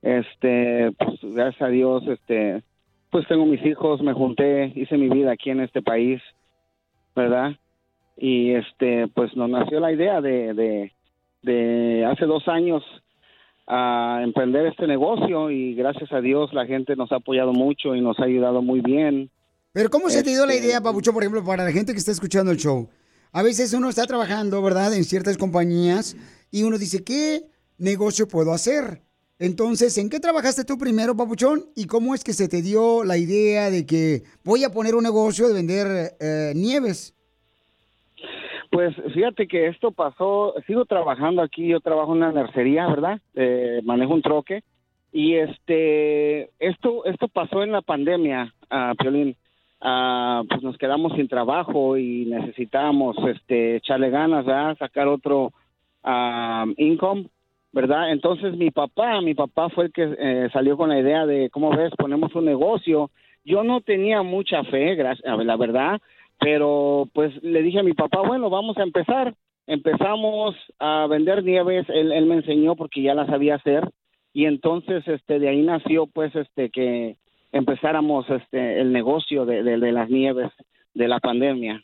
[0.00, 2.62] Este, pues gracias a Dios, este,
[3.10, 6.20] pues tengo mis hijos, me junté, hice mi vida aquí en este país,
[7.14, 7.52] ¿verdad?
[8.16, 10.92] Y este, pues nos nació la idea de, de,
[11.42, 12.82] de hace dos años
[13.66, 18.00] a emprender este negocio y gracias a Dios la gente nos ha apoyado mucho y
[18.00, 19.28] nos ha ayudado muy bien.
[19.72, 21.98] Pero ¿cómo se te dio la Este- idea, Papuchón, por ejemplo, para la gente que
[21.98, 22.88] está escuchando el show?
[23.32, 26.16] A veces uno está trabajando, ¿verdad?, en ciertas compañías
[26.50, 27.42] y uno dice, ¿qué
[27.78, 29.02] negocio puedo hacer?
[29.38, 31.66] Entonces, ¿en qué trabajaste tú primero, Papuchón?
[31.76, 35.02] ¿Y cómo es que se te dio la idea de que voy a poner un
[35.02, 37.14] negocio de vender eh, nieves?
[38.70, 43.20] Pues fíjate que esto pasó, sigo trabajando aquí, yo trabajo en una nercería, ¿verdad?
[43.34, 44.62] Eh, manejo un troque
[45.12, 49.36] y este, esto, esto pasó en la pandemia, ah, Piolín.
[49.80, 54.76] Ah, pues nos quedamos sin trabajo y necesitábamos, este, echarle ganas, ¿verdad?
[54.78, 55.52] Sacar otro
[56.02, 57.28] ah, income,
[57.72, 58.12] ¿verdad?
[58.12, 61.70] Entonces mi papá, mi papá fue el que eh, salió con la idea de, ¿cómo
[61.70, 61.92] ves?
[61.96, 63.10] Ponemos un negocio.
[63.44, 66.00] Yo no tenía mucha fe, la verdad,
[66.40, 69.34] pero pues le dije a mi papá, bueno, vamos a empezar.
[69.68, 73.88] Empezamos a vender nieves, él, él me enseñó porque ya las sabía hacer
[74.36, 77.16] y entonces este de ahí nació pues este que
[77.56, 80.50] empezáramos este el negocio de, de, de las nieves
[80.94, 81.80] de la pandemia.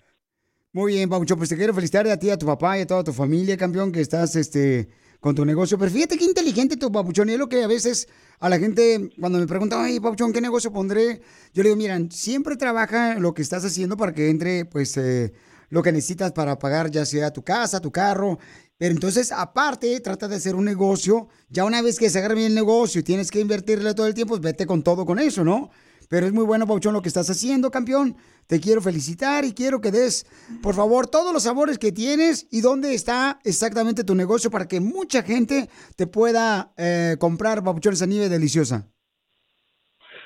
[0.74, 3.04] Muy bien, Papuchón, pues te quiero felicitar a ti, a tu papá y a toda
[3.04, 4.88] tu familia, campeón, que estás este,
[5.20, 5.76] con tu negocio.
[5.76, 7.28] Pero fíjate qué inteligente tu Papuchón.
[7.28, 8.08] Y es lo que a veces
[8.40, 11.20] a la gente, cuando me preguntan, ay, Papuchón, ¿qué negocio pondré?
[11.52, 15.34] Yo le digo, miran, siempre trabaja lo que estás haciendo para que entre, pues, eh,
[15.68, 18.38] lo que necesitas para pagar ya sea tu casa, tu carro.
[18.82, 21.28] Pero entonces, aparte, trata de hacer un negocio.
[21.48, 24.14] Ya una vez que se agarre bien el negocio y tienes que invertirle todo el
[24.14, 25.70] tiempo, pues vete con todo con eso, ¿no?
[26.08, 28.16] Pero es muy bueno, Pauchón, lo que estás haciendo, campeón.
[28.48, 30.26] Te quiero felicitar y quiero que des,
[30.62, 34.80] por favor, todos los sabores que tienes y dónde está exactamente tu negocio para que
[34.80, 38.88] mucha gente te pueda eh, comprar Pauchón esa nieve deliciosa.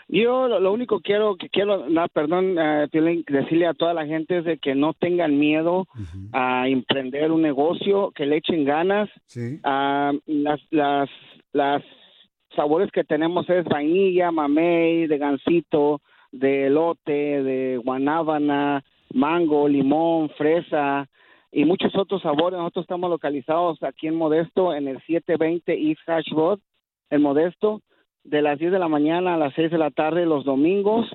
[0.08, 2.88] Yo lo, lo único quiero que quiero, no, perdón, eh,
[3.28, 5.88] decirle a toda la gente es de que no tengan miedo
[6.32, 9.10] a emprender un negocio, que le echen ganas.
[9.64, 11.10] Ah, las, las,
[11.52, 11.82] las
[12.54, 16.00] sabores que tenemos es vainilla, mamey, de gansito,
[16.30, 21.08] de elote, de guanábana, mango, limón, fresa
[21.50, 22.58] y muchos otros sabores.
[22.58, 26.60] Nosotros estamos localizados aquí en Modesto, en el 720 East Road,
[27.10, 27.82] en Modesto,
[28.26, 31.06] de las 10 de la mañana a las 6 de la tarde los domingos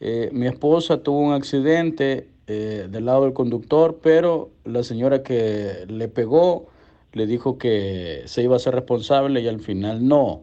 [0.00, 5.84] Eh, mi esposa tuvo un accidente eh, del lado del conductor, pero la señora que
[5.86, 6.66] le pegó
[7.12, 10.42] le dijo que se iba a ser responsable y al final no.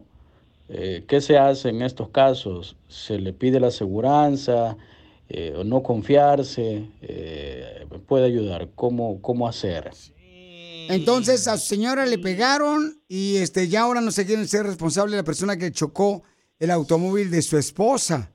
[0.70, 2.74] Eh, ¿Qué se hace en estos casos?
[2.88, 4.78] ¿Se le pide la aseguranza
[5.58, 6.88] o no confiarse?
[7.02, 8.70] Eh, ¿Me puede ayudar?
[8.74, 9.90] ¿Cómo, cómo hacer?
[10.88, 15.16] Entonces a su señora le pegaron y este ya ahora no se quieren ser responsable
[15.16, 16.24] la persona que chocó
[16.58, 18.32] el automóvil de su esposa.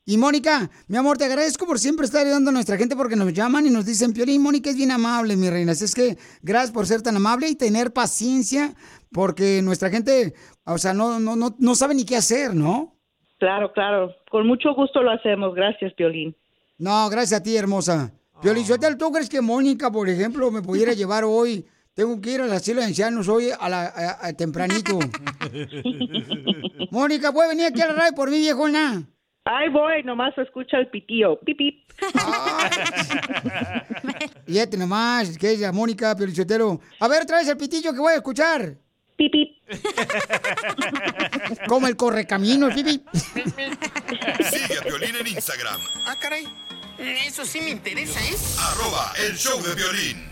[0.04, 3.32] Y Mónica, mi amor, te agradezco por siempre estar ayudando a nuestra gente porque nos
[3.32, 5.72] llaman y nos dicen, Piolín, Mónica es bien amable, mi reina.
[5.72, 8.74] Así es que gracias por ser tan amable y tener paciencia
[9.12, 10.34] porque nuestra gente,
[10.66, 12.96] o sea, no, no, no, no sabe ni qué hacer, ¿no?
[13.38, 15.54] Claro, claro, con mucho gusto lo hacemos.
[15.54, 16.36] Gracias, Piolín.
[16.76, 18.12] No, gracias a ti, hermosa.
[18.42, 21.64] Piolín, Sotelo, ¿tú crees que Mónica, por ejemplo, me pudiera llevar hoy?
[21.94, 24.98] Tengo que ir al asilo de ancianos hoy a la, a- a- tempranito.
[26.90, 29.02] Mónica, ¿puede venir aquí a la radio por mí, viejona?
[29.44, 31.38] Ahí voy, nomás escucha el pitío.
[31.40, 31.90] Pip, pip.
[34.46, 36.80] Fíjate nomás, que es la Mónica Piolichotero.
[37.00, 38.76] A ver, traes el pitillo que voy a escuchar.
[39.16, 39.60] Pipi.
[41.68, 43.02] Como el correcamino, el pipi.
[44.50, 46.46] Sigue a Piolín en Instagram, Ah, caray.
[47.26, 48.36] Eso sí me interesa, ¿eh?
[48.60, 50.31] arroba el show de violín.